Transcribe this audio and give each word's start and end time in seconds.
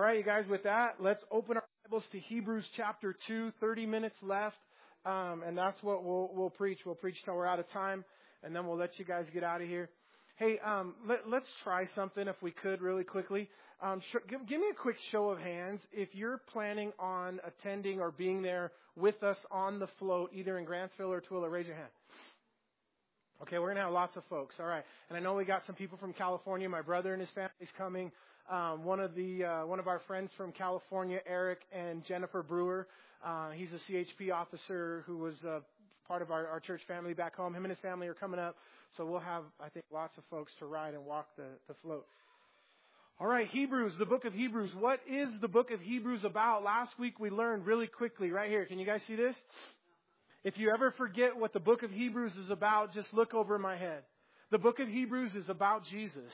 All 0.00 0.06
right, 0.06 0.16
you 0.16 0.22
guys, 0.22 0.44
with 0.48 0.62
that, 0.62 0.94
let's 1.00 1.24
open 1.28 1.56
our 1.56 1.64
Bibles 1.84 2.04
to 2.12 2.20
Hebrews 2.20 2.64
chapter 2.76 3.16
2, 3.26 3.50
30 3.58 3.84
minutes 3.84 4.14
left. 4.22 4.54
Um, 5.04 5.42
and 5.44 5.58
that's 5.58 5.82
what 5.82 6.04
we'll, 6.04 6.30
we'll 6.32 6.50
preach. 6.50 6.78
We'll 6.86 6.94
preach 6.94 7.16
till 7.24 7.34
we're 7.34 7.48
out 7.48 7.58
of 7.58 7.68
time, 7.72 8.04
and 8.44 8.54
then 8.54 8.64
we'll 8.68 8.76
let 8.76 8.96
you 9.00 9.04
guys 9.04 9.26
get 9.34 9.42
out 9.42 9.60
of 9.60 9.66
here. 9.66 9.90
Hey, 10.36 10.60
um, 10.64 10.94
let, 11.04 11.22
us 11.42 11.48
try 11.64 11.88
something 11.96 12.28
if 12.28 12.36
we 12.40 12.52
could 12.52 12.80
really 12.80 13.02
quickly. 13.02 13.50
Um, 13.82 14.00
sh- 14.12 14.18
give, 14.28 14.46
give, 14.48 14.60
me 14.60 14.68
a 14.70 14.80
quick 14.80 14.94
show 15.10 15.30
of 15.30 15.40
hands 15.40 15.80
if 15.90 16.10
you're 16.12 16.42
planning 16.52 16.92
on 17.00 17.40
attending 17.44 18.00
or 18.00 18.12
being 18.12 18.40
there 18.40 18.70
with 18.94 19.20
us 19.24 19.38
on 19.50 19.80
the 19.80 19.88
float, 19.98 20.30
either 20.32 20.58
in 20.58 20.64
Grantsville 20.64 21.08
or 21.08 21.20
Tooele. 21.20 21.50
Raise 21.50 21.66
your 21.66 21.74
hand. 21.74 21.90
Okay, 23.42 23.58
we're 23.58 23.66
going 23.66 23.76
to 23.76 23.82
have 23.82 23.92
lots 23.92 24.16
of 24.16 24.22
folks. 24.30 24.54
All 24.60 24.66
right. 24.66 24.84
And 25.08 25.18
I 25.18 25.20
know 25.20 25.34
we 25.34 25.44
got 25.44 25.62
some 25.66 25.74
people 25.74 25.98
from 25.98 26.12
California. 26.12 26.68
My 26.68 26.82
brother 26.82 27.14
and 27.14 27.20
his 27.20 27.30
family's 27.30 27.72
coming. 27.76 28.12
Um, 28.50 28.84
one 28.84 28.98
of 28.98 29.14
the 29.14 29.44
uh, 29.44 29.66
one 29.66 29.78
of 29.78 29.88
our 29.88 30.00
friends 30.06 30.30
from 30.36 30.52
California, 30.52 31.20
Eric 31.26 31.58
and 31.70 32.02
Jennifer 32.06 32.42
Brewer. 32.42 32.86
Uh, 33.22 33.50
he's 33.50 33.68
a 33.72 33.92
CHP 33.92 34.32
officer 34.32 35.04
who 35.06 35.18
was 35.18 35.34
uh, 35.46 35.60
part 36.06 36.22
of 36.22 36.30
our, 36.30 36.46
our 36.46 36.58
church 36.58 36.80
family 36.88 37.12
back 37.12 37.36
home. 37.36 37.54
Him 37.54 37.64
and 37.64 37.70
his 37.70 37.80
family 37.80 38.06
are 38.06 38.14
coming 38.14 38.40
up, 38.40 38.56
so 38.96 39.04
we'll 39.04 39.20
have 39.20 39.44
I 39.60 39.68
think 39.68 39.84
lots 39.92 40.16
of 40.16 40.24
folks 40.30 40.50
to 40.60 40.66
ride 40.66 40.94
and 40.94 41.04
walk 41.04 41.26
the, 41.36 41.44
the 41.68 41.74
float. 41.82 42.06
All 43.20 43.26
right, 43.26 43.48
Hebrews, 43.48 43.94
the 43.98 44.06
book 44.06 44.24
of 44.24 44.32
Hebrews. 44.32 44.70
What 44.78 45.00
is 45.10 45.28
the 45.40 45.48
book 45.48 45.70
of 45.70 45.80
Hebrews 45.80 46.24
about? 46.24 46.62
Last 46.62 46.92
week 46.98 47.20
we 47.20 47.30
learned 47.30 47.66
really 47.66 47.88
quickly 47.88 48.30
right 48.30 48.48
here. 48.48 48.64
Can 48.64 48.78
you 48.78 48.86
guys 48.86 49.00
see 49.06 49.16
this? 49.16 49.34
If 50.42 50.56
you 50.56 50.70
ever 50.72 50.92
forget 50.92 51.36
what 51.36 51.52
the 51.52 51.60
book 51.60 51.82
of 51.82 51.90
Hebrews 51.90 52.32
is 52.44 52.50
about, 52.50 52.94
just 52.94 53.12
look 53.12 53.34
over 53.34 53.58
my 53.58 53.76
head. 53.76 54.04
The 54.50 54.58
book 54.58 54.78
of 54.78 54.88
Hebrews 54.88 55.34
is 55.34 55.48
about 55.48 55.84
Jesus. 55.90 56.32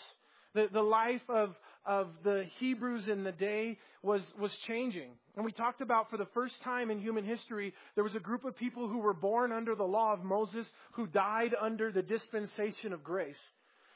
The, 0.54 0.68
the 0.72 0.82
life 0.82 1.22
of, 1.28 1.54
of 1.86 2.08
the 2.22 2.46
Hebrews 2.58 3.08
in 3.08 3.24
the 3.24 3.32
day 3.32 3.78
was, 4.02 4.22
was 4.38 4.52
changing. 4.66 5.10
And 5.36 5.44
we 5.44 5.52
talked 5.52 5.80
about 5.80 6.10
for 6.10 6.16
the 6.16 6.28
first 6.34 6.54
time 6.62 6.90
in 6.90 7.00
human 7.00 7.24
history, 7.24 7.74
there 7.94 8.04
was 8.04 8.14
a 8.14 8.20
group 8.20 8.44
of 8.44 8.56
people 8.56 8.88
who 8.88 8.98
were 8.98 9.14
born 9.14 9.52
under 9.52 9.74
the 9.74 9.84
law 9.84 10.12
of 10.12 10.22
Moses 10.22 10.66
who 10.92 11.06
died 11.06 11.54
under 11.60 11.90
the 11.90 12.02
dispensation 12.02 12.92
of 12.92 13.02
grace. 13.02 13.36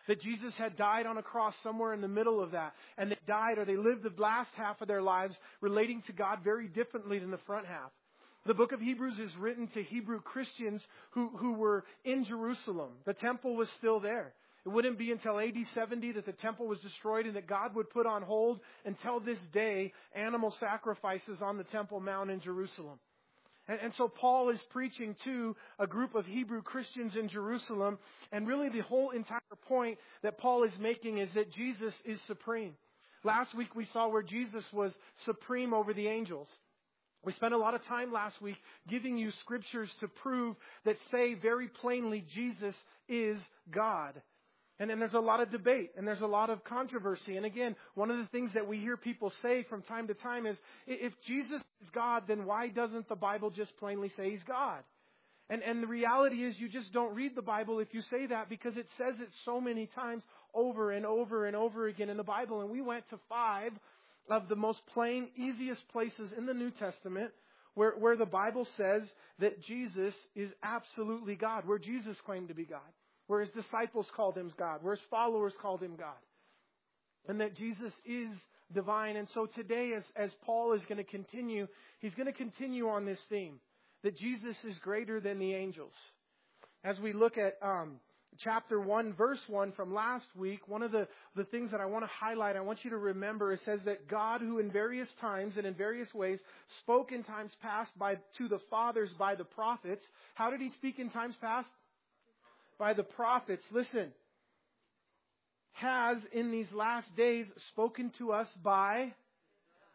That 0.09 0.23
Jesus 0.23 0.55
had 0.57 0.77
died 0.77 1.05
on 1.05 1.19
a 1.19 1.23
cross 1.23 1.55
somewhere 1.63 1.93
in 1.93 2.01
the 2.01 2.09
middle 2.09 2.43
of 2.43 2.53
that. 2.53 2.73
And 2.97 3.11
they 3.11 3.19
died 3.27 3.59
or 3.59 3.65
they 3.65 3.77
lived 3.77 4.03
the 4.03 4.23
last 4.23 4.51
half 4.57 4.81
of 4.81 4.89
their 4.89 5.03
lives 5.03 5.37
relating 5.61 6.03
to 6.07 6.13
God 6.13 6.39
very 6.43 6.67
differently 6.67 7.19
than 7.19 7.31
the 7.31 7.39
front 7.47 7.67
half. 7.67 7.91
The 8.47 8.55
book 8.55 8.73
of 8.73 8.81
Hebrews 8.81 9.19
is 9.19 9.31
written 9.39 9.69
to 9.75 9.83
Hebrew 9.83 10.23
Christians 10.23 10.83
who, 11.11 11.29
who 11.37 11.53
were 11.53 11.85
in 12.05 12.25
Jerusalem. 12.25 12.93
The 13.05 13.13
temple 13.13 13.57
was 13.57 13.69
still 13.79 14.01
there. 14.01 14.33
It 14.69 14.73
wouldn't 14.73 14.99
be 14.99 15.13
until 15.13 15.41
AD 15.41 15.55
70 15.75 16.13
that 16.13 16.27
the 16.27 16.33
temple 16.33 16.67
was 16.67 16.79
destroyed 16.81 17.25
and 17.25 17.37
that 17.37 17.47
God 17.47 17.75
would 17.75 17.89
put 17.89 18.05
on 18.05 18.21
hold 18.21 18.61
until 18.85 19.19
this 19.19 19.39
day 19.51 19.95
animal 20.15 20.55
sacrifices 20.61 21.39
on 21.41 21.57
the 21.57 21.65
Temple 21.65 22.01
Mount 22.01 22.31
in 22.31 22.39
Jerusalem. 22.39 22.99
And, 23.67 23.81
and, 23.81 23.93
so 23.97 24.09
Paul 24.09 24.51
is 24.51 24.61
preaching 24.69 25.17
to 25.25 25.57
a 25.79 25.87
group 25.87 26.15
of 26.15 26.27
Hebrew 26.27 26.61
Christians 26.61 27.17
in 27.17 27.31
Jerusalem. 27.31 27.99
And 28.31 28.47
really 28.47 28.69
the 28.69 28.81
whole 28.81 29.09
entire 29.13 29.41
point 29.67 29.97
that 30.23 30.37
Paul 30.37 30.65
is 30.65 30.73
making 30.79 31.17
is 31.17 31.31
that 31.35 31.51
Jesus 31.51 31.95
is 32.05 32.19
supreme. 32.27 32.75
Last 33.25 33.55
week 33.57 33.75
we 33.75 33.87
saw 33.95 34.09
where 34.09 34.23
Jesus 34.23 34.65
was 34.71 34.93
supreme 35.25 35.73
over 35.73 35.95
the 35.95 36.09
angels. 36.09 36.49
We 37.25 37.33
spent 37.33 37.55
a 37.55 37.59
lot 37.59 37.75
of 37.75 37.83
time 37.87 38.13
last 38.13 38.43
week 38.43 38.57
giving 38.87 39.17
you 39.17 39.31
scriptures 39.41 39.89
to 40.01 40.09
prove 40.09 40.57
that 40.85 40.97
say 41.11 41.33
very 41.33 41.69
plainly 41.69 42.27
Jesus 42.35 42.75
is 43.09 43.39
God. 43.71 44.21
And 44.81 44.89
then 44.89 45.01
there's 45.01 45.15
a 45.15 45.19
lot 45.19 45.41
of 45.41 45.51
debate 45.51 45.91
and 45.97 46.07
there's 46.07 46.21
a 46.21 46.27
lot 46.27 46.51
of 46.51 46.63
controversy. 46.63 47.37
And 47.37 47.45
again, 47.45 47.75
one 47.95 48.11
of 48.11 48.19
the 48.19 48.27
things 48.27 48.51
that 48.55 48.69
we 48.69 48.79
hear 48.79 48.97
people 48.97 49.33
say 49.43 49.65
from 49.69 49.83
time 49.83 50.07
to 50.07 50.15
time 50.15 50.47
is 50.47 50.57
if 50.87 51.13
Jesus 51.27 51.61
is 51.83 51.91
God, 51.93 52.25
then 52.29 52.47
why 52.47 52.69
doesn't 52.69 53.09
the 53.09 53.17
Bible 53.17 53.51
just 53.51 53.77
plainly 53.79 54.13
say 54.17 54.31
he's 54.31 54.45
God? 54.45 54.83
And, 55.51 55.63
and 55.63 55.83
the 55.83 55.87
reality 55.87 56.45
is 56.45 56.55
you 56.59 56.69
just 56.69 56.93
don't 56.93 57.15
read 57.15 57.35
the 57.35 57.43
Bible 57.43 57.81
if 57.81 57.89
you 57.93 58.03
say 58.11 58.27
that 58.27 58.49
because 58.49 58.77
it 58.77 58.87
says 58.99 59.15
it 59.19 59.29
so 59.45 59.61
many 59.61 59.87
times 59.87 60.23
over 60.55 60.93
and 60.93 61.07
over 61.07 61.47
and 61.47 61.57
over 61.57 61.89
again 61.89 62.11
in 62.11 62.17
the 62.17 62.23
Bible. 62.23 62.61
And 62.61 62.71
we 62.71 62.83
went 62.83 63.09
to 63.11 63.19
five 63.29 63.73
of 64.31 64.49
the 64.49 64.57
most 64.57 64.81
plain, 64.93 65.29
easiest 65.37 65.89
places 65.89 66.31
in 66.37 66.47
the 66.47 66.55
New 66.55 66.71
Testament 66.71 67.33
where, 67.75 67.93
where 67.93 68.17
the 68.17 68.27
Bible 68.27 68.67
says 68.77 69.03
that 69.39 69.63
Jesus 69.63 70.15
is 70.35 70.51
absolutely 70.63 71.35
God, 71.35 71.67
where 71.67 71.79
Jesus 71.79 72.17
claimed 72.27 72.49
to 72.49 72.55
be 72.55 72.65
God, 72.65 72.81
where 73.29 73.41
his 73.41 73.51
disciples 73.51 74.07
called 74.17 74.37
him 74.37 74.53
God, 74.59 74.83
where 74.83 74.97
his 74.97 75.05
followers 75.11 75.53
called 75.63 75.81
him 75.81 75.95
God, 75.97 76.19
and 77.29 77.41
that 77.41 77.57
Jesus 77.57 77.93
is 78.05 78.31
divine. 78.75 79.17
And 79.17 79.29
so 79.33 79.47
today, 79.47 79.93
as, 79.97 80.03
as 80.17 80.31
Paul 80.45 80.73
is 80.73 80.83
going 80.89 80.99
to 80.99 81.05
continue, 81.05 81.69
he's 82.01 82.15
going 82.15 82.27
to 82.27 82.33
continue 82.33 82.89
on 82.89 83.05
this 83.05 83.21
theme 83.29 83.61
that 84.03 84.17
Jesus 84.17 84.57
is 84.65 84.77
greater 84.79 85.21
than 85.21 85.39
the 85.39 85.55
angels. 85.55 85.93
As 86.85 86.99
we 87.01 87.13
look 87.13 87.37
at 87.37 87.59
um, 87.63 87.97
chapter 88.39 88.81
1, 88.81 89.13
verse 89.15 89.41
1 89.49 89.73
from 89.73 89.93
last 89.93 90.27
week, 90.37 90.69
one 90.69 90.83
of 90.83 90.93
the, 90.93 91.09
the 91.35 91.45
things 91.45 91.71
that 91.73 91.81
I 91.81 91.87
want 91.87 92.05
to 92.05 92.11
highlight, 92.11 92.57
I 92.57 92.61
want 92.61 92.79
you 92.85 92.91
to 92.91 92.97
remember, 92.97 93.53
it 93.53 93.61
says 93.65 93.81
that 93.85 94.09
God, 94.09 94.41
who 94.41 94.59
in 94.59 94.71
various 94.71 95.09
times 95.21 95.55
and 95.57 95.67
in 95.67 95.75
various 95.75 96.13
ways 96.15 96.39
spoke 96.81 97.13
in 97.13 97.25
times 97.25 97.51
past 97.61 97.91
by, 97.99 98.15
to 98.39 98.49
the 98.49 98.61
fathers 98.71 99.11
by 99.19 99.35
the 99.35 99.45
prophets. 99.45 100.05
How 100.35 100.51
did 100.51 100.61
he 100.61 100.71
speak 100.71 100.99
in 100.99 101.11
times 101.11 101.35
past? 101.41 101.69
By 102.79 102.95
the 102.95 103.03
prophets. 103.03 103.65
Listen. 103.73 104.13
Has 105.73 106.19
in 106.33 106.51
these 106.51 106.71
last 106.73 107.07
days 107.17 107.47
spoken 107.71 108.11
to 108.19 108.33
us 108.33 108.49
by 108.65 109.13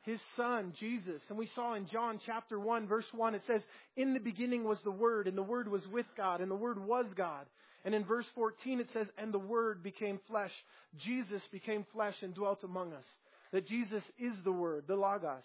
his 0.03 0.19
son, 0.35 0.73
Jesus. 0.79 1.21
And 1.29 1.38
we 1.38 1.49
saw 1.55 1.75
in 1.75 1.88
John 1.88 2.19
chapter 2.25 2.59
1 2.59 2.88
verse 2.88 3.05
1, 3.13 3.35
it 3.35 3.41
says, 3.47 3.61
In 3.95 4.13
the 4.13 4.19
beginning 4.19 4.66
was 4.66 4.77
the 4.83 4.91
Word, 4.91 5.27
and 5.27 5.38
the 5.38 5.44
Word 5.44 5.69
was 5.69 5.88
with 5.88 6.05
God, 6.17 6.41
and 6.41 6.51
the 6.51 6.55
Word 6.55 6.77
was 6.77 7.05
God. 7.16 7.45
And 7.85 7.95
in 7.95 8.05
verse 8.05 8.25
14 8.35 8.81
it 8.81 8.88
says, 8.94 9.07
And 9.17 9.33
the 9.33 9.39
Word 9.39 9.81
became 9.81 10.19
flesh. 10.27 10.51
Jesus 10.97 11.41
became 11.51 11.85
flesh 11.94 12.15
and 12.21 12.33
dwelt 12.33 12.63
among 12.63 12.94
us. 12.94 13.05
That 13.53 13.67
Jesus 13.67 14.03
is 14.19 14.33
the 14.44 14.51
Word, 14.51 14.83
the 14.88 14.95
Logos. 14.95 15.44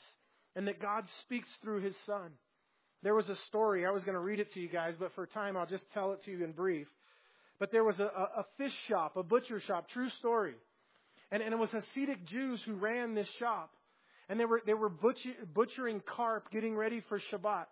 And 0.57 0.67
that 0.67 0.83
God 0.83 1.05
speaks 1.23 1.49
through 1.63 1.83
His 1.83 1.95
Son. 2.05 2.33
There 3.05 3.15
was 3.15 3.29
a 3.29 3.37
story, 3.47 3.87
I 3.87 3.93
was 3.93 4.03
going 4.03 4.15
to 4.15 4.21
read 4.21 4.41
it 4.41 4.53
to 4.55 4.61
you 4.61 4.69
guys, 4.69 4.95
but 4.99 5.15
for 5.15 5.25
time 5.25 5.57
I'll 5.57 5.67
just 5.67 5.85
tell 5.95 6.13
it 6.13 6.25
to 6.25 6.33
you 6.33 6.43
in 6.43 6.51
brief. 6.51 6.89
But 7.59 7.73
there 7.73 7.85
was 7.85 7.99
a, 7.99 8.05
a, 8.05 8.45
fish 8.57 8.73
shop, 8.89 9.17
a 9.17 9.23
butcher 9.23 9.61
shop, 9.67 9.89
true 9.91 10.11
story. 10.21 10.55
And, 11.31 11.43
and 11.43 11.53
it 11.53 11.59
was 11.59 11.71
Hasidic 11.71 12.25
Jews 12.27 12.61
who 12.65 12.75
ran 12.75 13.15
this 13.15 13.29
shop. 13.39 13.71
And 14.29 14.39
they 14.39 14.45
were, 14.45 14.63
they 14.65 14.75
were 14.75 14.89
butcher, 14.89 15.31
butchering 15.55 16.03
carp, 16.17 16.51
getting 16.51 16.77
ready 16.77 17.03
for 17.09 17.21
Shabbat. 17.33 17.67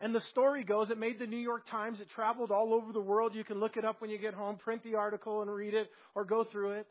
And 0.00 0.14
the 0.14 0.22
story 0.32 0.64
goes, 0.64 0.90
it 0.90 0.98
made 0.98 1.18
the 1.18 1.26
New 1.26 1.38
York 1.38 1.62
Times. 1.70 2.00
It 2.00 2.08
traveled 2.14 2.50
all 2.50 2.74
over 2.74 2.92
the 2.92 3.00
world. 3.00 3.34
You 3.34 3.44
can 3.44 3.60
look 3.60 3.76
it 3.76 3.84
up 3.84 4.00
when 4.00 4.10
you 4.10 4.18
get 4.18 4.34
home, 4.34 4.56
print 4.56 4.82
the 4.82 4.96
article 4.96 5.42
and 5.42 5.50
read 5.50 5.74
it 5.74 5.88
or 6.14 6.24
go 6.24 6.44
through 6.44 6.72
it. 6.72 6.86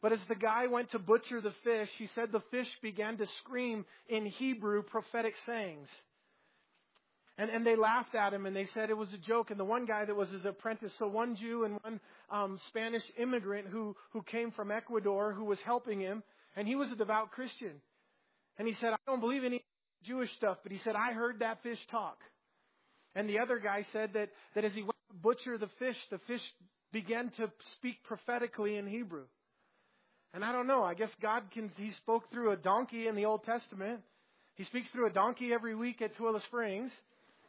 But 0.00 0.12
as 0.12 0.18
the 0.28 0.34
guy 0.34 0.66
went 0.66 0.90
to 0.92 0.98
butcher 0.98 1.40
the 1.40 1.52
fish, 1.62 1.88
he 1.98 2.08
said 2.14 2.32
the 2.32 2.42
fish 2.50 2.66
began 2.82 3.18
to 3.18 3.26
scream 3.44 3.84
in 4.08 4.26
Hebrew 4.26 4.82
prophetic 4.82 5.34
sayings. 5.46 5.88
And, 7.38 7.50
and 7.50 7.66
they 7.66 7.76
laughed 7.76 8.14
at 8.14 8.34
him 8.34 8.44
and 8.46 8.54
they 8.54 8.68
said 8.74 8.90
it 8.90 8.96
was 8.96 9.12
a 9.14 9.18
joke. 9.18 9.50
And 9.50 9.58
the 9.58 9.64
one 9.64 9.86
guy 9.86 10.04
that 10.04 10.14
was 10.14 10.28
his 10.28 10.44
apprentice, 10.44 10.92
so 10.98 11.06
one 11.08 11.36
Jew 11.36 11.64
and 11.64 11.78
one 11.82 12.00
um, 12.30 12.60
Spanish 12.68 13.02
immigrant 13.18 13.68
who, 13.68 13.96
who 14.12 14.22
came 14.22 14.50
from 14.50 14.70
Ecuador 14.70 15.32
who 15.32 15.44
was 15.44 15.58
helping 15.64 16.00
him, 16.00 16.22
and 16.56 16.68
he 16.68 16.74
was 16.74 16.90
a 16.92 16.96
devout 16.96 17.30
Christian. 17.30 17.72
And 18.58 18.68
he 18.68 18.74
said, 18.80 18.92
I 18.92 18.96
don't 19.06 19.20
believe 19.20 19.44
any 19.44 19.64
Jewish 20.04 20.30
stuff, 20.36 20.58
but 20.62 20.72
he 20.72 20.78
said, 20.84 20.94
I 20.94 21.12
heard 21.12 21.38
that 21.38 21.62
fish 21.62 21.78
talk. 21.90 22.18
And 23.14 23.28
the 23.28 23.38
other 23.38 23.58
guy 23.58 23.86
said 23.92 24.10
that, 24.14 24.28
that 24.54 24.64
as 24.64 24.72
he 24.72 24.82
went 24.82 24.96
to 25.10 25.16
butcher 25.16 25.58
the 25.58 25.68
fish, 25.78 25.96
the 26.10 26.18
fish 26.26 26.42
began 26.92 27.30
to 27.38 27.50
speak 27.78 27.96
prophetically 28.04 28.76
in 28.76 28.86
Hebrew. 28.86 29.24
And 30.34 30.44
I 30.44 30.52
don't 30.52 30.66
know, 30.66 30.82
I 30.82 30.94
guess 30.94 31.10
God 31.20 31.42
can, 31.52 31.70
he 31.76 31.92
spoke 32.02 32.24
through 32.30 32.52
a 32.52 32.56
donkey 32.56 33.06
in 33.06 33.16
the 33.16 33.26
Old 33.26 33.44
Testament. 33.44 34.00
He 34.54 34.64
speaks 34.64 34.88
through 34.92 35.06
a 35.06 35.12
donkey 35.12 35.52
every 35.52 35.74
week 35.74 36.00
at 36.00 36.16
Tooele 36.16 36.42
Springs. 36.46 36.90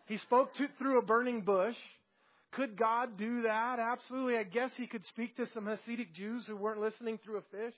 He 0.06 0.18
spoke 0.20 0.54
to, 0.56 0.68
through 0.78 1.00
a 1.00 1.02
burning 1.02 1.42
bush. 1.42 1.76
Could 2.52 2.78
God 2.78 3.18
do 3.18 3.44
that? 3.44 3.80
Absolutely. 3.80 4.38
I 4.38 4.44
guess 4.44 4.72
he 4.78 4.86
could 4.86 5.04
speak 5.10 5.36
to 5.38 5.48
some 5.54 5.66
Hasidic 5.66 6.14
Jews 6.14 6.44
who 6.48 6.56
weren't 6.56 6.80
listening 6.80 7.20
through 7.24 7.38
a 7.38 7.42
fish. 7.52 7.74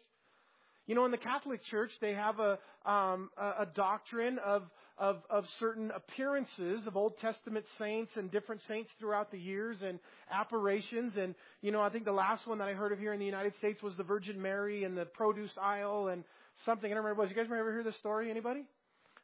You 0.88 0.94
know, 0.94 1.06
in 1.06 1.12
the 1.12 1.18
Catholic 1.18 1.63
Church, 1.63 1.89
they 2.00 2.13
have 2.13 2.39
a, 2.39 2.60
um, 2.86 3.30
a 3.38 3.66
doctrine 3.74 4.38
of, 4.45 4.63
of, 5.00 5.24
of 5.31 5.45
certain 5.60 5.92
appearances 5.95 6.86
of 6.86 6.95
Old 6.95 7.18
Testament 7.19 7.66
saints 7.80 8.12
and 8.16 8.30
different 8.30 8.62
saints 8.68 8.92
throughout 9.00 9.31
the 9.31 9.39
years 9.39 9.78
and 9.83 9.98
apparitions. 10.30 11.13
And, 11.18 11.33
you 11.62 11.71
know, 11.71 11.81
I 11.81 11.89
think 11.89 12.06
the 12.06 12.12
last 12.12 12.45
one 12.45 12.60
that 12.60 12.68
I 12.68 12.74
heard 12.74 12.92
of 12.92 13.00
here 13.00 13.13
in 13.13 13.19
the 13.19 13.25
United 13.25 13.56
States 13.57 13.81
was 13.81 13.94
the 13.98 14.04
Virgin 14.04 14.39
Mary 14.39 14.83
in 14.83 14.94
the 14.94 15.06
produce 15.06 15.50
aisle 15.60 16.10
and 16.10 16.24
something. 16.66 16.92
I 16.92 16.94
don't 16.94 17.04
remember 17.04 17.24
what. 17.24 17.30
You 17.30 17.36
guys 17.36 17.45
ever 17.45 17.71
hear 17.71 17.83
this 17.83 17.98
story? 17.98 18.30
Anybody? 18.30 18.66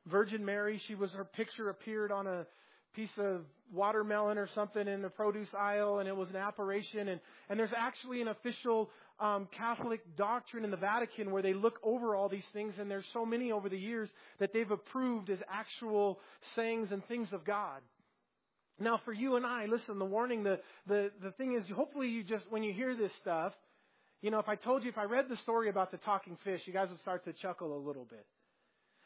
Virgin 0.08 0.44
Mary, 0.44 0.82
she 0.88 0.96
was, 0.96 1.12
her 1.12 1.26
picture 1.26 1.70
appeared 1.70 2.12
on 2.12 2.26
a 2.26 2.48
piece 2.94 3.10
of 3.18 3.42
watermelon 3.74 4.38
or 4.38 4.50
something 4.54 4.88
in 4.88 5.02
the 5.02 5.10
produce 5.10 5.48
aisle 5.58 6.00
and 6.00 6.10
it 6.10 6.16
was 6.16 6.30
an 6.30 6.36
apparition 6.36 7.08
and, 7.08 7.22
and 7.50 7.60
there's 7.60 7.72
actually 7.76 8.22
an 8.22 8.28
official 8.28 8.90
um, 9.22 9.48
Catholic 9.56 10.02
doctrine 10.18 10.66
in 10.66 10.72
the 10.72 10.78
Vatican 10.78 11.32
where 11.32 11.44
they 11.44 11.54
look 11.54 11.80
over 11.84 12.16
all 12.16 12.28
these 12.28 12.44
things, 12.54 12.74
and 12.80 12.90
there's 12.90 13.06
so 13.14 13.24
many 13.24 13.52
over 13.52 13.70
the 13.70 13.78
years 13.78 14.10
that 14.40 14.52
they've 14.52 14.70
approved 14.70 15.30
as 15.30 15.38
actual 15.50 16.20
sayings 16.56 16.92
and 16.92 17.06
things 17.06 17.28
of 17.32 17.46
God. 17.46 17.82
Now, 18.80 19.00
for 19.06 19.14
you 19.14 19.36
and 19.36 19.46
I, 19.46 19.68
listen, 19.68 20.00
the 20.00 20.06
warning, 20.06 20.44
the, 20.44 20.60
the, 20.88 21.12
the 21.22 21.32
thing 21.34 21.56
is, 21.56 21.64
hopefully 21.76 22.08
you 22.08 22.24
just, 22.24 22.46
when 22.50 22.64
you 22.64 22.74
hear 22.74 22.96
this 22.96 23.12
stuff, 23.22 23.54
you 24.24 24.32
know, 24.32 24.40
if 24.40 24.50
I 24.50 24.56
told 24.56 24.84
you, 24.84 24.90
if 24.90 24.98
I 24.98 25.04
read 25.04 25.26
the 25.30 25.38
story 25.38 25.70
about 25.70 25.92
the 25.92 25.98
talking 25.98 26.36
fish, 26.44 26.62
you 26.66 26.74
guys 26.74 26.90
would 26.90 27.00
start 27.00 27.24
to 27.26 27.34
chuckle 27.34 27.78
a 27.78 27.82
little 27.86 28.06
bit. 28.06 28.26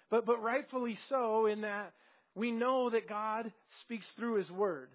But, 0.10 0.26
but 0.26 0.42
rightfully 0.42 0.98
so, 1.10 1.48
in 1.48 1.62
that 1.62 1.92
we 2.36 2.52
know 2.52 2.90
that 2.90 3.10
God 3.10 3.52
speaks 3.82 4.06
through 4.18 4.36
His 4.36 4.52
Word. 4.52 4.90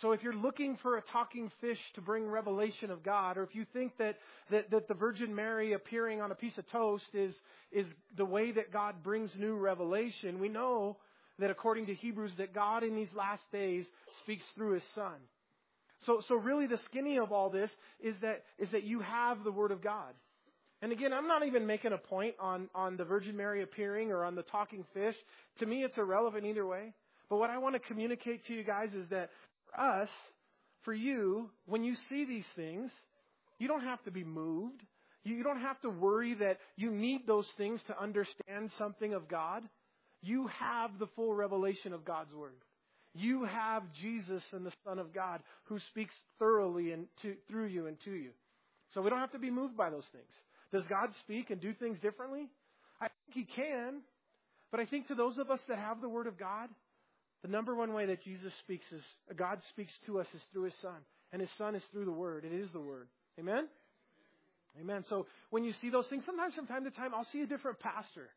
So 0.00 0.12
if 0.12 0.22
you're 0.22 0.34
looking 0.34 0.78
for 0.80 0.96
a 0.96 1.02
talking 1.02 1.50
fish 1.60 1.78
to 1.96 2.00
bring 2.00 2.28
revelation 2.28 2.90
of 2.90 3.02
God, 3.02 3.36
or 3.36 3.42
if 3.42 3.54
you 3.54 3.66
think 3.72 3.96
that, 3.98 4.18
that, 4.50 4.70
that 4.70 4.86
the 4.86 4.94
Virgin 4.94 5.34
Mary 5.34 5.72
appearing 5.72 6.20
on 6.20 6.30
a 6.30 6.36
piece 6.36 6.56
of 6.56 6.70
toast 6.70 7.06
is, 7.14 7.34
is 7.72 7.86
the 8.16 8.24
way 8.24 8.52
that 8.52 8.72
God 8.72 9.02
brings 9.02 9.30
new 9.36 9.56
revelation, 9.56 10.38
we 10.38 10.48
know 10.48 10.98
that 11.40 11.50
according 11.50 11.86
to 11.86 11.94
Hebrews, 11.94 12.32
that 12.38 12.54
God 12.54 12.84
in 12.84 12.94
these 12.94 13.12
last 13.16 13.42
days 13.50 13.86
speaks 14.22 14.44
through 14.54 14.74
His 14.74 14.84
Son. 14.94 15.14
So, 16.06 16.22
so 16.28 16.36
really 16.36 16.68
the 16.68 16.78
skinny 16.84 17.18
of 17.18 17.32
all 17.32 17.50
this 17.50 17.70
is 17.98 18.14
that, 18.22 18.44
is 18.58 18.68
that 18.70 18.84
you 18.84 19.00
have 19.00 19.42
the 19.42 19.50
Word 19.50 19.72
of 19.72 19.82
God. 19.82 20.14
And 20.80 20.92
again, 20.92 21.12
I'm 21.12 21.26
not 21.26 21.44
even 21.44 21.66
making 21.66 21.92
a 21.92 21.98
point 21.98 22.34
on, 22.38 22.68
on 22.74 22.96
the 22.96 23.04
Virgin 23.04 23.36
Mary 23.36 23.62
appearing 23.62 24.12
or 24.12 24.24
on 24.24 24.36
the 24.36 24.42
talking 24.42 24.84
fish. 24.94 25.16
To 25.58 25.66
me, 25.66 25.82
it's 25.82 25.98
irrelevant 25.98 26.46
either 26.46 26.66
way. 26.66 26.94
But 27.28 27.38
what 27.38 27.50
I 27.50 27.58
want 27.58 27.74
to 27.74 27.80
communicate 27.80 28.46
to 28.46 28.54
you 28.54 28.62
guys 28.62 28.90
is 28.94 29.08
that 29.10 29.30
for 29.66 29.80
us, 29.80 30.08
for 30.84 30.94
you, 30.94 31.50
when 31.66 31.82
you 31.82 31.94
see 32.08 32.24
these 32.24 32.46
things, 32.54 32.90
you 33.58 33.66
don't 33.66 33.82
have 33.82 34.02
to 34.04 34.10
be 34.10 34.24
moved. 34.24 34.82
You 35.24 35.42
don't 35.42 35.60
have 35.60 35.80
to 35.80 35.90
worry 35.90 36.34
that 36.34 36.58
you 36.76 36.90
need 36.90 37.26
those 37.26 37.46
things 37.56 37.80
to 37.88 38.00
understand 38.00 38.70
something 38.78 39.14
of 39.14 39.28
God. 39.28 39.64
You 40.22 40.48
have 40.58 40.98
the 40.98 41.08
full 41.16 41.34
revelation 41.34 41.92
of 41.92 42.04
God's 42.04 42.32
Word. 42.32 42.54
You 43.14 43.44
have 43.44 43.82
Jesus 44.00 44.42
and 44.52 44.64
the 44.64 44.72
Son 44.86 44.98
of 44.98 45.12
God 45.12 45.40
who 45.64 45.78
speaks 45.90 46.14
thoroughly 46.38 46.92
and 46.92 47.06
to, 47.22 47.34
through 47.48 47.66
you 47.66 47.86
and 47.86 47.96
to 48.04 48.12
you. 48.12 48.30
So 48.94 49.02
we 49.02 49.10
don't 49.10 49.18
have 49.18 49.32
to 49.32 49.38
be 49.38 49.50
moved 49.50 49.76
by 49.76 49.90
those 49.90 50.06
things. 50.12 50.30
Does 50.72 50.84
God 50.88 51.10
speak 51.20 51.50
and 51.50 51.60
do 51.60 51.72
things 51.74 51.98
differently? 52.00 52.48
I 53.00 53.08
think 53.08 53.46
He 53.46 53.54
can. 53.54 54.00
But 54.70 54.80
I 54.80 54.86
think 54.86 55.08
to 55.08 55.14
those 55.14 55.38
of 55.38 55.50
us 55.50 55.60
that 55.68 55.78
have 55.78 56.00
the 56.00 56.08
Word 56.08 56.26
of 56.26 56.38
God, 56.38 56.68
the 57.42 57.48
number 57.48 57.74
one 57.74 57.94
way 57.94 58.06
that 58.06 58.22
Jesus 58.22 58.52
speaks 58.60 58.84
is, 58.92 59.02
God 59.36 59.60
speaks 59.70 59.92
to 60.06 60.20
us 60.20 60.26
is 60.34 60.42
through 60.52 60.64
His 60.64 60.74
Son. 60.82 60.98
And 61.32 61.40
His 61.40 61.50
Son 61.56 61.74
is 61.74 61.82
through 61.92 62.04
the 62.04 62.12
Word. 62.12 62.44
It 62.44 62.52
is 62.52 62.70
the 62.72 62.80
Word. 62.80 63.08
Amen? 63.38 63.68
Amen. 64.80 65.04
So 65.08 65.26
when 65.50 65.64
you 65.64 65.72
see 65.80 65.90
those 65.90 66.06
things, 66.08 66.24
sometimes 66.26 66.54
from 66.54 66.66
time 66.66 66.84
to 66.84 66.90
time, 66.90 67.14
I'll 67.14 67.26
see 67.32 67.42
a 67.42 67.46
different 67.46 67.80
pastor, 67.80 68.28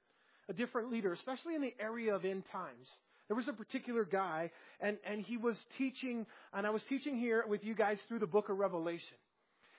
a 0.50 0.54
different 0.54 0.92
leader, 0.92 1.14
especially 1.14 1.56
in 1.56 1.62
the 1.62 1.74
area 1.80 2.16
of 2.16 2.26
end 2.26 2.44
times. 2.52 2.88
There 3.28 3.36
was 3.36 3.48
a 3.48 3.54
particular 3.54 4.06
guy, 4.06 4.52
and, 4.80 4.98
and 5.06 5.22
he 5.22 5.38
was 5.38 5.56
teaching, 5.78 6.26
and 6.54 6.66
I 6.66 6.70
was 6.70 6.82
teaching 6.90 7.18
here 7.18 7.46
with 7.48 7.64
you 7.64 7.76
guys 7.76 7.98
through 8.08 8.20
the 8.20 8.28
book 8.28 8.50
of 8.50 8.58
Revelation 8.58 9.18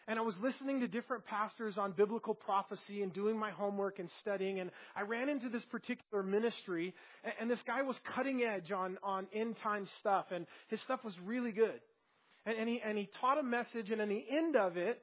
and 0.09 0.19
I 0.19 0.23
was 0.23 0.35
listening 0.43 0.81
to 0.81 0.89
different 0.89 1.25
pastors 1.25 1.79
on 1.79 1.93
biblical 1.93 2.35
prophecy 2.35 3.03
and 3.03 3.13
doing 3.13 3.39
my 3.39 3.51
homework 3.51 3.99
and 3.99 4.09
studying, 4.21 4.61
and 4.61 4.71
I 4.97 5.03
ran 5.03 5.29
into 5.29 5.49
this 5.49 5.63
particular 5.71 6.23
ministry, 6.23 6.95
and, 7.25 7.33
and 7.41 7.51
this 7.51 7.61
guy 7.67 7.83
was 7.83 7.97
cutting 8.15 8.43
edge 8.43 8.73
on, 8.73 8.99
on 9.03 9.27
end 9.33 9.57
time 9.63 9.87
stuff, 10.01 10.27
and 10.31 10.47
his 10.69 10.81
stuff 10.83 11.01
was 11.05 11.15
really 11.25 11.53
good. 11.53 11.81
And, 12.45 12.59
and, 12.59 12.69
he, 12.69 12.81
and 12.85 12.99
he 12.99 13.09
taught 13.21 13.39
a 13.39 13.43
message, 13.43 13.91
and 13.91 14.01
in 14.01 14.09
the 14.09 14.25
end 14.31 14.57
of 14.57 14.77
it, 14.77 15.01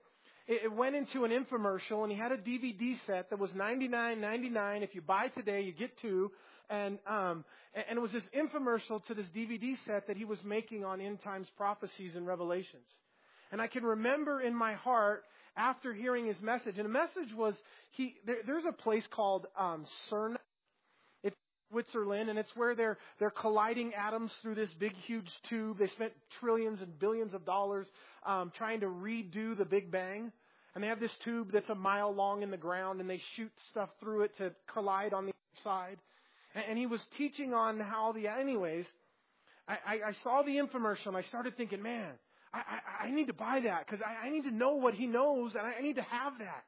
it, 0.47 0.63
it 0.65 0.73
went 0.73 0.95
into 0.95 1.23
an 1.23 1.31
infomercial, 1.31 2.03
and 2.03 2.11
he 2.11 2.17
had 2.17 2.31
a 2.31 2.37
DVD 2.37 2.97
set 3.07 3.29
that 3.29 3.39
was 3.39 3.51
ninety 3.55 3.87
nine 3.87 4.19
ninety 4.19 4.49
nine. 4.49 4.83
If 4.83 4.95
you 4.95 5.01
buy 5.01 5.29
today, 5.29 5.61
you 5.61 5.71
get 5.71 5.97
two. 6.01 6.31
And 6.71 6.99
um, 7.07 7.45
and 7.73 7.97
it 7.97 8.01
was 8.01 8.11
this 8.11 8.23
infomercial 8.35 9.03
to 9.07 9.13
this 9.15 9.25
DVD 9.35 9.75
set 9.87 10.07
that 10.07 10.17
he 10.17 10.25
was 10.25 10.37
making 10.43 10.83
on 10.83 11.01
end 11.01 11.19
times 11.23 11.47
prophecies 11.57 12.15
and 12.15 12.27
revelations. 12.27 12.85
And 13.51 13.61
I 13.61 13.67
can 13.67 13.83
remember 13.83 14.41
in 14.41 14.53
my 14.53 14.73
heart 14.75 15.23
after 15.57 15.93
hearing 15.93 16.25
his 16.25 16.39
message, 16.41 16.75
and 16.77 16.85
the 16.85 16.89
message 16.89 17.33
was 17.35 17.55
he. 17.91 18.15
There, 18.25 18.37
there's 18.45 18.65
a 18.67 18.71
place 18.71 19.03
called 19.11 19.47
um, 19.57 19.85
CERN. 20.09 20.35
It's 21.23 21.35
Switzerland, 21.71 22.29
and 22.29 22.37
it's 22.37 22.51
where 22.55 22.75
they're 22.75 22.97
they're 23.19 23.31
colliding 23.31 23.93
atoms 23.93 24.31
through 24.41 24.55
this 24.55 24.69
big, 24.79 24.93
huge 25.05 25.29
tube. 25.49 25.79
They 25.79 25.87
spent 25.87 26.13
trillions 26.39 26.81
and 26.81 26.97
billions 26.99 27.33
of 27.33 27.45
dollars 27.45 27.87
um, 28.25 28.51
trying 28.55 28.81
to 28.81 28.87
redo 28.87 29.57
the 29.57 29.65
Big 29.65 29.91
Bang. 29.91 30.31
And 30.75 30.83
they 30.83 30.87
have 30.87 30.99
this 30.99 31.11
tube 31.25 31.49
that's 31.51 31.69
a 31.69 31.75
mile 31.75 32.13
long 32.13 32.43
in 32.43 32.51
the 32.51 32.57
ground, 32.57 33.01
and 33.01 33.09
they 33.09 33.19
shoot 33.35 33.51
stuff 33.71 33.89
through 33.99 34.21
it 34.21 34.37
to 34.37 34.51
collide 34.71 35.13
on 35.13 35.25
the 35.25 35.31
other 35.31 35.63
side. 35.63 35.97
And, 36.53 36.63
and 36.69 36.77
he 36.77 36.85
was 36.85 37.01
teaching 37.17 37.55
on 37.55 37.79
how 37.79 38.11
the. 38.11 38.27
Anyways, 38.27 38.85
I, 39.67 39.73
I, 39.73 39.93
I 40.09 40.11
saw 40.23 40.43
the 40.43 40.51
infomercial, 40.51 41.07
and 41.07 41.17
I 41.17 41.23
started 41.23 41.57
thinking, 41.57 41.81
man 41.81 42.13
I, 42.53 42.57
I, 42.57 43.07
I 43.07 43.11
need 43.11 43.27
to 43.27 43.33
buy 43.33 43.61
that 43.63 43.85
because 43.85 44.03
I, 44.05 44.27
I 44.27 44.29
need 44.29 44.43
to 44.43 44.51
know 44.51 44.75
what 44.75 44.93
he 44.93 45.05
knows 45.05 45.53
and 45.55 45.65
I, 45.65 45.73
I 45.79 45.81
need 45.81 45.95
to 45.95 46.03
have 46.03 46.33
that. 46.39 46.63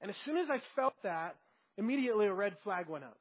And 0.00 0.10
as 0.10 0.16
soon 0.24 0.36
as 0.36 0.48
I 0.50 0.60
felt 0.76 0.94
that, 1.02 1.36
immediately 1.76 2.26
a 2.26 2.32
red 2.32 2.56
flag 2.64 2.88
went 2.88 3.04
up. 3.04 3.18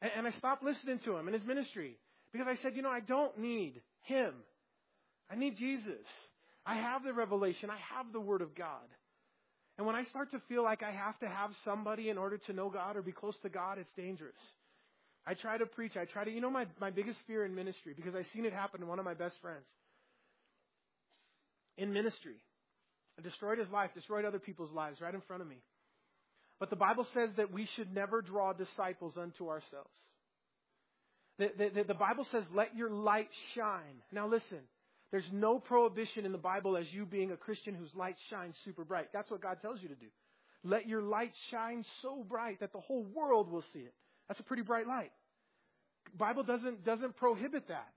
And, 0.00 0.10
and 0.16 0.26
I 0.26 0.30
stopped 0.38 0.62
listening 0.62 1.00
to 1.04 1.16
him 1.16 1.28
and 1.28 1.34
his 1.34 1.46
ministry 1.46 1.96
because 2.32 2.46
I 2.48 2.60
said, 2.62 2.76
you 2.76 2.82
know, 2.82 2.90
I 2.90 3.00
don't 3.00 3.38
need 3.38 3.80
him. 4.02 4.32
I 5.30 5.36
need 5.36 5.56
Jesus. 5.56 6.06
I 6.64 6.76
have 6.76 7.04
the 7.04 7.12
revelation. 7.12 7.70
I 7.70 7.78
have 7.96 8.12
the 8.12 8.20
Word 8.20 8.42
of 8.42 8.54
God. 8.54 8.86
And 9.76 9.86
when 9.86 9.96
I 9.96 10.04
start 10.04 10.30
to 10.32 10.42
feel 10.48 10.62
like 10.62 10.82
I 10.82 10.90
have 10.90 11.18
to 11.20 11.28
have 11.28 11.50
somebody 11.64 12.10
in 12.10 12.18
order 12.18 12.38
to 12.38 12.52
know 12.52 12.68
God 12.68 12.96
or 12.96 13.02
be 13.02 13.12
close 13.12 13.36
to 13.42 13.48
God, 13.48 13.78
it's 13.78 13.92
dangerous. 13.96 14.34
I 15.26 15.34
try 15.34 15.58
to 15.58 15.66
preach. 15.66 15.96
I 15.96 16.04
try 16.04 16.24
to, 16.24 16.30
you 16.30 16.40
know, 16.40 16.50
my, 16.50 16.66
my 16.80 16.90
biggest 16.90 17.18
fear 17.26 17.44
in 17.44 17.54
ministry, 17.54 17.92
because 17.94 18.14
I've 18.14 18.26
seen 18.34 18.44
it 18.44 18.52
happen 18.52 18.80
to 18.80 18.86
one 18.86 18.98
of 18.98 19.04
my 19.04 19.14
best 19.14 19.36
friends 19.40 19.64
in 21.78 21.92
ministry 21.92 22.36
and 23.16 23.24
destroyed 23.24 23.58
his 23.58 23.70
life, 23.70 23.90
destroyed 23.94 24.24
other 24.24 24.38
people's 24.38 24.72
lives 24.72 25.00
right 25.00 25.14
in 25.14 25.22
front 25.22 25.42
of 25.42 25.48
me. 25.48 25.62
But 26.60 26.70
the 26.70 26.76
Bible 26.76 27.06
says 27.14 27.30
that 27.36 27.52
we 27.52 27.68
should 27.76 27.94
never 27.94 28.20
draw 28.20 28.52
disciples 28.52 29.14
unto 29.16 29.48
ourselves. 29.48 29.90
The, 31.38 31.50
the, 31.56 31.84
the, 31.84 31.94
Bible 31.94 32.26
says, 32.32 32.42
let 32.52 32.76
your 32.76 32.90
light 32.90 33.28
shine. 33.54 34.02
Now 34.10 34.26
listen, 34.26 34.58
there's 35.12 35.28
no 35.32 35.60
prohibition 35.60 36.26
in 36.26 36.32
the 36.32 36.38
Bible 36.38 36.76
as 36.76 36.86
you 36.92 37.06
being 37.06 37.30
a 37.30 37.36
Christian 37.36 37.74
whose 37.74 37.94
light 37.94 38.16
shines 38.28 38.56
super 38.64 38.84
bright. 38.84 39.08
That's 39.12 39.30
what 39.30 39.40
God 39.40 39.58
tells 39.62 39.80
you 39.80 39.88
to 39.88 39.94
do. 39.94 40.08
Let 40.64 40.88
your 40.88 41.00
light 41.00 41.32
shine 41.52 41.84
so 42.02 42.24
bright 42.28 42.58
that 42.58 42.72
the 42.72 42.80
whole 42.80 43.06
world 43.14 43.50
will 43.50 43.62
see 43.72 43.78
it. 43.78 43.94
That's 44.26 44.40
a 44.40 44.42
pretty 44.42 44.64
bright 44.64 44.88
light. 44.88 45.12
Bible 46.16 46.42
doesn't, 46.42 46.84
doesn't 46.84 47.16
prohibit 47.16 47.68
that. 47.68 47.88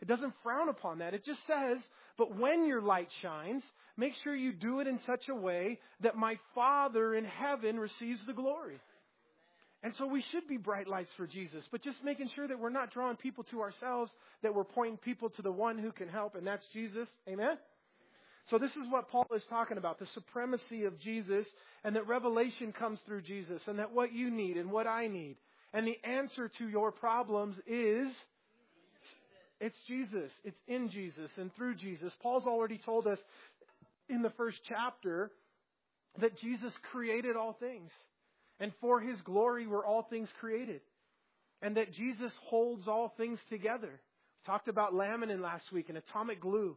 It 0.00 0.08
doesn't 0.08 0.34
frown 0.42 0.68
upon 0.68 0.98
that. 0.98 1.14
It 1.14 1.24
just 1.24 1.40
says 1.46 1.78
but 2.20 2.36
when 2.36 2.66
your 2.66 2.82
light 2.82 3.08
shines, 3.22 3.62
make 3.96 4.12
sure 4.22 4.36
you 4.36 4.52
do 4.52 4.80
it 4.80 4.86
in 4.86 5.00
such 5.06 5.30
a 5.30 5.34
way 5.34 5.78
that 6.02 6.16
my 6.16 6.38
Father 6.54 7.14
in 7.14 7.24
heaven 7.24 7.80
receives 7.80 8.20
the 8.26 8.34
glory. 8.34 8.78
And 9.82 9.94
so 9.96 10.06
we 10.06 10.22
should 10.30 10.46
be 10.46 10.58
bright 10.58 10.86
lights 10.86 11.08
for 11.16 11.26
Jesus, 11.26 11.64
but 11.72 11.82
just 11.82 12.04
making 12.04 12.28
sure 12.34 12.46
that 12.46 12.58
we're 12.58 12.68
not 12.68 12.92
drawing 12.92 13.16
people 13.16 13.44
to 13.44 13.62
ourselves, 13.62 14.12
that 14.42 14.54
we're 14.54 14.64
pointing 14.64 14.98
people 14.98 15.30
to 15.30 15.40
the 15.40 15.50
one 15.50 15.78
who 15.78 15.92
can 15.92 16.10
help, 16.10 16.34
and 16.34 16.46
that's 16.46 16.66
Jesus. 16.74 17.08
Amen? 17.26 17.56
So 18.50 18.58
this 18.58 18.72
is 18.72 18.90
what 18.90 19.08
Paul 19.08 19.26
is 19.34 19.42
talking 19.48 19.78
about, 19.78 19.98
the 19.98 20.06
supremacy 20.12 20.84
of 20.84 21.00
Jesus, 21.00 21.46
and 21.84 21.96
that 21.96 22.06
revelation 22.06 22.74
comes 22.74 22.98
through 23.06 23.22
Jesus, 23.22 23.62
and 23.66 23.78
that 23.78 23.92
what 23.92 24.12
you 24.12 24.30
need 24.30 24.58
and 24.58 24.70
what 24.70 24.86
I 24.86 25.06
need, 25.06 25.36
and 25.72 25.86
the 25.86 25.98
answer 26.04 26.50
to 26.58 26.68
your 26.68 26.92
problems 26.92 27.56
is 27.66 28.08
it's 29.60 29.76
Jesus. 29.86 30.32
It's 30.42 30.58
in 30.66 30.88
Jesus 30.90 31.30
and 31.36 31.54
through 31.54 31.74
Jesus. 31.74 32.12
Paul's 32.22 32.46
already 32.46 32.80
told 32.84 33.06
us 33.06 33.18
in 34.08 34.22
the 34.22 34.30
first 34.30 34.58
chapter 34.68 35.30
that 36.20 36.38
Jesus 36.38 36.72
created 36.90 37.36
all 37.36 37.56
things. 37.60 37.90
And 38.58 38.72
for 38.80 39.00
his 39.00 39.20
glory 39.22 39.66
were 39.66 39.84
all 39.84 40.02
things 40.02 40.28
created. 40.40 40.80
And 41.62 41.76
that 41.76 41.92
Jesus 41.92 42.32
holds 42.46 42.88
all 42.88 43.12
things 43.16 43.38
together. 43.50 43.90
We 43.90 44.52
talked 44.52 44.68
about 44.68 44.94
laminin 44.94 45.40
last 45.40 45.70
week 45.72 45.88
and 45.90 45.98
atomic 45.98 46.40
glue. 46.40 46.76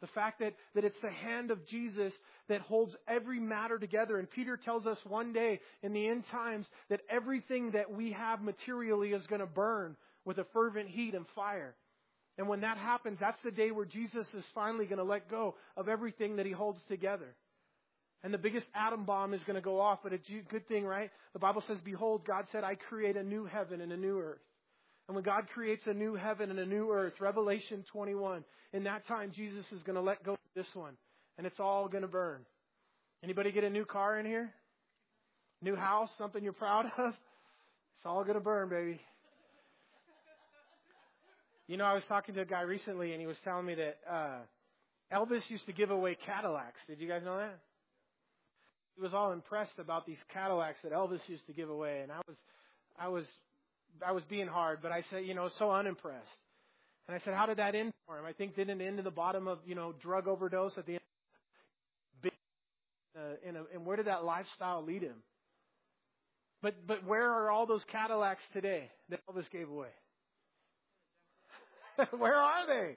The 0.00 0.06
fact 0.08 0.38
that, 0.38 0.54
that 0.74 0.84
it's 0.84 1.00
the 1.02 1.10
hand 1.10 1.50
of 1.50 1.66
Jesus 1.66 2.12
that 2.48 2.62
holds 2.62 2.94
every 3.06 3.38
matter 3.38 3.78
together. 3.78 4.18
And 4.18 4.30
Peter 4.30 4.56
tells 4.56 4.86
us 4.86 4.98
one 5.06 5.32
day 5.32 5.60
in 5.82 5.92
the 5.92 6.08
end 6.08 6.24
times 6.30 6.66
that 6.88 7.00
everything 7.10 7.72
that 7.72 7.92
we 7.92 8.12
have 8.12 8.40
materially 8.40 9.10
is 9.10 9.26
going 9.26 9.40
to 9.40 9.46
burn 9.46 9.96
with 10.24 10.38
a 10.38 10.46
fervent 10.52 10.88
heat 10.88 11.14
and 11.14 11.26
fire. 11.34 11.74
And 12.40 12.48
when 12.48 12.62
that 12.62 12.78
happens, 12.78 13.18
that's 13.20 13.38
the 13.44 13.50
day 13.50 13.70
where 13.70 13.84
Jesus 13.84 14.26
is 14.32 14.44
finally 14.54 14.86
going 14.86 14.96
to 14.96 15.04
let 15.04 15.30
go 15.30 15.56
of 15.76 15.90
everything 15.90 16.36
that 16.36 16.46
he 16.46 16.52
holds 16.52 16.80
together. 16.88 17.36
And 18.24 18.32
the 18.32 18.38
biggest 18.38 18.64
atom 18.74 19.04
bomb 19.04 19.34
is 19.34 19.42
going 19.42 19.56
to 19.56 19.60
go 19.60 19.78
off, 19.78 19.98
but 20.02 20.14
it's 20.14 20.26
a 20.30 20.50
good 20.50 20.66
thing, 20.66 20.86
right? 20.86 21.10
The 21.34 21.38
Bible 21.38 21.62
says, 21.68 21.76
Behold, 21.84 22.24
God 22.26 22.46
said, 22.50 22.64
I 22.64 22.76
create 22.76 23.18
a 23.18 23.22
new 23.22 23.44
heaven 23.44 23.82
and 23.82 23.92
a 23.92 23.96
new 23.96 24.18
earth. 24.18 24.40
And 25.06 25.14
when 25.14 25.22
God 25.22 25.48
creates 25.52 25.82
a 25.84 25.92
new 25.92 26.14
heaven 26.14 26.48
and 26.48 26.58
a 26.58 26.64
new 26.64 26.90
earth, 26.90 27.12
Revelation 27.20 27.84
21, 27.92 28.42
in 28.72 28.84
that 28.84 29.06
time, 29.06 29.32
Jesus 29.36 29.66
is 29.76 29.82
going 29.82 29.96
to 29.96 30.00
let 30.00 30.24
go 30.24 30.32
of 30.32 30.38
this 30.56 30.68
one. 30.72 30.94
And 31.36 31.46
it's 31.46 31.60
all 31.60 31.88
going 31.88 32.04
to 32.04 32.08
burn. 32.08 32.40
Anybody 33.22 33.52
get 33.52 33.64
a 33.64 33.70
new 33.70 33.84
car 33.84 34.18
in 34.18 34.24
here? 34.24 34.48
New 35.60 35.76
house, 35.76 36.08
something 36.16 36.42
you're 36.42 36.54
proud 36.54 36.86
of? 36.96 37.10
It's 37.10 38.06
all 38.06 38.22
going 38.22 38.36
to 38.36 38.40
burn, 38.40 38.70
baby. 38.70 38.98
You 41.70 41.76
know, 41.76 41.84
I 41.84 41.94
was 41.94 42.02
talking 42.08 42.34
to 42.34 42.40
a 42.40 42.44
guy 42.44 42.62
recently 42.62 43.12
and 43.12 43.20
he 43.20 43.28
was 43.28 43.36
telling 43.44 43.64
me 43.64 43.76
that 43.76 43.98
uh 44.10 44.38
Elvis 45.14 45.48
used 45.48 45.66
to 45.66 45.72
give 45.72 45.92
away 45.92 46.16
Cadillacs. 46.26 46.80
Did 46.88 46.98
you 46.98 47.06
guys 47.06 47.22
know 47.24 47.38
that? 47.38 47.60
He 48.96 49.02
was 49.02 49.14
all 49.14 49.30
impressed 49.30 49.78
about 49.78 50.04
these 50.04 50.18
Cadillacs 50.32 50.80
that 50.82 50.90
Elvis 50.90 51.20
used 51.28 51.46
to 51.46 51.52
give 51.52 51.70
away 51.70 52.00
and 52.02 52.10
I 52.10 52.22
was 52.26 52.36
I 52.98 53.06
was 53.06 53.24
I 54.04 54.10
was 54.10 54.24
being 54.24 54.48
hard, 54.48 54.80
but 54.82 54.90
I 54.90 55.04
said, 55.10 55.24
you 55.24 55.34
know, 55.34 55.48
so 55.60 55.70
unimpressed. 55.70 56.26
And 57.06 57.16
I 57.16 57.24
said, 57.24 57.34
how 57.34 57.46
did 57.46 57.58
that 57.58 57.76
end 57.76 57.92
for 58.04 58.18
him? 58.18 58.24
I 58.24 58.32
think 58.32 58.56
didn't 58.56 58.80
it 58.80 58.84
end 58.84 58.98
in 58.98 59.04
the 59.04 59.12
bottom 59.12 59.46
of, 59.46 59.60
you 59.64 59.76
know, 59.76 59.94
drug 60.02 60.26
overdose 60.26 60.76
at 60.76 60.86
the 60.86 60.94
end. 60.94 61.00
Uh, 63.16 63.48
in 63.48 63.54
a, 63.54 63.62
and 63.72 63.86
where 63.86 63.96
did 63.96 64.08
that 64.08 64.24
lifestyle 64.24 64.82
lead 64.82 65.02
him? 65.02 65.22
But 66.62 66.84
but 66.88 67.04
where 67.06 67.30
are 67.30 67.48
all 67.48 67.64
those 67.64 67.84
Cadillacs 67.92 68.42
today 68.52 68.90
that 69.08 69.20
Elvis 69.28 69.48
gave 69.52 69.68
away? 69.68 69.90
where 72.18 72.36
are 72.36 72.66
they? 72.66 72.96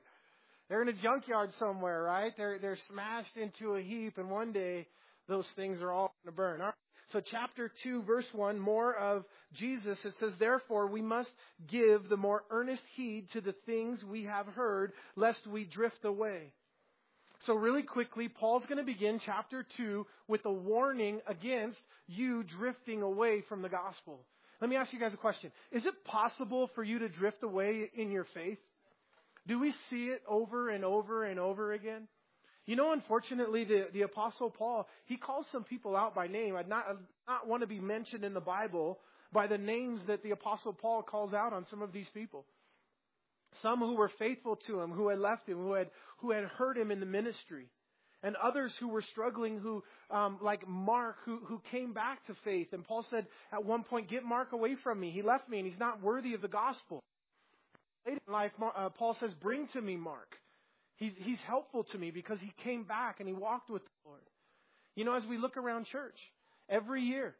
They're 0.69 0.81
in 0.81 0.89
a 0.89 0.93
junkyard 0.93 1.51
somewhere, 1.59 2.03
right? 2.03 2.31
They're 2.37 2.57
they're 2.59 2.77
smashed 2.89 3.35
into 3.35 3.75
a 3.75 3.81
heap, 3.81 4.17
and 4.17 4.29
one 4.29 4.51
day 4.51 4.87
those 5.27 5.47
things 5.55 5.81
are 5.81 5.91
all 5.91 6.13
going 6.23 6.33
to 6.33 6.35
burn. 6.35 6.61
All 6.61 6.67
right. 6.67 6.75
So 7.11 7.21
chapter 7.31 7.71
two, 7.83 8.01
verse 8.03 8.25
one, 8.33 8.59
more 8.59 8.95
of 8.95 9.25
Jesus. 9.53 9.97
It 10.03 10.13
says, 10.19 10.31
"Therefore 10.39 10.87
we 10.87 11.01
must 11.01 11.29
give 11.69 12.09
the 12.09 12.17
more 12.17 12.43
earnest 12.49 12.81
heed 12.95 13.27
to 13.33 13.41
the 13.41 13.53
things 13.65 14.03
we 14.03 14.23
have 14.23 14.47
heard, 14.47 14.93
lest 15.15 15.45
we 15.45 15.65
drift 15.65 16.05
away." 16.05 16.53
So 17.45 17.53
really 17.53 17.83
quickly, 17.83 18.29
Paul's 18.29 18.65
going 18.67 18.77
to 18.77 18.85
begin 18.85 19.19
chapter 19.25 19.65
2 19.75 20.05
with 20.29 20.45
a 20.45 20.51
warning 20.51 21.19
against 21.27 21.79
you 22.07 22.43
drifting 22.43 23.01
away 23.01 23.43
from 23.49 23.61
the 23.61 23.69
gospel. 23.69 24.21
Let 24.61 24.69
me 24.69 24.77
ask 24.77 24.93
you 24.93 24.99
guys 24.99 25.13
a 25.13 25.17
question. 25.17 25.51
Is 25.71 25.85
it 25.85 26.05
possible 26.05 26.69
for 26.73 26.83
you 26.85 26.99
to 26.99 27.09
drift 27.09 27.43
away 27.43 27.91
in 27.95 28.11
your 28.11 28.25
faith? 28.33 28.59
Do 29.47 29.59
we 29.59 29.73
see 29.89 30.05
it 30.05 30.21
over 30.27 30.69
and 30.69 30.85
over 30.85 31.25
and 31.25 31.39
over 31.39 31.73
again? 31.73 32.07
You 32.65 32.77
know, 32.77 32.93
unfortunately, 32.93 33.65
the, 33.65 33.87
the 33.93 34.03
apostle 34.03 34.49
Paul, 34.49 34.87
he 35.05 35.17
calls 35.17 35.45
some 35.51 35.65
people 35.65 35.97
out 35.97 36.15
by 36.15 36.27
name. 36.27 36.55
I'd 36.55 36.69
not, 36.69 36.85
I'd 36.87 36.95
not 37.27 37.47
want 37.47 37.61
to 37.61 37.67
be 37.67 37.79
mentioned 37.79 38.23
in 38.23 38.33
the 38.33 38.39
Bible 38.39 38.99
by 39.33 39.47
the 39.47 39.57
names 39.57 39.99
that 40.07 40.23
the 40.23 40.31
apostle 40.31 40.71
Paul 40.71 41.03
calls 41.03 41.33
out 41.33 41.51
on 41.51 41.65
some 41.69 41.81
of 41.81 41.91
these 41.91 42.07
people. 42.13 42.45
Some 43.61 43.79
who 43.79 43.95
were 43.95 44.11
faithful 44.17 44.55
to 44.67 44.79
him, 44.79 44.91
who 44.91 45.09
had 45.09 45.19
left 45.19 45.47
him, 45.47 45.57
who 45.57 45.73
had, 45.73 45.89
who 46.19 46.31
had 46.31 46.45
hurt 46.45 46.77
him 46.77 46.89
in 46.89 46.99
the 47.01 47.05
ministry. 47.05 47.67
And 48.23 48.37
others 48.37 48.71
who 48.79 48.87
were 48.87 49.03
struggling, 49.11 49.59
who, 49.59 49.83
um, 50.09 50.37
like 50.41 50.65
Mark, 50.65 51.17
who, 51.25 51.41
who 51.45 51.61
came 51.69 51.91
back 51.91 52.25
to 52.27 52.35
faith. 52.45 52.69
And 52.71 52.85
Paul 52.85 53.05
said 53.09 53.27
at 53.51 53.65
one 53.65 53.83
point, 53.83 54.09
get 54.09 54.23
Mark 54.23 54.53
away 54.53 54.77
from 54.81 55.01
me. 55.01 55.11
He 55.11 55.21
left 55.21 55.49
me 55.49 55.59
and 55.59 55.67
he's 55.67 55.79
not 55.79 56.01
worthy 56.01 56.33
of 56.33 56.41
the 56.41 56.47
gospel. 56.47 57.03
Later 58.05 58.19
in 58.27 58.33
life, 58.33 58.51
uh, 58.75 58.89
Paul 58.89 59.15
says, 59.19 59.31
bring 59.41 59.67
to 59.73 59.81
me 59.81 59.95
Mark. 59.95 60.35
He's, 60.95 61.13
he's 61.17 61.37
helpful 61.47 61.85
to 61.91 61.97
me 61.97 62.11
because 62.11 62.37
he 62.39 62.53
came 62.63 62.83
back 62.83 63.19
and 63.19 63.27
he 63.27 63.33
walked 63.33 63.69
with 63.69 63.83
the 63.83 64.09
Lord. 64.09 64.21
You 64.95 65.05
know, 65.05 65.15
as 65.15 65.25
we 65.25 65.37
look 65.37 65.57
around 65.57 65.85
church, 65.87 66.17
every 66.69 67.01
year, 67.01 67.35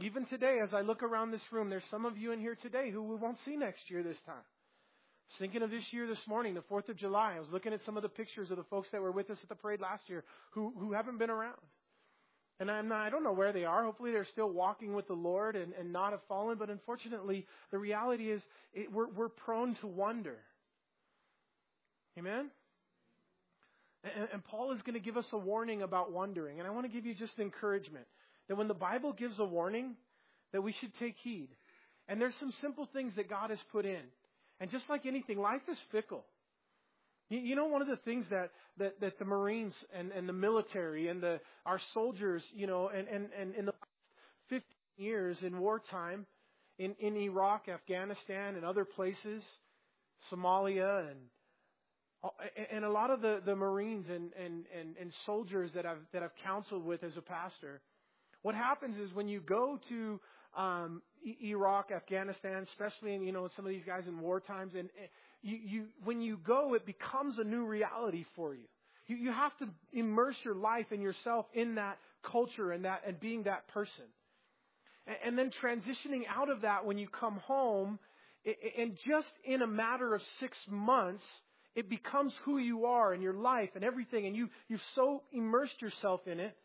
even 0.00 0.26
today, 0.26 0.58
as 0.62 0.74
I 0.74 0.80
look 0.80 1.02
around 1.02 1.30
this 1.30 1.42
room, 1.52 1.70
there's 1.70 1.84
some 1.90 2.04
of 2.04 2.18
you 2.18 2.32
in 2.32 2.40
here 2.40 2.56
today 2.60 2.90
who 2.90 3.02
we 3.02 3.16
won't 3.16 3.38
see 3.44 3.56
next 3.56 3.88
year 3.88 4.02
this 4.02 4.18
time 4.26 4.34
I 4.36 5.32
was 5.32 5.38
thinking 5.38 5.62
of 5.62 5.70
this 5.70 5.84
year 5.90 6.06
this 6.06 6.18
morning, 6.28 6.54
the 6.54 6.62
4th 6.62 6.88
of 6.88 6.96
July. 6.96 7.34
I 7.36 7.40
was 7.40 7.48
looking 7.50 7.72
at 7.72 7.80
some 7.84 7.96
of 7.96 8.02
the 8.02 8.08
pictures 8.08 8.50
of 8.50 8.56
the 8.56 8.64
folks 8.64 8.88
that 8.92 9.00
were 9.00 9.10
with 9.10 9.28
us 9.30 9.38
at 9.42 9.48
the 9.48 9.54
parade 9.54 9.80
last 9.80 10.08
year 10.08 10.24
who, 10.50 10.72
who 10.78 10.92
haven't 10.92 11.18
been 11.18 11.30
around. 11.30 11.56
And 12.58 12.70
I'm 12.70 12.88
not, 12.88 13.00
I 13.00 13.10
don't 13.10 13.22
know 13.22 13.32
where 13.32 13.52
they 13.52 13.64
are. 13.64 13.84
Hopefully 13.84 14.12
they're 14.12 14.26
still 14.32 14.48
walking 14.48 14.94
with 14.94 15.06
the 15.08 15.14
Lord 15.14 15.56
and, 15.56 15.74
and 15.78 15.92
not 15.92 16.12
have 16.12 16.22
fallen. 16.26 16.56
But 16.58 16.70
unfortunately, 16.70 17.46
the 17.70 17.78
reality 17.78 18.30
is 18.30 18.40
it, 18.72 18.90
we're, 18.90 19.08
we're 19.08 19.28
prone 19.28 19.76
to 19.82 19.86
wonder. 19.86 20.36
Amen? 22.18 22.50
And, 24.04 24.28
and 24.32 24.44
Paul 24.44 24.72
is 24.72 24.80
going 24.82 24.94
to 24.94 25.00
give 25.00 25.18
us 25.18 25.26
a 25.32 25.38
warning 25.38 25.82
about 25.82 26.12
wondering. 26.12 26.58
And 26.58 26.66
I 26.66 26.70
want 26.70 26.86
to 26.86 26.92
give 26.92 27.04
you 27.04 27.14
just 27.14 27.38
encouragement 27.38 28.06
that 28.48 28.56
when 28.56 28.68
the 28.68 28.74
Bible 28.74 29.12
gives 29.12 29.38
a 29.38 29.44
warning, 29.44 29.94
that 30.52 30.62
we 30.62 30.74
should 30.80 30.92
take 30.98 31.16
heed. 31.22 31.48
And 32.08 32.20
there's 32.20 32.34
some 32.40 32.52
simple 32.60 32.88
things 32.92 33.12
that 33.16 33.28
God 33.28 33.50
has 33.50 33.58
put 33.72 33.84
in. 33.84 34.00
And 34.60 34.70
just 34.70 34.84
like 34.88 35.04
anything, 35.04 35.38
life 35.38 35.62
is 35.70 35.76
fickle. 35.92 36.24
You, 37.28 37.56
know, 37.56 37.66
one 37.66 37.82
of 37.82 37.88
the 37.88 37.96
things 37.96 38.24
that, 38.30 38.50
that, 38.78 39.00
that 39.00 39.18
the 39.18 39.24
Marines 39.24 39.74
and, 39.92 40.12
and 40.12 40.28
the 40.28 40.32
military 40.32 41.08
and 41.08 41.20
the, 41.20 41.40
our 41.64 41.80
soldiers, 41.92 42.42
you 42.54 42.68
know, 42.68 42.88
and, 42.88 43.08
and, 43.08 43.28
and 43.38 43.54
in 43.56 43.64
the 43.66 43.72
last 43.72 43.90
15 44.50 44.62
years 44.96 45.36
in 45.42 45.58
wartime, 45.58 46.26
in, 46.78 46.94
in 47.00 47.16
Iraq, 47.16 47.68
Afghanistan, 47.68 48.54
and 48.54 48.64
other 48.64 48.84
places, 48.84 49.42
Somalia, 50.30 51.10
and 51.10 51.18
and 52.72 52.84
a 52.84 52.90
lot 52.90 53.10
of 53.10 53.20
the, 53.20 53.40
the 53.44 53.54
Marines 53.54 54.06
and, 54.08 54.32
and, 54.32 54.64
and, 54.76 54.96
and 55.00 55.12
soldiers 55.26 55.70
that 55.74 55.86
I've 55.86 55.98
that 56.12 56.22
I've 56.22 56.34
counseled 56.42 56.84
with 56.84 57.04
as 57.04 57.16
a 57.16 57.20
pastor, 57.20 57.80
what 58.42 58.54
happens 58.54 58.96
is 58.96 59.14
when 59.14 59.28
you 59.28 59.40
go 59.40 59.78
to 59.88 60.20
um, 60.56 61.02
Iraq, 61.44 61.90
Afghanistan, 61.90 62.66
especially 62.70 63.14
in 63.14 63.22
you 63.22 63.32
know 63.32 63.48
some 63.54 63.64
of 63.64 63.70
these 63.70 63.84
guys 63.86 64.04
in 64.06 64.20
war 64.20 64.40
times, 64.40 64.72
and 64.76 64.88
you, 65.42 65.56
you 65.56 65.84
when 66.04 66.20
you 66.20 66.38
go, 66.44 66.74
it 66.74 66.86
becomes 66.86 67.38
a 67.38 67.44
new 67.44 67.64
reality 67.64 68.24
for 68.34 68.54
you. 68.54 68.64
You 69.06 69.16
you 69.16 69.32
have 69.32 69.56
to 69.58 69.68
immerse 69.92 70.36
your 70.44 70.54
life 70.54 70.86
and 70.90 71.02
yourself 71.02 71.46
in 71.54 71.76
that 71.76 71.98
culture 72.30 72.72
and 72.72 72.84
that 72.84 73.02
and 73.06 73.18
being 73.20 73.44
that 73.44 73.68
person, 73.68 74.04
and, 75.06 75.16
and 75.24 75.38
then 75.38 75.50
transitioning 75.62 76.22
out 76.28 76.50
of 76.50 76.62
that 76.62 76.84
when 76.84 76.98
you 76.98 77.08
come 77.08 77.36
home, 77.36 77.98
and 78.78 78.96
just 79.06 79.28
in 79.44 79.62
a 79.62 79.66
matter 79.66 80.14
of 80.14 80.20
six 80.40 80.56
months, 80.68 81.22
it 81.74 81.88
becomes 81.88 82.32
who 82.44 82.58
you 82.58 82.86
are 82.86 83.14
in 83.14 83.20
your 83.22 83.34
life 83.34 83.70
and 83.74 83.84
everything, 83.84 84.26
and 84.26 84.34
you 84.34 84.48
you've 84.68 84.80
so 84.94 85.22
immersed 85.32 85.80
yourself 85.80 86.20
in 86.26 86.40
it 86.40 86.56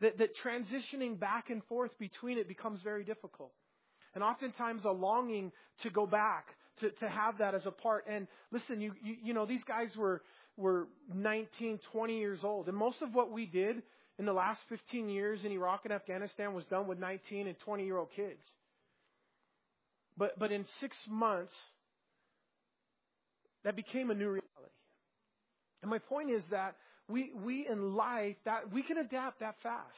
that, 0.00 0.18
that 0.18 0.30
transitioning 0.44 1.18
back 1.18 1.50
and 1.50 1.62
forth 1.64 1.90
between 1.98 2.38
it 2.38 2.48
becomes 2.48 2.80
very 2.82 3.04
difficult. 3.04 3.52
And 4.14 4.22
oftentimes 4.22 4.84
a 4.84 4.90
longing 4.90 5.50
to 5.82 5.90
go 5.90 6.06
back, 6.06 6.46
to, 6.80 6.90
to 6.90 7.08
have 7.08 7.38
that 7.38 7.54
as 7.54 7.66
a 7.66 7.70
part. 7.70 8.04
And 8.08 8.26
listen, 8.50 8.80
you, 8.80 8.92
you, 9.02 9.16
you 9.22 9.34
know, 9.34 9.46
these 9.46 9.64
guys 9.64 9.88
were, 9.96 10.22
were 10.56 10.88
19, 11.12 11.80
20 11.92 12.18
years 12.18 12.40
old. 12.42 12.68
And 12.68 12.76
most 12.76 13.02
of 13.02 13.14
what 13.14 13.30
we 13.30 13.46
did 13.46 13.82
in 14.18 14.26
the 14.26 14.32
last 14.32 14.60
15 14.68 15.08
years 15.08 15.40
in 15.44 15.52
Iraq 15.52 15.80
and 15.84 15.92
Afghanistan 15.92 16.54
was 16.54 16.64
done 16.66 16.86
with 16.86 16.98
19 16.98 17.46
and 17.46 17.56
20 17.64 17.84
year 17.84 17.96
old 17.96 18.10
kids. 18.14 18.40
But, 20.16 20.38
but 20.38 20.52
in 20.52 20.64
six 20.80 20.96
months, 21.08 21.52
that 23.64 23.74
became 23.74 24.10
a 24.10 24.14
new 24.14 24.28
reality. 24.28 24.44
And 25.82 25.90
my 25.90 25.98
point 25.98 26.30
is 26.30 26.42
that 26.50 26.76
we, 27.08 27.32
we 27.44 27.66
in 27.68 27.94
life, 27.94 28.36
that 28.44 28.72
we 28.72 28.82
can 28.82 28.98
adapt 28.98 29.40
that 29.40 29.56
fast. 29.62 29.96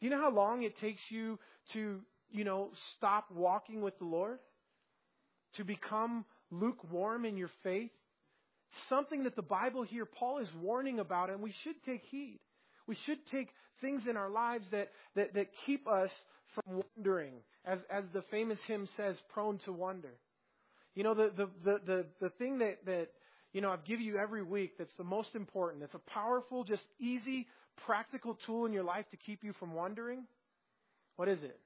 Do 0.00 0.06
you 0.06 0.10
know 0.10 0.20
how 0.20 0.30
long 0.30 0.62
it 0.62 0.78
takes 0.78 1.00
you 1.08 1.38
to, 1.72 2.00
you 2.30 2.44
know, 2.44 2.70
stop 2.96 3.30
walking 3.30 3.80
with 3.80 3.98
the 3.98 4.04
Lord? 4.04 4.38
To 5.56 5.64
become 5.64 6.24
lukewarm 6.50 7.24
in 7.24 7.36
your 7.36 7.50
faith? 7.62 7.90
Something 8.88 9.24
that 9.24 9.36
the 9.36 9.42
Bible 9.42 9.82
here, 9.82 10.04
Paul 10.04 10.38
is 10.38 10.48
warning 10.60 10.98
about, 10.98 11.30
and 11.30 11.40
we 11.40 11.54
should 11.62 11.76
take 11.86 12.02
heed. 12.10 12.40
We 12.86 12.96
should 13.06 13.18
take 13.30 13.48
things 13.80 14.02
in 14.08 14.16
our 14.16 14.30
lives 14.30 14.66
that, 14.72 14.90
that, 15.14 15.34
that 15.34 15.46
keep 15.64 15.86
us 15.88 16.10
from 16.54 16.82
wandering, 16.96 17.34
as, 17.64 17.78
as 17.90 18.04
the 18.12 18.22
famous 18.30 18.58
hymn 18.66 18.88
says, 18.96 19.16
prone 19.32 19.58
to 19.64 19.72
wonder. 19.72 20.12
You 20.94 21.02
know, 21.04 21.14
the, 21.14 21.30
the, 21.36 21.48
the, 21.64 21.80
the, 21.86 22.06
the 22.20 22.28
thing 22.30 22.58
that, 22.58 22.84
that 22.86 23.08
you 23.52 23.60
know, 23.60 23.70
I've 23.70 23.84
given 23.84 24.04
you 24.04 24.18
every 24.18 24.42
week 24.42 24.72
that's 24.78 24.96
the 24.98 25.04
most 25.04 25.34
important. 25.34 25.82
It's 25.82 25.94
a 25.94 26.10
powerful, 26.10 26.64
just 26.64 26.82
easy, 26.98 27.46
practical 27.86 28.36
tool 28.46 28.66
in 28.66 28.72
your 28.72 28.84
life 28.84 29.06
to 29.10 29.16
keep 29.16 29.42
you 29.42 29.52
from 29.58 29.74
wandering. 29.74 30.24
What 31.16 31.28
is 31.28 31.38
it? 31.42 31.58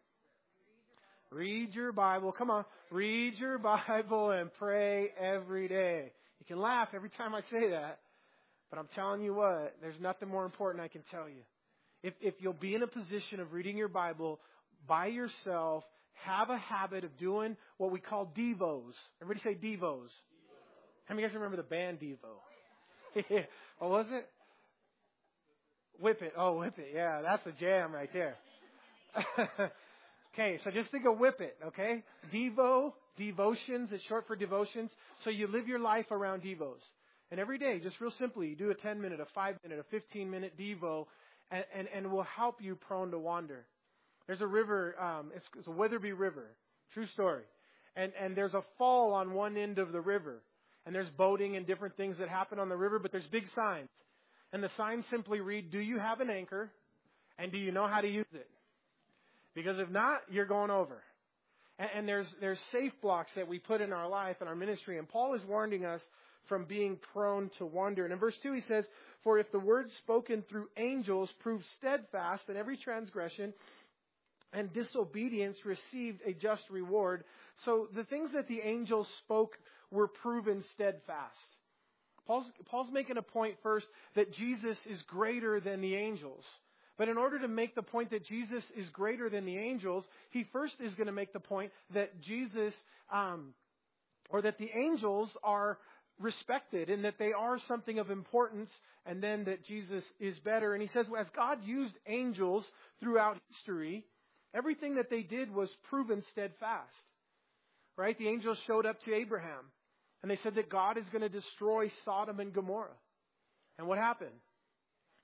Read 1.30 1.74
your 1.74 1.92
Bible. 1.92 2.32
Come 2.32 2.50
on. 2.50 2.64
Read 2.90 3.34
your 3.38 3.58
Bible 3.88 4.30
and 4.30 4.50
pray 4.58 5.10
every 5.20 5.68
day. 5.68 6.12
You 6.40 6.46
can 6.46 6.58
laugh 6.58 6.88
every 6.94 7.10
time 7.10 7.34
I 7.34 7.42
say 7.50 7.70
that, 7.70 7.98
but 8.70 8.78
I'm 8.78 8.88
telling 8.94 9.22
you 9.22 9.34
what, 9.34 9.76
there's 9.82 10.00
nothing 10.00 10.28
more 10.28 10.44
important 10.44 10.82
I 10.82 10.88
can 10.88 11.02
tell 11.10 11.28
you. 11.28 11.42
If, 12.02 12.14
if 12.20 12.34
you'll 12.38 12.52
be 12.52 12.74
in 12.74 12.82
a 12.82 12.86
position 12.86 13.40
of 13.40 13.52
reading 13.52 13.76
your 13.76 13.88
Bible 13.88 14.40
by 14.86 15.06
yourself, 15.06 15.84
have 16.24 16.50
a 16.50 16.58
habit 16.58 17.04
of 17.04 17.16
doing 17.18 17.56
what 17.76 17.90
we 17.90 18.00
call 18.00 18.32
devos. 18.36 18.92
Everybody 19.20 19.40
say 19.44 19.54
devos. 19.54 20.08
How 21.08 21.14
many 21.14 21.24
of 21.24 21.30
you 21.32 21.38
guys 21.38 21.42
remember 21.42 21.56
the 21.56 21.62
band 21.62 22.00
Devo? 22.00 22.18
what 23.78 23.90
was 23.90 24.06
it? 24.10 24.28
Whip 25.98 26.20
it. 26.20 26.34
Oh, 26.36 26.58
whip 26.58 26.78
it. 26.78 26.92
Yeah, 26.94 27.22
that's 27.22 27.46
a 27.46 27.52
jam 27.58 27.92
right 27.92 28.10
there. 28.12 28.36
okay, 30.38 30.58
so 30.62 30.70
just 30.70 30.90
think 30.90 31.04
of 31.04 31.18
whip 31.18 31.40
it, 31.40 31.56
okay? 31.66 32.02
Devo, 32.32 32.92
devotions, 33.16 33.88
it's 33.92 34.04
short 34.04 34.26
for 34.26 34.36
devotions. 34.36 34.90
So 35.24 35.30
you 35.30 35.48
live 35.48 35.66
your 35.66 35.80
life 35.80 36.10
around 36.10 36.42
devos. 36.42 36.80
And 37.30 37.40
every 37.40 37.58
day, 37.58 37.80
just 37.82 38.00
real 38.00 38.12
simply, 38.18 38.48
you 38.48 38.56
do 38.56 38.70
a 38.70 38.74
10 38.74 39.00
minute, 39.00 39.20
a 39.20 39.26
5 39.34 39.56
minute, 39.62 39.78
a 39.78 39.84
15 39.90 40.30
minute 40.30 40.54
devo. 40.58 41.06
and, 41.50 41.64
and, 41.74 41.88
and 41.94 42.12
will 42.12 42.22
help 42.22 42.62
you 42.62 42.76
prone 42.76 43.10
to 43.10 43.18
wander. 43.18 43.66
There's 44.26 44.40
a 44.40 44.46
river, 44.46 44.94
um, 45.00 45.30
it's, 45.34 45.46
it's 45.58 45.66
a 45.66 45.70
Wetherby 45.70 46.12
River. 46.12 46.46
True 46.94 47.06
story. 47.14 47.42
And, 47.96 48.12
and 48.20 48.36
there's 48.36 48.54
a 48.54 48.62
fall 48.76 49.12
on 49.14 49.32
one 49.32 49.56
end 49.56 49.78
of 49.78 49.92
the 49.92 50.00
river. 50.00 50.42
And 50.86 50.94
there's 50.94 51.08
boating 51.16 51.56
and 51.56 51.66
different 51.66 51.96
things 51.96 52.16
that 52.18 52.28
happen 52.28 52.58
on 52.58 52.68
the 52.68 52.76
river, 52.76 52.98
but 52.98 53.12
there's 53.12 53.26
big 53.32 53.44
signs. 53.54 53.88
And 54.52 54.62
the 54.62 54.70
signs 54.76 55.04
simply 55.10 55.40
read, 55.40 55.70
Do 55.70 55.78
you 55.78 55.98
have 55.98 56.20
an 56.20 56.30
anchor? 56.30 56.70
And 57.38 57.52
do 57.52 57.58
you 57.58 57.72
know 57.72 57.86
how 57.86 58.00
to 58.00 58.08
use 58.08 58.26
it? 58.32 58.48
Because 59.58 59.80
if 59.80 59.90
not, 59.90 60.20
you're 60.30 60.46
going 60.46 60.70
over. 60.70 61.02
And, 61.80 61.88
and 61.96 62.08
there's, 62.08 62.28
there's 62.40 62.60
safe 62.70 62.92
blocks 63.02 63.32
that 63.34 63.48
we 63.48 63.58
put 63.58 63.80
in 63.80 63.92
our 63.92 64.08
life 64.08 64.36
and 64.38 64.48
our 64.48 64.54
ministry. 64.54 64.98
And 64.98 65.08
Paul 65.08 65.34
is 65.34 65.42
warning 65.48 65.84
us 65.84 66.00
from 66.48 66.64
being 66.64 66.96
prone 67.12 67.50
to 67.58 67.66
wander. 67.66 68.04
And 68.04 68.12
in 68.12 68.20
verse 68.20 68.36
2 68.44 68.52
he 68.52 68.62
says, 68.68 68.84
For 69.24 69.36
if 69.40 69.50
the 69.50 69.58
word 69.58 69.86
spoken 69.98 70.44
through 70.48 70.68
angels 70.76 71.28
proved 71.40 71.64
steadfast, 71.76 72.44
and 72.48 72.56
every 72.56 72.76
transgression 72.76 73.52
and 74.52 74.72
disobedience 74.72 75.56
received 75.64 76.20
a 76.24 76.34
just 76.34 76.62
reward. 76.70 77.24
So 77.64 77.88
the 77.96 78.04
things 78.04 78.30
that 78.34 78.46
the 78.46 78.60
angels 78.60 79.08
spoke 79.24 79.54
were 79.90 80.06
proven 80.06 80.62
steadfast. 80.74 81.34
Paul's, 82.28 82.46
Paul's 82.66 82.92
making 82.92 83.16
a 83.16 83.22
point 83.22 83.56
first 83.62 83.86
that 84.14 84.32
Jesus 84.34 84.76
is 84.88 85.02
greater 85.08 85.58
than 85.58 85.80
the 85.80 85.96
angels. 85.96 86.44
But 86.98 87.08
in 87.08 87.16
order 87.16 87.38
to 87.38 87.48
make 87.48 87.74
the 87.74 87.82
point 87.82 88.10
that 88.10 88.26
Jesus 88.26 88.64
is 88.76 88.88
greater 88.92 89.30
than 89.30 89.46
the 89.46 89.56
angels, 89.56 90.04
he 90.30 90.44
first 90.52 90.74
is 90.80 90.94
going 90.94 91.06
to 91.06 91.12
make 91.12 91.32
the 91.32 91.40
point 91.40 91.70
that 91.94 92.20
Jesus, 92.20 92.74
um, 93.12 93.54
or 94.28 94.42
that 94.42 94.58
the 94.58 94.70
angels 94.74 95.30
are 95.44 95.78
respected 96.20 96.90
and 96.90 97.04
that 97.04 97.14
they 97.18 97.32
are 97.32 97.58
something 97.68 98.00
of 98.00 98.10
importance, 98.10 98.70
and 99.06 99.22
then 99.22 99.44
that 99.44 99.64
Jesus 99.64 100.02
is 100.18 100.36
better. 100.40 100.74
And 100.74 100.82
he 100.82 100.88
says, 100.92 101.06
well, 101.08 101.22
as 101.22 101.28
God 101.34 101.58
used 101.64 101.94
angels 102.06 102.64
throughout 103.00 103.38
history, 103.52 104.04
everything 104.52 104.96
that 104.96 105.08
they 105.08 105.22
did 105.22 105.54
was 105.54 105.70
proven 105.88 106.22
steadfast. 106.32 106.92
Right? 107.96 108.18
The 108.18 108.28
angels 108.28 108.58
showed 108.66 108.86
up 108.86 109.00
to 109.04 109.14
Abraham 109.14 109.70
and 110.22 110.30
they 110.30 110.38
said 110.42 110.56
that 110.56 110.68
God 110.68 110.98
is 110.98 111.04
going 111.12 111.22
to 111.22 111.28
destroy 111.28 111.90
Sodom 112.04 112.40
and 112.40 112.52
Gomorrah. 112.52 112.96
And 113.78 113.86
what 113.86 113.98
happened? 113.98 114.30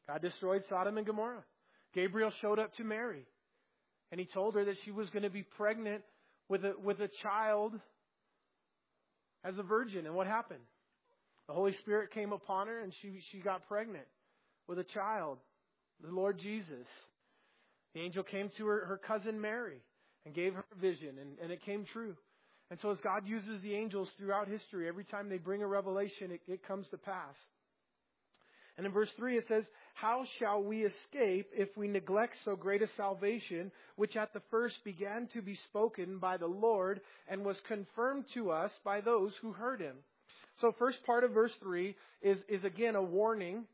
God 0.07 0.23
destroyed 0.23 0.63
Sodom 0.69 0.99
and 0.99 1.07
Gomorrah. 1.07 1.45
Gabriel 1.95 2.33
showed 2.41 2.59
up 2.59 2.75
to 2.75 2.85
Mary 2.85 3.25
and 4.11 4.21
he 4.21 4.27
told 4.27 4.55
her 4.55 4.65
that 4.65 4.77
she 4.85 4.91
was 4.91 5.09
going 5.11 5.23
to 5.23 5.31
be 5.31 5.43
pregnant 5.43 6.03
with 6.49 6.65
a, 6.65 6.75
with 6.83 7.01
a 7.01 7.09
child 7.23 7.73
as 9.45 9.59
a 9.59 9.63
virgin. 9.63 10.07
And 10.07 10.15
what 10.15 10.27
happened? 10.27 10.61
The 11.49 11.55
Holy 11.55 11.75
Spirit 11.81 12.11
came 12.13 12.33
upon 12.33 12.67
her 12.67 12.81
and 12.81 12.93
she, 13.01 13.21
she 13.31 13.39
got 13.39 13.69
pregnant 13.69 14.07
with 14.67 14.79
a 14.79 14.85
child, 14.85 15.39
the 16.03 16.11
Lord 16.11 16.39
Jesus. 16.39 16.87
The 17.95 18.01
angel 18.01 18.23
came 18.25 18.51
to 18.59 18.67
her, 18.67 18.87
her 18.87 18.99
cousin 18.99 19.41
Mary 19.41 19.81
and 20.25 20.35
gave 20.35 20.55
her 20.55 20.65
a 20.75 20.81
vision, 20.81 21.19
and, 21.21 21.39
and 21.43 21.53
it 21.53 21.63
came 21.63 21.85
true. 21.93 22.17
And 22.71 22.81
so, 22.81 22.91
as 22.91 22.99
God 23.01 23.27
uses 23.27 23.61
the 23.63 23.75
angels 23.75 24.09
throughout 24.19 24.49
history, 24.49 24.89
every 24.89 25.05
time 25.05 25.29
they 25.29 25.37
bring 25.37 25.63
a 25.63 25.67
revelation, 25.67 26.31
it, 26.31 26.41
it 26.49 26.67
comes 26.67 26.89
to 26.89 26.97
pass. 26.97 27.35
And 28.77 28.87
in 28.87 28.93
verse 28.93 29.11
3 29.17 29.37
it 29.37 29.45
says, 29.49 29.65
How 29.95 30.25
shall 30.39 30.63
we 30.63 30.85
escape 30.85 31.51
if 31.53 31.69
we 31.77 31.89
neglect 31.89 32.35
so 32.45 32.57
great 32.57 32.83
a 32.83 32.89
salvation, 32.97 33.71
which 33.97 34.17
at 34.17 34.33
the 34.33 34.43
first 34.51 34.77
began 34.85 35.29
to 35.33 35.41
be 35.41 35.57
spoken 35.69 36.19
by 36.19 36.37
the 36.37 36.47
Lord 36.47 37.01
and 37.29 37.45
was 37.45 37.57
confirmed 37.69 38.25
to 38.35 38.51
us 38.51 38.73
by 38.85 39.01
those 39.01 39.33
who 39.41 39.53
heard 39.53 39.81
him? 39.81 39.97
So, 40.61 40.75
first 40.79 40.99
part 41.05 41.25
of 41.25 41.33
verse 41.33 41.53
3 41.63 41.95
is, 42.23 42.39
is 42.49 42.65
again 42.65 42.97
a 42.97 43.03
warning 43.03 43.65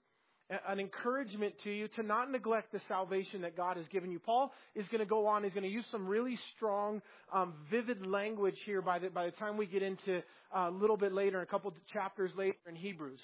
an 0.68 0.80
encouragement 0.80 1.54
to 1.62 1.70
you 1.70 1.86
to 1.94 2.02
not 2.02 2.30
neglect 2.30 2.72
the 2.72 2.80
salvation 2.88 3.42
that 3.42 3.56
God 3.56 3.76
has 3.76 3.86
given 3.88 4.10
you. 4.10 4.18
Paul 4.18 4.52
is 4.74 4.86
going 4.88 4.98
to 4.98 5.06
go 5.06 5.26
on, 5.26 5.44
he's 5.44 5.52
going 5.52 5.64
to 5.64 5.70
use 5.70 5.84
some 5.92 6.06
really 6.06 6.36
strong, 6.56 7.00
um, 7.32 7.54
vivid 7.70 8.04
language 8.04 8.56
here 8.66 8.82
by 8.82 8.98
the, 8.98 9.10
by 9.10 9.26
the 9.26 9.30
time 9.32 9.56
we 9.56 9.66
get 9.66 9.82
into 9.82 10.18
uh, 10.54 10.68
a 10.68 10.70
little 10.70 10.96
bit 10.96 11.12
later, 11.12 11.40
a 11.40 11.46
couple 11.46 11.72
chapters 11.92 12.32
later 12.36 12.56
in 12.68 12.74
Hebrews, 12.74 13.20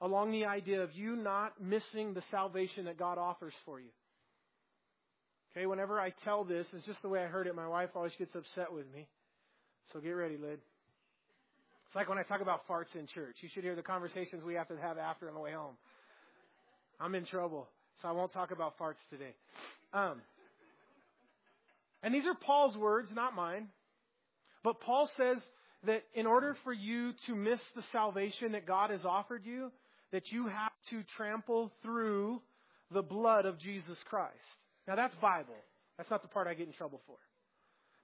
along 0.00 0.32
the 0.32 0.44
idea 0.44 0.82
of 0.82 0.94
you 0.94 1.16
not 1.16 1.60
missing 1.60 2.14
the 2.14 2.22
salvation 2.30 2.84
that 2.84 2.98
God 2.98 3.18
offers 3.18 3.54
for 3.64 3.80
you. 3.80 3.88
Okay, 5.52 5.66
whenever 5.66 6.00
I 6.00 6.10
tell 6.24 6.44
this, 6.44 6.66
it's 6.72 6.86
just 6.86 7.02
the 7.02 7.08
way 7.08 7.24
I 7.24 7.26
heard 7.26 7.46
it. 7.46 7.54
My 7.54 7.66
wife 7.66 7.90
always 7.94 8.12
gets 8.18 8.34
upset 8.34 8.72
with 8.72 8.84
me. 8.94 9.08
So 9.92 10.00
get 10.00 10.10
ready, 10.10 10.36
Lid. 10.36 10.60
It's 11.86 11.96
like 11.96 12.08
when 12.08 12.18
I 12.18 12.22
talk 12.22 12.42
about 12.42 12.68
farts 12.68 12.94
in 12.94 13.06
church. 13.06 13.36
You 13.40 13.48
should 13.52 13.64
hear 13.64 13.74
the 13.74 13.82
conversations 13.82 14.44
we 14.44 14.54
have 14.54 14.68
to 14.68 14.76
have 14.76 14.98
after 14.98 15.26
on 15.28 15.34
the 15.34 15.40
way 15.40 15.52
home. 15.52 15.74
I'm 17.00 17.14
in 17.14 17.24
trouble, 17.24 17.66
so 18.02 18.08
I 18.08 18.12
won't 18.12 18.32
talk 18.32 18.50
about 18.50 18.78
farts 18.78 19.00
today. 19.10 19.34
Um, 19.94 20.20
and 22.02 22.14
these 22.14 22.26
are 22.26 22.34
Paul's 22.34 22.76
words, 22.76 23.08
not 23.14 23.34
mine. 23.34 23.68
But 24.62 24.80
Paul 24.80 25.08
says 25.16 25.38
that 25.86 26.02
in 26.14 26.26
order 26.26 26.56
for 26.62 26.72
you 26.72 27.12
to 27.26 27.34
miss 27.34 27.60
the 27.74 27.82
salvation 27.90 28.52
that 28.52 28.66
God 28.66 28.90
has 28.90 29.04
offered 29.04 29.44
you, 29.44 29.70
that 30.12 30.32
you 30.32 30.46
have 30.46 30.72
to 30.90 31.02
trample 31.16 31.72
through 31.82 32.40
the 32.90 33.02
blood 33.02 33.44
of 33.44 33.58
Jesus 33.58 33.98
Christ. 34.08 34.34
Now 34.86 34.96
that's 34.96 35.14
Bible. 35.16 35.56
That's 35.96 36.10
not 36.10 36.22
the 36.22 36.28
part 36.28 36.46
I 36.46 36.54
get 36.54 36.66
in 36.66 36.72
trouble 36.72 37.00
for. 37.06 37.16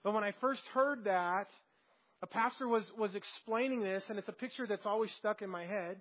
But 0.02 0.12
when 0.12 0.24
I 0.24 0.34
first 0.40 0.60
heard 0.74 1.04
that, 1.04 1.48
a 2.22 2.26
pastor 2.26 2.68
was, 2.68 2.84
was 2.98 3.14
explaining 3.14 3.82
this, 3.82 4.02
and 4.08 4.18
it's 4.18 4.28
a 4.28 4.32
picture 4.32 4.66
that's 4.66 4.84
always 4.84 5.10
stuck 5.18 5.42
in 5.42 5.48
my 5.48 5.64
head. 5.64 6.00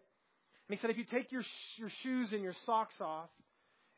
And 0.67 0.77
he 0.77 0.77
said, 0.81 0.89
if 0.89 0.97
you 0.97 1.05
take 1.05 1.31
your, 1.31 1.43
your 1.77 1.89
shoes 2.01 2.29
and 2.31 2.41
your 2.41 2.55
socks 2.65 2.95
off 2.99 3.29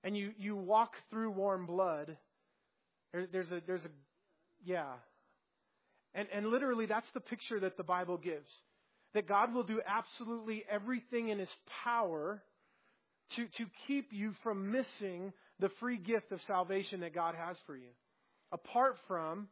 and 0.04 0.16
you, 0.16 0.32
you 0.38 0.56
walk 0.56 0.92
through 1.10 1.32
warm 1.32 1.66
blood, 1.66 2.18
there, 3.14 3.28
there's 3.32 3.52
a, 3.52 3.62
there's 3.66 3.86
a, 3.86 3.90
yeah. 4.64 4.94
And, 6.14 6.28
and 6.34 6.48
literally 6.48 6.86
that's 6.86 7.08
the 7.14 7.20
picture 7.20 7.60
that 7.60 7.78
the 7.78 7.84
Bible 7.84 8.18
gives. 8.18 8.50
That 9.16 9.28
God 9.28 9.54
will 9.54 9.64
do 9.64 9.82
absolutely 9.86 10.64
everything 10.70 11.30
in 11.30 11.40
His 11.40 11.50
power 11.84 12.44
to, 13.36 13.46
to 13.46 13.66
keep 13.88 14.10
you 14.12 14.34
from 14.44 14.72
missing 14.72 15.34
the 15.60 15.70
free 15.80 15.98
gift 15.98 16.32
of 16.32 16.40
salvation 16.46 17.00
that 17.00 17.16
God 17.16 17.34
has 17.34 17.58
for 17.66 17.76
you. 17.76 17.90
Apart 18.52 18.98
from 19.08 19.48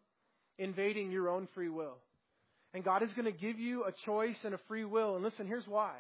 invading 0.60 1.12
your 1.12 1.30
own 1.30 1.48
free 1.56 1.70
will. 1.70 1.98
And 2.74 2.84
God 2.84 3.04
is 3.04 3.10
going 3.16 3.32
to 3.32 3.38
give 3.38 3.60
you 3.60 3.84
a 3.84 3.92
choice 4.06 4.36
and 4.44 4.54
a 4.54 4.60
free 4.68 4.86
will. 4.86 5.16
And 5.16 5.24
listen, 5.24 5.48
here's 5.48 5.68
why. 5.68 5.94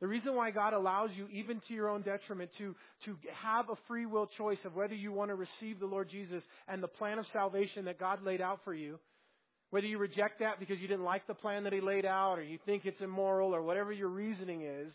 The 0.00 0.06
reason 0.06 0.34
why 0.34 0.50
God 0.50 0.74
allows 0.74 1.10
you, 1.16 1.26
even 1.32 1.60
to 1.68 1.74
your 1.74 1.88
own 1.88 2.02
detriment, 2.02 2.50
to, 2.58 2.74
to 3.06 3.16
have 3.32 3.70
a 3.70 3.76
free 3.88 4.04
will 4.04 4.26
choice 4.36 4.58
of 4.64 4.74
whether 4.74 4.94
you 4.94 5.10
want 5.10 5.30
to 5.30 5.34
receive 5.34 5.80
the 5.80 5.86
Lord 5.86 6.10
Jesus 6.10 6.42
and 6.68 6.82
the 6.82 6.88
plan 6.88 7.18
of 7.18 7.26
salvation 7.32 7.86
that 7.86 7.98
God 7.98 8.22
laid 8.22 8.42
out 8.42 8.60
for 8.62 8.74
you, 8.74 8.98
whether 9.76 9.88
you 9.88 9.98
reject 9.98 10.40
that 10.40 10.58
because 10.58 10.80
you 10.80 10.88
didn't 10.88 11.04
like 11.04 11.26
the 11.26 11.34
plan 11.34 11.64
that 11.64 11.72
He 11.74 11.82
laid 11.82 12.06
out 12.06 12.38
or 12.38 12.42
you 12.42 12.58
think 12.64 12.86
it's 12.86 13.02
immoral 13.02 13.54
or 13.54 13.60
whatever 13.60 13.92
your 13.92 14.08
reasoning 14.08 14.62
is, 14.62 14.90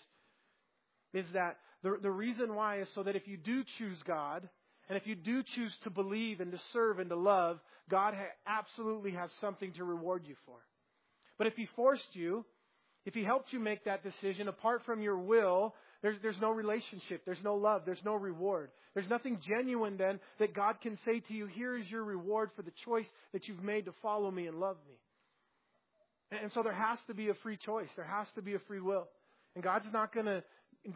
is 1.13 1.23
that 1.35 1.57
the, 1.83 1.99
the 2.01 2.09
reason 2.09 2.55
why 2.55 2.81
is 2.81 2.87
so 2.95 3.03
that 3.03 3.15
if 3.15 3.27
you 3.27 3.37
do 3.37 3.63
choose 3.77 3.99
God, 4.07 4.49
and 4.89 4.97
if 4.97 5.05
you 5.05 5.13
do 5.13 5.43
choose 5.53 5.71
to 5.83 5.91
believe 5.91 6.39
and 6.39 6.51
to 6.51 6.59
serve 6.73 6.97
and 6.97 7.11
to 7.11 7.15
love, 7.15 7.59
God 7.91 8.15
ha- 8.15 8.33
absolutely 8.47 9.11
has 9.11 9.29
something 9.39 9.71
to 9.73 9.83
reward 9.83 10.23
you 10.25 10.33
for. 10.47 10.57
But 11.37 11.45
if 11.45 11.53
He 11.53 11.67
forced 11.75 12.13
you, 12.13 12.43
if 13.05 13.13
He 13.13 13.23
helped 13.23 13.53
you 13.53 13.59
make 13.59 13.85
that 13.85 14.01
decision 14.01 14.47
apart 14.47 14.81
from 14.83 15.03
your 15.03 15.19
will, 15.19 15.75
there's, 16.01 16.17
there's 16.21 16.39
no 16.41 16.51
relationship, 16.51 17.23
there's 17.25 17.43
no 17.43 17.55
love, 17.55 17.83
there's 17.85 18.03
no 18.03 18.15
reward. 18.15 18.71
There's 18.93 19.09
nothing 19.09 19.39
genuine 19.47 19.97
then 19.97 20.19
that 20.39 20.53
God 20.53 20.81
can 20.81 20.97
say 21.05 21.21
to 21.27 21.33
you, 21.33 21.45
here 21.45 21.77
is 21.77 21.89
your 21.89 22.03
reward 22.03 22.49
for 22.55 22.63
the 22.63 22.73
choice 22.85 23.05
that 23.33 23.47
you've 23.47 23.63
made 23.63 23.85
to 23.85 23.93
follow 24.01 24.31
me 24.31 24.47
and 24.47 24.59
love 24.59 24.77
me. 24.87 26.37
And 26.41 26.51
so 26.53 26.63
there 26.63 26.73
has 26.73 26.97
to 27.07 27.13
be 27.13 27.29
a 27.29 27.33
free 27.43 27.57
choice. 27.57 27.89
There 27.95 28.05
has 28.05 28.27
to 28.35 28.41
be 28.41 28.55
a 28.55 28.59
free 28.59 28.79
will. 28.79 29.07
And 29.55 29.63
God's 29.63 29.85
not 29.93 30.13
gonna, 30.13 30.43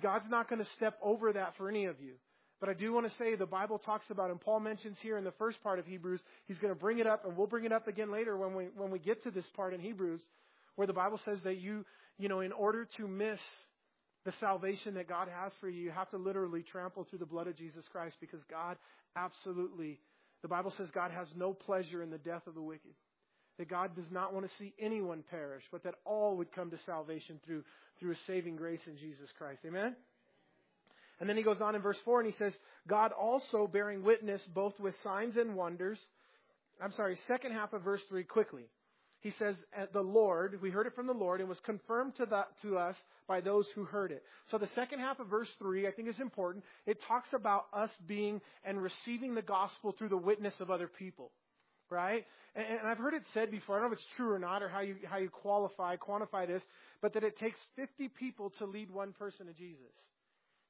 God's 0.02 0.26
not 0.30 0.50
gonna 0.50 0.66
step 0.76 0.98
over 1.04 1.34
that 1.34 1.54
for 1.58 1.70
any 1.70 1.86
of 1.86 2.02
you. 2.02 2.14
But 2.60 2.70
I 2.70 2.74
do 2.74 2.94
want 2.94 3.06
to 3.06 3.18
say 3.18 3.36
the 3.36 3.46
Bible 3.46 3.80
talks 3.80 4.06
about, 4.10 4.32
and 4.32 4.40
Paul 4.40 4.62
mentions 4.62 4.98
here 5.02 5.18
in 5.18 5.24
the 5.24 5.34
first 5.34 5.62
part 5.62 5.78
of 5.78 5.86
Hebrews, 5.86 6.22
he's 6.48 6.58
going 6.58 6.74
to 6.74 6.80
bring 6.80 7.00
it 7.00 7.08
up, 7.08 7.26
and 7.26 7.36
we'll 7.36 7.48
bring 7.48 7.66
it 7.66 7.74
up 7.74 7.88
again 7.88 8.12
later 8.12 8.38
when 8.38 8.56
we, 8.56 8.70
when 8.76 8.92
we 8.92 9.00
get 9.00 9.22
to 9.24 9.32
this 9.32 9.46
part 9.56 9.74
in 9.74 9.82
Hebrews, 9.82 10.22
where 10.76 10.88
the 10.88 10.94
Bible 10.94 11.20
says 11.26 11.38
that 11.44 11.58
you, 11.58 11.86
you 12.18 12.30
know, 12.30 12.40
in 12.40 12.54
order 12.54 12.88
to 12.98 13.08
miss 13.08 13.40
the 14.26 14.34
salvation 14.40 14.96
that 14.96 15.08
God 15.08 15.28
has 15.28 15.52
for 15.62 15.70
you, 15.70 15.84
you 15.84 15.92
have 15.92 16.10
to 16.10 16.18
literally 16.18 16.64
trample 16.64 17.06
through 17.10 17.20
the 17.20 17.26
blood 17.26 17.48
of 17.48 17.56
Jesus 17.56 17.86
Christ 17.92 18.16
because 18.20 18.42
God 18.50 18.78
absolutely, 19.16 20.00
the 20.42 20.48
Bible 20.48 20.74
says 20.78 20.90
God 20.94 21.12
has 21.12 21.28
no 21.36 21.54
pleasure 21.54 22.02
in 22.02 22.10
the 22.10 22.18
death 22.18 22.48
of 22.48 22.56
the 22.56 22.62
wicked. 22.62 22.92
That 23.58 23.70
God 23.70 23.96
does 23.96 24.12
not 24.12 24.34
want 24.34 24.46
to 24.46 24.52
see 24.60 24.74
anyone 24.80 25.24
perish, 25.30 25.64
but 25.72 25.84
that 25.84 25.96
all 26.04 26.36
would 26.38 26.52
come 26.52 26.70
to 26.72 26.78
salvation 26.86 27.40
through, 27.46 27.64
through 28.00 28.12
a 28.12 28.16
saving 28.28 28.58
grace 28.58 28.82
in 28.86 28.98
Jesus 28.98 29.30
Christ. 29.38 29.62
Amen? 29.66 29.96
And 31.22 31.30
then 31.30 31.38
he 31.38 31.44
goes 31.44 31.62
on 31.62 31.76
in 31.76 31.82
verse 31.82 31.98
4 32.04 32.22
and 32.22 32.30
he 32.30 32.38
says, 32.38 32.52
God 32.88 33.14
also 33.14 33.68
bearing 33.72 34.04
witness 34.04 34.42
both 34.54 34.74
with 34.80 34.94
signs 35.04 35.38
and 35.38 35.56
wonders. 35.56 35.98
I'm 36.84 36.92
sorry, 36.94 37.18
second 37.28 37.54
half 37.54 37.72
of 37.72 37.84
verse 37.84 38.02
3 38.10 38.26
quickly. 38.26 38.66
He 39.26 39.34
says, 39.40 39.56
uh, 39.76 39.88
the 39.92 40.02
Lord, 40.02 40.60
we 40.62 40.70
heard 40.70 40.86
it 40.86 40.94
from 40.94 41.08
the 41.08 41.14
Lord 41.14 41.40
and 41.40 41.50
was 41.50 41.58
confirmed 41.66 42.14
to, 42.18 42.28
the, 42.28 42.46
to 42.62 42.78
us 42.78 42.96
by 43.28 43.42
those 43.42 43.66
who 43.74 43.84
heard 43.84 44.12
it. 44.12 44.22
So 44.52 44.60
the 44.60 44.70
second 44.76 45.00
half 45.00 45.20
of 45.20 45.26
verse 45.26 45.48
3, 45.58 45.88
I 45.88 45.92
think 45.92 46.10
is 46.10 46.20
important. 46.20 46.64
It 46.86 47.00
talks 47.08 47.30
about 47.34 47.66
us 47.74 47.90
being 48.06 48.40
and 48.64 48.80
receiving 48.80 49.34
the 49.34 49.42
gospel 49.42 49.96
through 49.98 50.10
the 50.10 50.16
witness 50.18 50.54
of 50.60 50.70
other 50.70 50.88
people. 50.88 51.32
Right? 51.90 52.24
And, 52.56 52.66
and 52.82 52.88
I've 52.88 53.00
heard 53.00 53.16
it 53.16 53.24
said 53.34 53.50
before, 53.50 53.78
I 53.78 53.80
don't 53.80 53.90
know 53.90 53.94
if 53.94 53.98
it's 54.00 54.16
true 54.16 54.32
or 54.32 54.38
not 54.38 54.62
or 54.62 54.70
how 54.70 54.82
you, 54.82 54.98
how 55.10 55.18
you 55.18 55.30
qualify, 55.30 55.96
quantify 55.96 56.46
this, 56.46 56.62
but 57.02 57.16
that 57.16 57.24
it 57.24 57.40
takes 57.40 57.58
50 57.78 58.10
people 58.10 58.54
to 58.60 58.66
lead 58.66 58.92
one 58.92 59.12
person 59.14 59.48
to 59.48 59.54
Jesus 59.54 59.96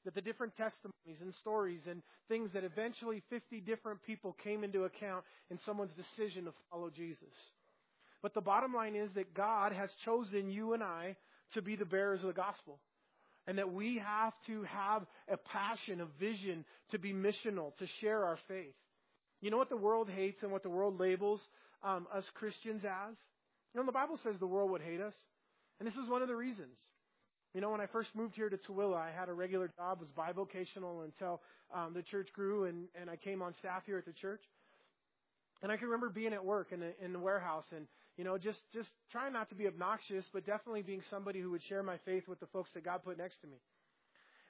that 0.05 0.13
the 0.13 0.21
different 0.21 0.55
testimonies 0.55 1.19
and 1.19 1.33
stories 1.41 1.81
and 1.89 2.03
things 2.27 2.51
that 2.53 2.63
eventually 2.63 3.23
50 3.31 3.59
different 3.61 3.99
people 4.03 4.37
came 4.43 4.63
into 4.63 4.83
account 4.83 5.25
in 5.49 5.57
someone's 5.65 5.93
decision 5.93 6.45
to 6.45 6.51
follow 6.69 6.91
Jesus. 6.91 7.33
But 8.21 8.33
the 8.33 8.41
bottom 8.41 8.73
line 8.73 8.95
is 8.95 9.09
that 9.15 9.33
God 9.33 9.71
has 9.71 9.89
chosen 10.03 10.49
you 10.49 10.73
and 10.73 10.83
I 10.83 11.15
to 11.53 11.61
be 11.61 11.75
the 11.75 11.85
bearers 11.85 12.21
of 12.21 12.27
the 12.27 12.33
gospel. 12.33 12.79
And 13.47 13.59
that 13.59 13.71
we 13.71 14.01
have 14.03 14.33
to 14.47 14.63
have 14.63 15.05
a 15.31 15.37
passion, 15.37 16.01
a 16.01 16.05
vision 16.19 16.65
to 16.91 16.97
be 16.97 17.13
missional, 17.13 17.75
to 17.77 17.85
share 18.01 18.23
our 18.23 18.39
faith. 18.47 18.73
You 19.41 19.51
know 19.51 19.57
what 19.57 19.69
the 19.69 19.77
world 19.77 20.09
hates 20.09 20.41
and 20.41 20.51
what 20.51 20.63
the 20.63 20.69
world 20.69 20.99
labels 20.99 21.39
um, 21.83 22.07
us 22.11 22.23
Christians 22.33 22.83
as? 22.83 23.15
You 23.73 23.79
know, 23.79 23.85
the 23.85 23.91
Bible 23.91 24.17
says 24.23 24.35
the 24.39 24.47
world 24.47 24.71
would 24.71 24.81
hate 24.81 25.01
us. 25.01 25.13
And 25.79 25.87
this 25.87 25.95
is 25.95 26.09
one 26.09 26.21
of 26.21 26.27
the 26.27 26.35
reasons. 26.35 26.77
You 27.53 27.61
know, 27.61 27.69
when 27.69 27.81
I 27.81 27.85
first 27.85 28.09
moved 28.15 28.35
here 28.35 28.49
to 28.49 28.57
Tooele, 28.57 28.95
I 28.95 29.11
had 29.17 29.29
a 29.29 29.33
regular 29.33 29.71
job, 29.77 29.99
was 29.99 30.09
bivocational 30.17 31.05
until 31.05 31.41
um, 31.73 31.93
the 31.93 32.01
church 32.01 32.29
grew 32.33 32.65
and, 32.65 32.85
and 32.99 33.09
I 33.09 33.15
came 33.15 33.41
on 33.41 33.53
staff 33.59 33.83
here 33.85 33.97
at 33.97 34.05
the 34.05 34.13
church. 34.13 34.41
And 35.61 35.71
I 35.71 35.77
can 35.77 35.87
remember 35.87 36.09
being 36.09 36.33
at 36.33 36.43
work 36.43 36.71
in 36.71 36.79
the, 36.81 36.91
in 37.03 37.13
the 37.13 37.19
warehouse 37.19 37.65
and 37.75 37.87
you 38.17 38.23
know, 38.23 38.37
just 38.37 38.59
just 38.73 38.89
trying 39.11 39.33
not 39.33 39.49
to 39.49 39.55
be 39.55 39.67
obnoxious, 39.67 40.25
but 40.33 40.45
definitely 40.45 40.83
being 40.83 41.01
somebody 41.09 41.39
who 41.41 41.51
would 41.51 41.63
share 41.63 41.83
my 41.83 41.97
faith 42.05 42.27
with 42.27 42.39
the 42.39 42.47
folks 42.47 42.69
that 42.73 42.83
God 42.85 43.03
put 43.03 43.17
next 43.17 43.41
to 43.41 43.47
me. 43.47 43.57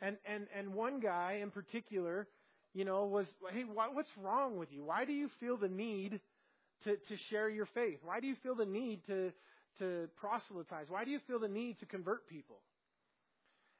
And 0.01 0.17
and 0.25 0.47
and 0.55 0.73
one 0.73 0.99
guy 0.99 1.39
in 1.41 1.51
particular, 1.51 2.27
you 2.73 2.85
know, 2.85 3.05
was 3.05 3.25
hey, 3.51 3.63
what, 3.63 3.95
what's 3.95 4.09
wrong 4.21 4.57
with 4.57 4.71
you? 4.71 4.83
Why 4.83 5.05
do 5.05 5.13
you 5.13 5.29
feel 5.39 5.57
the 5.57 5.67
need 5.67 6.19
to 6.83 6.95
to 6.95 7.17
share 7.29 7.49
your 7.49 7.65
faith? 7.73 7.99
Why 8.03 8.19
do 8.19 8.27
you 8.27 8.35
feel 8.43 8.55
the 8.55 8.65
need 8.65 9.01
to 9.07 9.31
to 9.79 10.07
proselytize? 10.15 10.87
Why 10.89 11.03
do 11.03 11.11
you 11.11 11.19
feel 11.27 11.39
the 11.39 11.47
need 11.47 11.79
to 11.79 11.85
convert 11.85 12.27
people? 12.27 12.57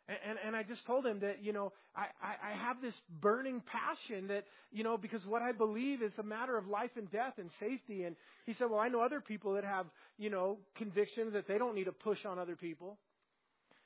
And, 0.07 0.17
and, 0.29 0.37
and 0.47 0.55
I 0.55 0.63
just 0.63 0.85
told 0.85 1.05
him 1.05 1.19
that, 1.21 1.43
you 1.43 1.51
know, 1.51 1.73
I, 1.95 2.07
I, 2.21 2.51
I 2.51 2.65
have 2.65 2.81
this 2.81 2.93
burning 3.21 3.61
passion 3.65 4.27
that, 4.27 4.45
you 4.71 4.83
know, 4.83 4.97
because 4.97 5.25
what 5.25 5.41
I 5.41 5.51
believe 5.51 6.03
is 6.03 6.11
a 6.19 6.23
matter 6.23 6.57
of 6.57 6.67
life 6.67 6.91
and 6.95 7.11
death 7.11 7.33
and 7.37 7.49
safety. 7.59 8.03
And 8.03 8.15
he 8.45 8.53
said, 8.53 8.69
well, 8.69 8.79
I 8.79 8.87
know 8.87 9.01
other 9.01 9.21
people 9.21 9.53
that 9.53 9.63
have, 9.63 9.87
you 10.17 10.29
know, 10.29 10.59
convictions 10.75 11.33
that 11.33 11.47
they 11.47 11.57
don't 11.57 11.73
need 11.73 11.85
to 11.85 11.91
push 11.91 12.23
on 12.25 12.37
other 12.37 12.55
people. 12.55 12.97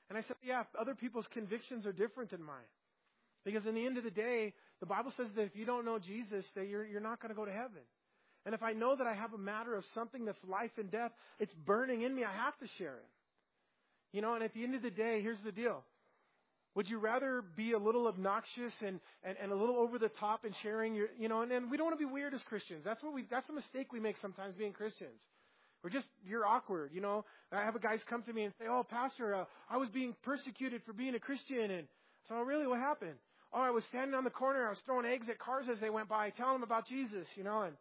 And 0.10 0.18
I 0.18 0.22
said, 0.24 0.36
yeah, 0.44 0.64
other 0.80 0.96
people's 0.96 1.28
convictions 1.34 1.86
are 1.86 1.94
different 1.94 2.32
than 2.32 2.44
mine. 2.44 2.68
Because 3.46 3.66
in 3.66 3.76
the 3.76 3.86
end 3.86 3.98
of 3.98 4.04
the 4.04 4.12
day, 4.12 4.54
the 4.82 4.86
Bible 4.86 5.14
says 5.16 5.28
that 5.36 5.44
if 5.44 5.56
you 5.56 5.66
don't 5.66 5.86
know 5.86 6.00
Jesus, 6.00 6.44
that 6.56 6.68
you're, 6.68 6.86
you're 6.86 7.00
not 7.00 7.22
going 7.22 7.30
to 7.30 7.36
go 7.36 7.46
to 7.46 7.52
heaven. 7.52 7.84
And 8.46 8.54
if 8.54 8.64
I 8.64 8.74
know 8.74 8.96
that 8.96 9.08
I 9.08 9.14
have 9.14 9.34
a 9.34 9.38
matter 9.38 9.76
of 9.76 9.84
something 9.94 10.26
that's 10.26 10.44
life 10.50 10.72
and 10.78 10.92
death, 10.92 11.12
it's 11.40 11.54
burning 11.66 12.02
in 12.02 12.14
me, 12.14 12.24
I 12.24 12.34
have 12.34 12.58
to 12.60 12.68
share 12.78 12.96
it. 12.96 13.08
You 14.12 14.22
know, 14.22 14.34
and 14.34 14.44
at 14.44 14.54
the 14.54 14.64
end 14.64 14.76
of 14.76 14.82
the 14.82 14.90
day, 14.90 15.22
here's 15.22 15.42
the 15.46 15.52
deal. 15.52 15.84
Would 16.76 16.88
you 16.90 17.00
rather 17.00 17.44
be 17.56 17.72
a 17.72 17.80
little 17.80 18.08
obnoxious 18.08 18.74
and, 18.86 19.00
and, 19.24 19.36
and 19.42 19.52
a 19.52 19.56
little 19.56 19.78
over 19.78 19.98
the 19.98 20.10
top 20.20 20.46
in 20.46 20.54
sharing 20.62 20.94
your, 20.94 21.08
you 21.18 21.28
know, 21.28 21.42
and, 21.42 21.52
and 21.52 21.72
we 21.72 21.78
don't 21.78 21.88
want 21.88 22.00
to 22.00 22.06
be 22.06 22.12
weird 22.12 22.34
as 22.34 22.42
Christians. 22.44 22.84
That's 22.86 23.02
what 23.02 23.14
we, 23.14 23.26
that's 23.30 23.48
the 23.48 23.54
mistake 23.54 23.92
we 23.92 24.00
make 24.00 24.16
sometimes 24.22 24.56
being 24.56 24.74
Christians. 24.74 25.20
We're 25.84 25.90
just, 25.90 26.08
you're 26.26 26.46
awkward, 26.46 26.92
you 26.94 27.02
know. 27.02 27.26
I 27.52 27.62
have 27.64 27.76
a 27.76 27.80
guys 27.80 28.00
come 28.10 28.22
to 28.24 28.34
me 28.34 28.44
and 28.44 28.54
say, 28.60 28.66
oh, 28.70 28.86
pastor, 28.88 29.34
uh, 29.34 29.46
I 29.70 29.78
was 29.78 29.90
being 29.90 30.14
persecuted 30.24 30.82
for 30.86 30.94
being 30.94 31.16
a 31.16 31.20
Christian. 31.20 31.72
And 31.72 31.88
so, 32.28 32.36
oh, 32.38 32.44
really, 32.44 32.68
what 32.68 32.80
happened? 32.80 33.16
Oh, 33.54 33.62
I 33.62 33.72
was 33.72 33.84
standing 33.90 34.14
on 34.14 34.24
the 34.24 34.30
corner. 34.30 34.68
I 34.68 34.70
was 34.70 34.80
throwing 34.86 35.06
eggs 35.06 35.28
at 35.30 35.40
cars 35.40 35.68
as 35.72 35.80
they 35.80 35.90
went 35.90 36.10
by, 36.10 36.30
telling 36.32 36.56
them 36.56 36.64
about 36.64 36.88
Jesus, 36.88 37.26
you 37.36 37.44
know. 37.44 37.62
And 37.62 37.74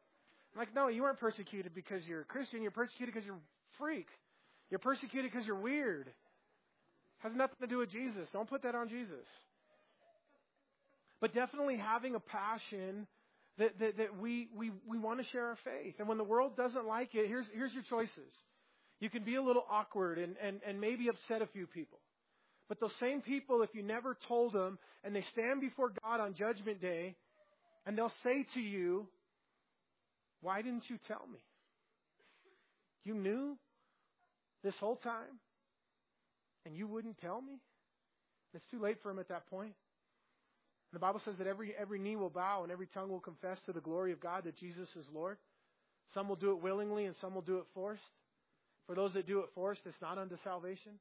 I'm 0.54 0.58
like, 0.58 0.74
no, 0.74 0.88
you 0.88 1.02
weren't 1.02 1.18
persecuted 1.18 1.74
because 1.74 2.02
you're 2.06 2.22
a 2.22 2.24
Christian. 2.24 2.62
You're 2.62 2.70
persecuted 2.70 3.14
because 3.14 3.26
you're 3.26 3.36
a 3.36 3.78
freak. 3.78 4.06
You're 4.70 4.78
persecuted 4.78 5.30
because 5.30 5.46
you're 5.46 5.60
weird. 5.60 6.08
Has 7.18 7.32
nothing 7.34 7.56
to 7.60 7.66
do 7.66 7.78
with 7.78 7.90
Jesus. 7.90 8.28
Don't 8.32 8.48
put 8.48 8.62
that 8.62 8.74
on 8.74 8.88
Jesus. 8.88 9.26
But 11.20 11.34
definitely 11.34 11.76
having 11.76 12.14
a 12.14 12.20
passion 12.20 13.06
that, 13.58 13.78
that, 13.80 13.96
that 13.98 14.20
we, 14.20 14.48
we, 14.56 14.70
we 14.86 14.98
want 14.98 15.20
to 15.20 15.26
share 15.30 15.46
our 15.46 15.58
faith. 15.64 15.94
And 15.98 16.08
when 16.08 16.18
the 16.18 16.24
world 16.24 16.56
doesn't 16.56 16.86
like 16.86 17.14
it, 17.14 17.26
here's, 17.26 17.46
here's 17.52 17.72
your 17.72 17.82
choices. 17.82 18.32
You 19.00 19.10
can 19.10 19.24
be 19.24 19.34
a 19.34 19.42
little 19.42 19.64
awkward 19.70 20.18
and, 20.18 20.36
and, 20.42 20.60
and 20.66 20.80
maybe 20.80 21.08
upset 21.08 21.42
a 21.42 21.46
few 21.46 21.66
people. 21.66 21.98
But 22.68 22.80
those 22.80 22.92
same 23.00 23.20
people, 23.20 23.62
if 23.62 23.70
you 23.72 23.82
never 23.82 24.16
told 24.28 24.52
them 24.52 24.78
and 25.02 25.14
they 25.14 25.24
stand 25.32 25.60
before 25.60 25.92
God 26.04 26.20
on 26.20 26.34
Judgment 26.34 26.80
Day 26.80 27.16
and 27.86 27.96
they'll 27.96 28.12
say 28.22 28.46
to 28.54 28.60
you, 28.60 29.06
Why 30.40 30.62
didn't 30.62 30.84
you 30.88 30.98
tell 31.08 31.24
me? 31.32 31.38
You 33.04 33.14
knew 33.14 33.56
this 34.62 34.74
whole 34.78 34.96
time? 34.96 35.40
And 36.66 36.76
you 36.76 36.86
wouldn't 36.86 37.18
tell 37.18 37.40
me? 37.40 37.60
It's 38.54 38.64
too 38.70 38.80
late 38.80 38.98
for 39.02 39.10
him 39.10 39.18
at 39.18 39.28
that 39.28 39.48
point. 39.50 39.74
And 40.90 40.94
the 40.94 41.00
Bible 41.00 41.20
says 41.24 41.34
that 41.38 41.46
every, 41.46 41.74
every 41.78 41.98
knee 41.98 42.16
will 42.16 42.30
bow 42.30 42.62
and 42.62 42.72
every 42.72 42.86
tongue 42.86 43.10
will 43.10 43.20
confess 43.20 43.58
to 43.66 43.72
the 43.72 43.80
glory 43.80 44.12
of 44.12 44.20
God 44.20 44.44
that 44.44 44.56
Jesus 44.56 44.88
is 44.96 45.06
Lord. 45.12 45.36
Some 46.14 46.28
will 46.28 46.36
do 46.36 46.52
it 46.52 46.62
willingly 46.62 47.04
and 47.04 47.14
some 47.20 47.34
will 47.34 47.42
do 47.42 47.58
it 47.58 47.64
forced. 47.74 48.02
For 48.86 48.94
those 48.94 49.12
that 49.12 49.26
do 49.26 49.40
it 49.40 49.50
forced, 49.54 49.82
it's 49.84 50.00
not 50.00 50.16
unto 50.16 50.36
salvation. 50.42 50.92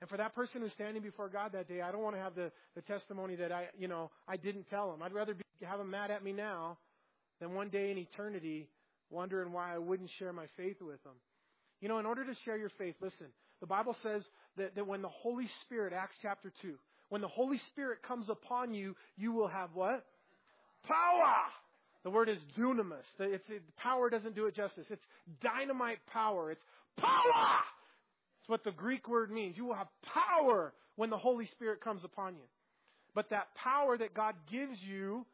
And 0.00 0.10
for 0.10 0.16
that 0.16 0.34
person 0.34 0.60
who's 0.60 0.72
standing 0.72 1.02
before 1.02 1.28
God 1.28 1.52
that 1.52 1.68
day, 1.68 1.80
I 1.80 1.92
don't 1.92 2.02
want 2.02 2.16
to 2.16 2.20
have 2.20 2.34
the, 2.34 2.50
the 2.74 2.82
testimony 2.82 3.36
that 3.36 3.52
I, 3.52 3.68
you 3.78 3.86
know, 3.86 4.10
I 4.26 4.36
didn't 4.36 4.68
tell 4.68 4.92
him. 4.92 5.00
I'd 5.00 5.12
rather 5.12 5.32
be, 5.32 5.44
have 5.62 5.78
him 5.78 5.90
mad 5.90 6.10
at 6.10 6.24
me 6.24 6.32
now 6.32 6.76
than 7.40 7.54
one 7.54 7.68
day 7.68 7.92
in 7.92 7.98
eternity 7.98 8.68
wondering 9.10 9.52
why 9.52 9.72
I 9.74 9.78
wouldn't 9.78 10.10
share 10.18 10.32
my 10.32 10.46
faith 10.56 10.82
with 10.82 11.02
him. 11.04 11.12
You 11.80 11.88
know, 11.88 11.98
in 11.98 12.06
order 12.06 12.24
to 12.24 12.34
share 12.44 12.56
your 12.56 12.70
faith, 12.70 12.96
listen, 13.00 13.28
the 13.60 13.66
Bible 13.66 13.96
says 14.02 14.22
that, 14.56 14.74
that 14.74 14.86
when 14.86 15.02
the 15.02 15.08
Holy 15.08 15.48
Spirit, 15.64 15.92
Acts 15.92 16.16
chapter 16.22 16.52
2, 16.62 16.74
when 17.08 17.20
the 17.20 17.28
Holy 17.28 17.58
Spirit 17.70 18.02
comes 18.02 18.28
upon 18.28 18.74
you, 18.74 18.96
you 19.16 19.32
will 19.32 19.48
have 19.48 19.70
what? 19.74 20.04
Power! 20.86 21.34
The 22.02 22.10
word 22.10 22.28
is 22.28 22.38
dunamis. 22.58 23.04
It's, 23.18 23.48
it, 23.48 23.62
power 23.76 24.10
doesn't 24.10 24.34
do 24.34 24.46
it 24.46 24.54
justice. 24.54 24.86
It's 24.90 25.04
dynamite 25.40 25.98
power. 26.12 26.50
It's 26.50 26.62
power! 26.98 27.60
It's 28.40 28.48
what 28.48 28.64
the 28.64 28.72
Greek 28.72 29.08
word 29.08 29.30
means. 29.30 29.56
You 29.56 29.64
will 29.64 29.74
have 29.74 29.88
power 30.02 30.74
when 30.96 31.08
the 31.08 31.16
Holy 31.16 31.46
Spirit 31.46 31.80
comes 31.80 32.04
upon 32.04 32.34
you. 32.34 32.44
But 33.14 33.30
that 33.30 33.54
power 33.54 33.96
that 33.96 34.12
God 34.12 34.34
gives 34.50 34.76
you, 34.82 35.24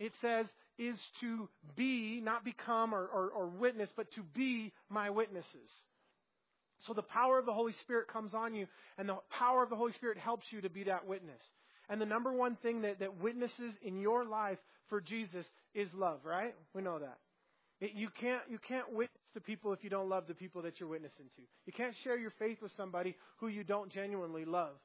it 0.00 0.12
says, 0.20 0.46
is 0.78 0.98
to 1.20 1.48
be, 1.76 2.20
not 2.22 2.44
become 2.44 2.94
or, 2.94 3.06
or, 3.06 3.28
or 3.28 3.46
witness, 3.46 3.90
but 3.96 4.10
to 4.14 4.22
be 4.34 4.72
my 4.88 5.10
witnesses. 5.10 5.70
So 6.86 6.92
the 6.92 7.02
power 7.02 7.38
of 7.38 7.46
the 7.46 7.52
Holy 7.52 7.74
Spirit 7.82 8.08
comes 8.08 8.34
on 8.34 8.54
you, 8.54 8.66
and 8.98 9.08
the 9.08 9.16
power 9.30 9.62
of 9.62 9.70
the 9.70 9.76
Holy 9.76 9.92
Spirit 9.92 10.18
helps 10.18 10.46
you 10.50 10.60
to 10.60 10.70
be 10.70 10.84
that 10.84 11.06
witness. 11.06 11.40
And 11.88 12.00
the 12.00 12.06
number 12.06 12.32
one 12.32 12.56
thing 12.62 12.82
that, 12.82 12.98
that 13.00 13.20
witnesses 13.20 13.74
in 13.82 14.00
your 14.00 14.24
life 14.24 14.58
for 14.88 15.00
Jesus 15.00 15.46
is 15.74 15.88
love, 15.94 16.20
right? 16.24 16.54
We 16.74 16.82
know 16.82 16.98
that. 16.98 17.18
It, 17.80 17.92
you 17.94 18.08
can't 18.20 18.42
you 18.48 18.58
can't 18.66 18.90
witness 18.92 19.20
to 19.34 19.40
people 19.40 19.72
if 19.72 19.84
you 19.84 19.90
don't 19.90 20.08
love 20.08 20.24
the 20.26 20.34
people 20.34 20.62
that 20.62 20.80
you're 20.80 20.88
witnessing 20.88 21.26
to. 21.36 21.42
You 21.66 21.72
can't 21.72 21.94
share 22.04 22.16
your 22.16 22.32
faith 22.38 22.58
with 22.62 22.72
somebody 22.76 23.16
who 23.38 23.48
you 23.48 23.64
don't 23.64 23.92
genuinely 23.92 24.44
love. 24.44 24.76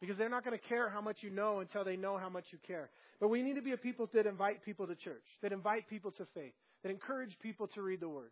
Because 0.00 0.18
they're 0.18 0.28
not 0.28 0.44
going 0.44 0.58
to 0.58 0.68
care 0.68 0.90
how 0.90 1.00
much 1.00 1.18
you 1.20 1.30
know 1.30 1.60
until 1.60 1.84
they 1.84 1.96
know 1.96 2.18
how 2.18 2.28
much 2.28 2.44
you 2.50 2.58
care. 2.66 2.90
But 3.20 3.28
we 3.28 3.42
need 3.42 3.54
to 3.54 3.62
be 3.62 3.72
a 3.72 3.76
people 3.76 4.10
that 4.12 4.26
invite 4.26 4.64
people 4.64 4.86
to 4.86 4.94
church, 4.96 5.22
that 5.40 5.52
invite 5.52 5.88
people 5.88 6.10
to 6.12 6.26
faith, 6.34 6.52
that 6.82 6.90
encourage 6.90 7.38
people 7.40 7.68
to 7.68 7.80
read 7.80 8.00
the 8.00 8.08
Word. 8.08 8.30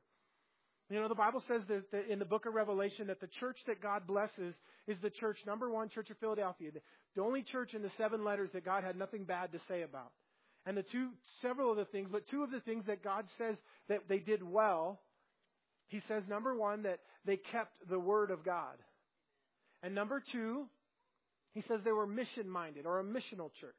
You 0.90 1.01
know, 1.01 1.09
the 1.09 1.14
Bible 1.14 1.42
says 1.49 1.62
that 1.68 2.11
in 2.11 2.18
the 2.18 2.25
book 2.25 2.45
of 2.47 2.55
Revelation 2.55 3.07
that 3.07 3.21
the 3.21 3.29
church 3.40 3.57
that 3.66 3.81
God 3.83 4.07
blesses 4.07 4.55
is 4.87 4.99
the 5.01 5.11
church, 5.11 5.38
number 5.47 5.71
one, 5.71 5.88
Church 5.88 6.11
of 6.11 6.18
Philadelphia. 6.18 6.71
The 7.14 7.23
only 7.23 7.42
church 7.42 7.75
in 7.75 7.83
the 7.83 7.90
seven 7.97 8.25
letters 8.25 8.51
that 8.53 8.64
God 8.64 8.85
had 8.85 8.97
nothing 8.97 9.25
bad 9.25 9.53
to 9.53 9.59
say 9.68 9.83
about. 9.83 10.12
And 10.66 10.77
the 10.77 10.83
two, 10.83 11.11
several 11.40 11.71
of 11.71 11.77
the 11.77 11.85
things, 11.87 12.09
but 12.12 12.29
two 12.29 12.42
of 12.42 12.51
the 12.51 12.61
things 12.61 12.85
that 12.87 13.03
God 13.03 13.25
says 13.38 13.57
that 13.88 14.01
they 14.09 14.18
did 14.18 14.42
well, 14.42 15.01
He 15.88 16.01
says, 16.09 16.25
number 16.29 16.55
one, 16.55 16.83
that 16.83 17.01
they 17.25 17.37
kept 17.37 17.73
the 17.88 17.99
Word 17.99 18.31
of 18.31 18.45
God. 18.45 18.77
And 19.83 19.95
number 19.95 20.23
two, 20.33 20.66
He 21.55 21.62
says 21.62 21.81
they 21.85 21.92
were 21.92 22.07
mission 22.07 22.49
minded 22.49 22.87
or 22.87 23.01
a 23.01 23.05
missional 23.05 23.51
church. 23.61 23.75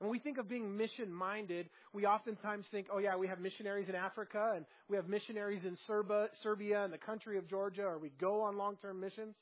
When 0.00 0.10
we 0.10 0.18
think 0.18 0.38
of 0.38 0.48
being 0.48 0.78
mission 0.78 1.12
minded, 1.12 1.68
we 1.92 2.06
oftentimes 2.06 2.64
think, 2.70 2.86
oh 2.90 2.98
yeah, 2.98 3.16
we 3.16 3.26
have 3.26 3.38
missionaries 3.38 3.90
in 3.90 3.94
Africa 3.94 4.54
and 4.56 4.64
we 4.88 4.96
have 4.96 5.08
missionaries 5.08 5.62
in 5.62 5.76
Serba, 5.86 6.28
Serbia 6.42 6.82
and 6.84 6.92
the 6.92 6.98
country 6.98 7.36
of 7.36 7.46
Georgia, 7.46 7.84
or 7.84 7.98
we 7.98 8.10
go 8.18 8.40
on 8.40 8.56
long 8.56 8.76
term 8.80 8.98
missions. 8.98 9.34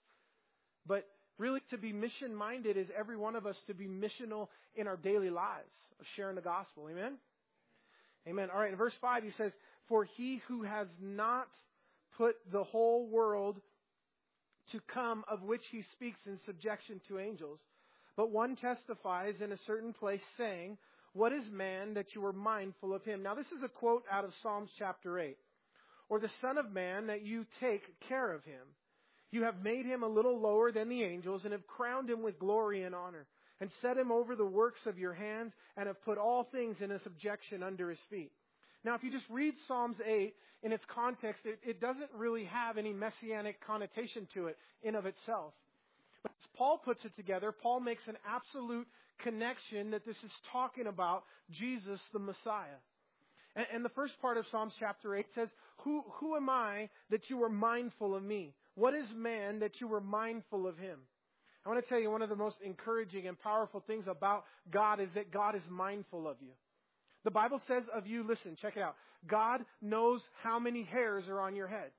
But 0.84 1.06
really, 1.38 1.60
to 1.70 1.78
be 1.78 1.92
mission 1.92 2.34
minded 2.34 2.76
is 2.76 2.88
every 2.98 3.16
one 3.16 3.36
of 3.36 3.46
us 3.46 3.54
to 3.68 3.74
be 3.74 3.86
missional 3.86 4.48
in 4.74 4.88
our 4.88 4.96
daily 4.96 5.30
lives 5.30 5.70
of 6.00 6.06
sharing 6.16 6.34
the 6.34 6.42
gospel. 6.42 6.88
Amen? 6.90 7.18
Amen. 8.26 8.48
All 8.52 8.60
right, 8.60 8.72
in 8.72 8.76
verse 8.76 8.94
5, 9.00 9.22
he 9.22 9.30
says, 9.38 9.52
For 9.88 10.04
he 10.04 10.42
who 10.48 10.64
has 10.64 10.88
not 11.00 11.46
put 12.16 12.34
the 12.50 12.64
whole 12.64 13.06
world 13.06 13.60
to 14.72 14.80
come 14.92 15.24
of 15.28 15.42
which 15.42 15.62
he 15.70 15.82
speaks 15.92 16.18
in 16.26 16.36
subjection 16.46 17.00
to 17.06 17.20
angels. 17.20 17.60
But 18.18 18.32
one 18.32 18.56
testifies 18.56 19.36
in 19.40 19.52
a 19.52 19.64
certain 19.64 19.92
place 19.92 20.20
saying, 20.36 20.76
What 21.12 21.32
is 21.32 21.44
man 21.52 21.94
that 21.94 22.16
you 22.16 22.26
are 22.26 22.32
mindful 22.32 22.92
of 22.92 23.04
him? 23.04 23.22
Now 23.22 23.36
this 23.36 23.46
is 23.46 23.62
a 23.64 23.68
quote 23.68 24.02
out 24.10 24.24
of 24.24 24.32
Psalms 24.42 24.70
chapter 24.76 25.20
8. 25.20 25.36
Or 26.08 26.18
the 26.18 26.30
son 26.40 26.58
of 26.58 26.72
man 26.72 27.06
that 27.06 27.24
you 27.24 27.46
take 27.60 27.84
care 28.08 28.32
of 28.32 28.42
him. 28.42 28.66
You 29.30 29.44
have 29.44 29.62
made 29.62 29.86
him 29.86 30.02
a 30.02 30.08
little 30.08 30.40
lower 30.40 30.72
than 30.72 30.88
the 30.88 31.04
angels 31.04 31.42
and 31.44 31.52
have 31.52 31.64
crowned 31.68 32.10
him 32.10 32.24
with 32.24 32.40
glory 32.40 32.82
and 32.82 32.92
honor 32.92 33.28
and 33.60 33.70
set 33.80 33.96
him 33.96 34.10
over 34.10 34.34
the 34.34 34.44
works 34.44 34.80
of 34.86 34.98
your 34.98 35.14
hands 35.14 35.52
and 35.76 35.86
have 35.86 36.02
put 36.02 36.18
all 36.18 36.42
things 36.50 36.74
in 36.80 36.90
a 36.90 37.00
subjection 37.04 37.62
under 37.62 37.88
his 37.88 38.00
feet. 38.10 38.32
Now, 38.84 38.96
if 38.96 39.04
you 39.04 39.12
just 39.12 39.26
read 39.30 39.54
Psalms 39.68 39.96
8 40.04 40.34
in 40.64 40.72
its 40.72 40.84
context, 40.92 41.42
it, 41.44 41.60
it 41.64 41.80
doesn't 41.80 42.10
really 42.16 42.46
have 42.46 42.78
any 42.78 42.92
messianic 42.92 43.64
connotation 43.64 44.26
to 44.34 44.48
it 44.48 44.56
in 44.82 44.96
of 44.96 45.06
itself. 45.06 45.52
But 46.22 46.32
as 46.32 46.48
Paul 46.56 46.78
puts 46.78 47.04
it 47.04 47.14
together, 47.16 47.52
Paul 47.52 47.80
makes 47.80 48.06
an 48.08 48.16
absolute 48.26 48.86
connection 49.22 49.90
that 49.92 50.04
this 50.04 50.16
is 50.24 50.30
talking 50.52 50.86
about 50.86 51.24
Jesus 51.50 52.00
the 52.12 52.18
Messiah. 52.18 52.78
And, 53.56 53.66
and 53.74 53.84
the 53.84 53.90
first 53.90 54.20
part 54.20 54.36
of 54.36 54.44
Psalms 54.50 54.72
chapter 54.78 55.14
8 55.14 55.26
says, 55.34 55.48
who, 55.78 56.04
who 56.14 56.36
am 56.36 56.48
I 56.48 56.88
that 57.10 57.28
you 57.28 57.42
are 57.42 57.48
mindful 57.48 58.14
of 58.14 58.22
me? 58.22 58.54
What 58.74 58.94
is 58.94 59.06
man 59.14 59.60
that 59.60 59.80
you 59.80 59.88
were 59.88 60.00
mindful 60.00 60.66
of 60.66 60.78
him? 60.78 60.98
I 61.64 61.68
want 61.68 61.82
to 61.82 61.88
tell 61.88 62.00
you 62.00 62.10
one 62.10 62.22
of 62.22 62.28
the 62.28 62.36
most 62.36 62.56
encouraging 62.64 63.26
and 63.26 63.38
powerful 63.38 63.82
things 63.86 64.04
about 64.08 64.44
God 64.70 65.00
is 65.00 65.08
that 65.14 65.32
God 65.32 65.54
is 65.54 65.62
mindful 65.68 66.28
of 66.28 66.36
you. 66.40 66.52
The 67.24 67.30
Bible 67.30 67.60
says 67.68 67.82
of 67.94 68.06
you, 68.06 68.24
listen, 68.26 68.56
check 68.60 68.76
it 68.76 68.82
out. 68.82 68.94
God 69.26 69.64
knows 69.82 70.20
how 70.42 70.58
many 70.58 70.84
hairs 70.84 71.24
are 71.28 71.40
on 71.40 71.56
your 71.56 71.66
head. 71.66 71.90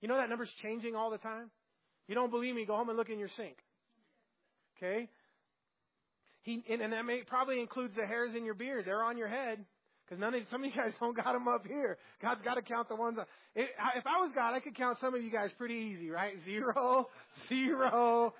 You 0.00 0.08
know 0.08 0.16
that 0.16 0.28
number's 0.28 0.50
changing 0.62 0.96
all 0.96 1.10
the 1.10 1.18
time? 1.18 1.50
You 2.10 2.16
don't 2.16 2.32
believe 2.32 2.56
me, 2.56 2.64
go 2.64 2.74
home 2.74 2.88
and 2.88 2.98
look 2.98 3.08
in 3.08 3.20
your 3.20 3.28
sink. 3.36 3.54
Okay? 4.76 5.08
He, 6.42 6.64
and, 6.68 6.82
and 6.82 6.92
that 6.92 7.04
may, 7.04 7.20
probably 7.22 7.60
includes 7.60 7.94
the 7.94 8.04
hairs 8.04 8.32
in 8.36 8.44
your 8.44 8.54
beard. 8.54 8.84
They're 8.84 9.04
on 9.04 9.16
your 9.16 9.28
head. 9.28 9.64
Because 10.04 10.20
none 10.20 10.34
of 10.34 10.42
some 10.50 10.64
of 10.64 10.66
you 10.66 10.74
guys 10.74 10.90
don't 11.00 11.14
got 11.14 11.34
them 11.34 11.46
up 11.46 11.64
here. 11.64 11.98
God's 12.20 12.42
got 12.42 12.54
to 12.54 12.62
count 12.62 12.88
the 12.88 12.96
ones. 12.96 13.16
If 13.54 13.68
I 14.06 14.20
was 14.20 14.32
God, 14.34 14.54
I 14.54 14.58
could 14.58 14.74
count 14.74 14.98
some 15.00 15.14
of 15.14 15.22
you 15.22 15.30
guys 15.30 15.50
pretty 15.56 15.92
easy, 15.94 16.10
right? 16.10 16.34
Zero, 16.44 17.06
zero. 17.48 18.34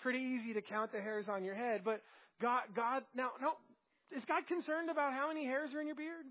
Pretty 0.00 0.20
easy 0.20 0.54
to 0.54 0.62
count 0.62 0.92
the 0.92 1.00
hairs 1.00 1.26
on 1.28 1.42
your 1.42 1.56
head. 1.56 1.80
But 1.84 2.02
God, 2.40 2.60
God, 2.76 3.02
now, 3.16 3.30
no, 3.42 3.54
is 4.16 4.22
God 4.28 4.46
concerned 4.46 4.90
about 4.90 5.12
how 5.12 5.26
many 5.26 5.44
hairs 5.44 5.70
are 5.74 5.80
in 5.80 5.88
your 5.88 5.96
beard? 5.96 6.24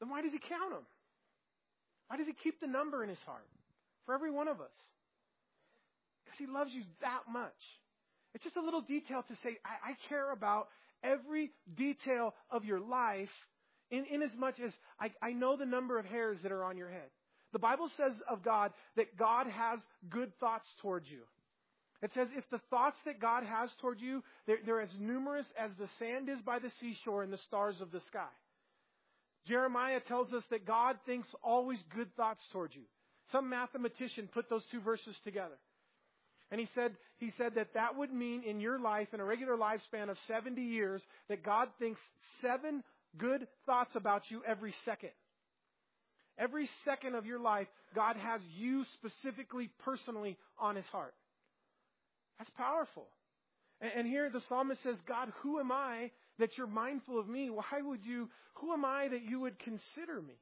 Then 0.00 0.08
why 0.08 0.22
does 0.22 0.32
He 0.32 0.38
count 0.38 0.72
them? 0.72 0.86
Why 2.08 2.16
does 2.16 2.26
He 2.26 2.32
keep 2.42 2.58
the 2.58 2.68
number 2.68 3.02
in 3.02 3.10
His 3.10 3.20
heart 3.26 3.44
for 4.06 4.14
every 4.14 4.30
one 4.30 4.48
of 4.48 4.62
us? 4.62 4.72
Because 6.34 6.46
He 6.46 6.52
loves 6.52 6.70
you 6.72 6.82
that 7.00 7.22
much. 7.30 7.52
It's 8.34 8.44
just 8.44 8.56
a 8.56 8.62
little 8.62 8.80
detail 8.80 9.22
to 9.26 9.34
say, 9.42 9.58
I, 9.64 9.90
I 9.90 10.08
care 10.08 10.32
about 10.32 10.68
every 11.02 11.50
detail 11.76 12.34
of 12.50 12.64
your 12.64 12.80
life 12.80 13.28
in, 13.90 14.04
in 14.12 14.22
as 14.22 14.30
much 14.36 14.58
as 14.64 14.72
I, 14.98 15.12
I 15.22 15.32
know 15.32 15.56
the 15.56 15.66
number 15.66 15.98
of 15.98 16.04
hairs 16.04 16.38
that 16.42 16.50
are 16.50 16.64
on 16.64 16.76
your 16.76 16.88
head. 16.88 17.10
The 17.52 17.58
Bible 17.58 17.88
says 17.96 18.12
of 18.28 18.42
God 18.42 18.72
that 18.96 19.16
God 19.16 19.46
has 19.46 19.78
good 20.10 20.32
thoughts 20.40 20.66
towards 20.82 21.08
you. 21.08 21.20
It 22.02 22.10
says, 22.14 22.28
if 22.36 22.44
the 22.50 22.60
thoughts 22.68 22.96
that 23.06 23.20
God 23.20 23.44
has 23.44 23.70
toward 23.80 24.00
you, 24.00 24.22
they're, 24.46 24.58
they're, 24.66 24.80
as 24.80 24.90
numerous 24.98 25.46
as 25.58 25.70
the 25.78 25.88
sand 25.98 26.28
is 26.28 26.40
by 26.44 26.58
the 26.58 26.70
seashore 26.80 27.22
and 27.22 27.32
the 27.32 27.38
stars 27.46 27.76
of 27.80 27.92
the 27.92 28.00
sky. 28.08 28.28
Jeremiah 29.46 30.00
tells 30.00 30.32
us 30.32 30.42
that 30.50 30.66
God 30.66 30.96
thinks 31.06 31.28
always 31.42 31.78
good 31.94 32.14
thoughts 32.16 32.40
toward 32.52 32.74
you. 32.74 32.82
Some 33.32 33.48
mathematician 33.48 34.28
put 34.34 34.50
those 34.50 34.64
two 34.70 34.80
verses 34.80 35.16
together. 35.24 35.54
And 36.50 36.60
he 36.60 36.68
said, 36.74 36.92
he 37.18 37.32
said 37.38 37.54
that 37.56 37.74
that 37.74 37.96
would 37.96 38.12
mean 38.12 38.42
in 38.42 38.60
your 38.60 38.78
life, 38.78 39.08
in 39.12 39.20
a 39.20 39.24
regular 39.24 39.56
lifespan 39.56 40.10
of 40.10 40.16
70 40.28 40.60
years, 40.60 41.02
that 41.28 41.42
God 41.42 41.68
thinks 41.78 42.00
seven 42.42 42.82
good 43.18 43.46
thoughts 43.66 43.90
about 43.94 44.22
you 44.28 44.42
every 44.46 44.74
second. 44.84 45.10
Every 46.38 46.68
second 46.84 47.14
of 47.14 47.26
your 47.26 47.38
life, 47.38 47.68
God 47.94 48.16
has 48.16 48.40
you 48.56 48.84
specifically, 48.94 49.70
personally 49.84 50.36
on 50.58 50.76
his 50.76 50.84
heart. 50.86 51.14
That's 52.38 52.50
powerful. 52.56 53.06
And, 53.80 53.90
and 53.96 54.06
here 54.06 54.28
the 54.30 54.42
psalmist 54.48 54.82
says, 54.82 54.96
God, 55.06 55.32
who 55.42 55.60
am 55.60 55.70
I 55.70 56.10
that 56.38 56.50
you're 56.58 56.66
mindful 56.66 57.18
of 57.18 57.28
me? 57.28 57.50
Why 57.50 57.80
would 57.80 58.04
you, 58.04 58.28
who 58.54 58.72
am 58.72 58.84
I 58.84 59.08
that 59.08 59.22
you 59.22 59.40
would 59.40 59.58
consider 59.60 60.20
me? 60.20 60.34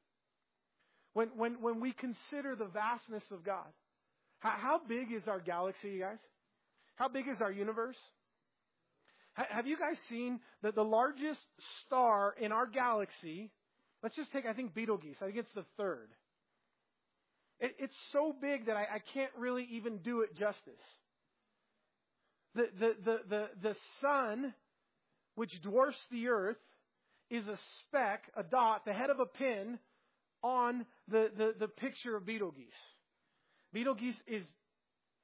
When, 1.13 1.29
when, 1.37 1.61
when 1.61 1.81
we 1.81 1.93
consider 1.93 2.57
the 2.57 2.67
vastness 2.67 3.25
of 3.31 3.45
God, 3.45 3.67
how, 4.43 4.55
how 4.59 4.81
big 4.89 5.13
is 5.13 5.23
our 5.29 5.39
galaxy, 5.39 5.91
you 5.91 6.01
guys? 6.01 6.19
How 6.97 7.09
big 7.09 7.29
is 7.29 7.41
our 7.41 7.53
universe? 7.53 7.97
Have 9.35 9.67
you 9.67 9.79
guys 9.79 9.97
seen 10.11 10.41
that 10.63 10.75
the 10.75 10.85
largest 10.85 11.41
star 11.87 12.35
in 12.39 12.51
our 12.53 12.67
galaxy? 12.67 13.51
Let's 14.03 14.17
just 14.17 14.33
take, 14.33 14.45
I 14.45 14.53
think, 14.53 14.75
Betelgeuse. 14.75 15.17
I 15.23 15.27
think 15.27 15.39
it's 15.39 15.55
the 15.55 15.65
third. 15.79 16.09
It, 17.61 17.77
it's 17.79 17.95
so 18.13 18.35
big 18.39 18.67
that 18.67 18.77
I, 18.77 18.83
I 18.83 18.99
can't 19.15 19.31
really 19.39 19.67
even 19.73 19.99
do 19.99 20.21
it 20.21 20.37
justice. 20.37 20.75
The, 22.57 22.67
the, 22.79 22.95
the, 23.05 23.19
the, 23.31 23.49
the 23.63 23.77
sun, 24.03 24.53
which 25.37 25.53
dwarfs 25.63 25.97
the 26.11 26.29
earth, 26.29 26.59
is 27.31 27.47
a 27.47 27.59
speck, 27.81 28.25
a 28.37 28.43
dot, 28.43 28.85
the 28.85 28.93
head 28.93 29.09
of 29.09 29.21
a 29.21 29.27
pin 29.27 29.79
on 30.43 30.85
the, 31.09 31.31
the, 31.39 31.55
the 31.59 31.69
picture 31.69 32.17
of 32.17 32.27
Betelgeuse. 32.27 32.73
Betelgeuse 33.73 34.17
is, 34.27 34.45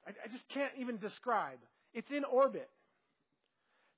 I, 0.05 0.11
I 0.11 0.27
just 0.31 0.47
can't 0.53 0.71
even 0.79 0.97
describe. 0.97 1.59
It's 1.93 2.09
in 2.11 2.23
orbit. 2.23 2.69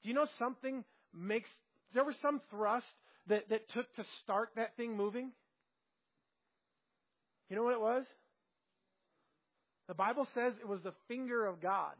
Do 0.04 0.10
you 0.10 0.16
know 0.16 0.28
something 0.40 0.84
makes, 1.14 1.50
there 1.94 2.04
was 2.04 2.16
some 2.22 2.42
thrust 2.50 2.86
that, 3.28 3.50
that 3.50 3.70
took 3.72 3.94
to 3.96 4.04
start 4.24 4.50
that 4.56 4.76
thing 4.78 4.96
moving? 4.96 5.32
You 7.50 7.56
know 7.56 7.64
what 7.64 7.74
it 7.74 7.82
was? 7.82 8.06
The 9.88 9.94
Bible 9.94 10.28
says 10.34 10.54
it 10.60 10.68
was 10.68 10.82
the 10.84 10.94
finger 11.08 11.46
of 11.46 11.62
God. 11.62 11.96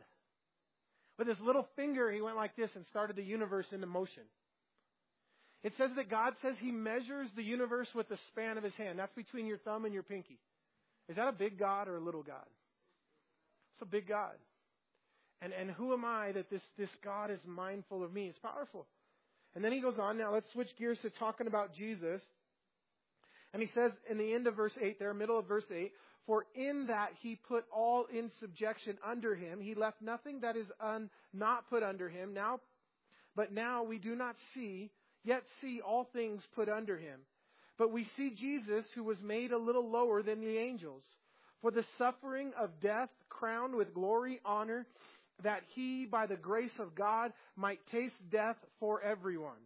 With 1.20 1.28
his 1.28 1.40
little 1.42 1.68
finger, 1.76 2.10
he 2.12 2.22
went 2.22 2.38
like 2.38 2.56
this 2.56 2.70
and 2.76 2.86
started 2.90 3.16
the 3.16 3.24
universe 3.24 3.68
into 3.72 3.86
motion. 3.86 4.24
It 5.64 5.74
says 5.78 5.92
that 5.96 6.10
God 6.10 6.34
says 6.42 6.56
he 6.60 6.72
measures 6.72 7.30
the 7.36 7.44
universe 7.44 7.90
with 7.94 8.10
the 8.10 8.18
span 8.30 8.58
of 8.58 8.64
his 8.64 8.74
hand. 8.74 8.98
That's 8.98 9.14
between 9.14 9.46
your 9.46 9.60
thumb 9.60 9.86
and 9.86 9.94
your 9.94 10.04
pinky. 10.04 10.40
Is 11.10 11.16
that 11.16 11.28
a 11.28 11.34
big 11.34 11.60
God 11.60 11.88
or 11.88 11.98
a 11.98 12.02
little 12.02 12.24
God? 12.24 12.46
It's 13.74 13.82
a 13.82 13.86
big 13.86 14.08
God. 14.08 14.36
And, 15.42 15.54
and 15.54 15.72
who 15.72 15.94
am 15.94 16.06
I 16.06 16.32
that 16.34 16.50
this, 16.50 16.62
this 16.78 16.90
God 17.04 17.32
is 17.32 17.40
mindful 17.46 18.04
of 18.04 18.14
me? 18.14 18.28
It's 18.28 18.40
powerful. 18.40 18.86
And 19.56 19.64
then 19.64 19.72
he 19.72 19.82
goes 19.82 19.98
on. 20.00 20.18
Now 20.18 20.34
let's 20.34 20.52
switch 20.54 20.70
gears 20.78 21.00
to 21.02 21.10
talking 21.10 21.48
about 21.48 21.74
Jesus. 21.74 22.22
And 23.54 23.62
he 23.62 23.70
says 23.74 23.92
in 24.10 24.18
the 24.18 24.34
end 24.34 24.48
of 24.48 24.56
verse 24.56 24.74
8 24.80 25.00
there, 25.00 25.14
middle 25.14 25.40
of 25.40 25.48
verse 25.48 25.66
8, 25.74 25.92
for 26.26 26.46
in 26.56 26.88
that 26.88 27.10
he 27.22 27.36
put 27.36 27.66
all 27.76 28.06
in 28.14 28.30
subjection 28.40 28.98
under 29.06 29.36
him. 29.36 29.60
He 29.60 29.74
left 29.74 30.02
nothing 30.02 30.42
that 30.42 30.56
is 30.56 30.68
un, 30.80 31.10
not 31.34 31.70
put 31.70 31.84
under 31.84 32.08
him. 32.08 32.34
Now, 32.34 32.60
but 33.36 33.52
now 33.52 33.84
we 33.84 33.98
do 33.98 34.16
not 34.16 34.36
see, 34.54 34.92
yet 35.24 35.42
see 35.62 35.82
all 35.82 36.08
things 36.14 36.44
put 36.56 36.70
under 36.70 36.98
him. 36.98 37.20
But 37.82 37.92
we 37.92 38.06
see 38.16 38.30
Jesus, 38.30 38.86
who 38.94 39.04
was 39.04 39.20
made 39.24 39.52
a 39.52 39.58
little 39.58 39.90
lower 39.90 40.22
than 40.22 40.40
the 40.40 40.56
angels, 40.56 41.02
for 41.64 41.72
the 41.72 41.84
suffering 41.98 42.52
of 42.56 42.80
death, 42.80 43.10
crowned 43.28 43.74
with 43.74 43.96
glory, 43.96 44.40
honor, 44.46 44.86
that 45.42 45.64
he, 45.74 46.06
by 46.06 46.28
the 46.28 46.36
grace 46.36 46.78
of 46.78 46.94
God, 46.94 47.34
might 47.56 47.80
taste 47.92 48.14
death 48.32 48.58
for 48.80 49.02
everyone. 49.02 49.58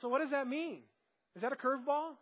So, 0.00 0.08
what 0.08 0.20
does 0.20 0.30
that 0.30 0.46
mean? 0.46 0.82
Is 1.34 1.42
that 1.42 1.52
a 1.52 1.56
curveball? 1.56 2.12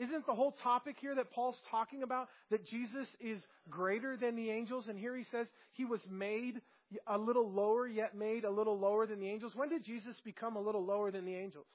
Isn't 0.00 0.26
the 0.26 0.34
whole 0.34 0.56
topic 0.64 0.96
here 1.00 1.14
that 1.14 1.30
Paul's 1.30 1.62
talking 1.70 2.02
about 2.02 2.30
that 2.50 2.66
Jesus 2.66 3.06
is 3.20 3.40
greater 3.68 4.16
than 4.16 4.34
the 4.34 4.50
angels? 4.50 4.86
And 4.88 4.98
here 4.98 5.16
he 5.16 5.24
says 5.30 5.46
he 5.74 5.84
was 5.84 6.00
made 6.10 6.60
a 7.06 7.16
little 7.16 7.48
lower, 7.48 7.86
yet 7.86 8.16
made 8.16 8.42
a 8.42 8.50
little 8.50 8.76
lower 8.76 9.06
than 9.06 9.20
the 9.20 9.28
angels. 9.28 9.52
When 9.54 9.68
did 9.68 9.84
Jesus 9.84 10.16
become 10.24 10.56
a 10.56 10.60
little 10.60 10.84
lower 10.84 11.12
than 11.12 11.24
the 11.24 11.36
angels? 11.36 11.68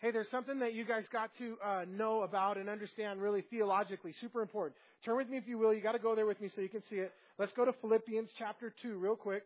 Hey, 0.00 0.12
there's 0.12 0.30
something 0.30 0.60
that 0.60 0.72
you 0.72 0.86
guys 0.86 1.04
got 1.12 1.30
to 1.36 1.58
uh, 1.62 1.84
know 1.86 2.22
about 2.22 2.56
and 2.56 2.70
understand 2.70 3.20
really 3.20 3.42
theologically. 3.50 4.14
Super 4.18 4.40
important. 4.40 4.74
Turn 5.04 5.14
with 5.18 5.28
me 5.28 5.36
if 5.36 5.46
you 5.46 5.58
will. 5.58 5.74
You 5.74 5.82
got 5.82 5.92
to 5.92 5.98
go 5.98 6.14
there 6.14 6.24
with 6.24 6.40
me 6.40 6.48
so 6.54 6.62
you 6.62 6.70
can 6.70 6.82
see 6.88 6.96
it. 6.96 7.12
Let's 7.38 7.52
go 7.52 7.66
to 7.66 7.72
Philippians 7.82 8.30
chapter 8.38 8.72
2 8.80 8.96
real 8.96 9.14
quick. 9.14 9.42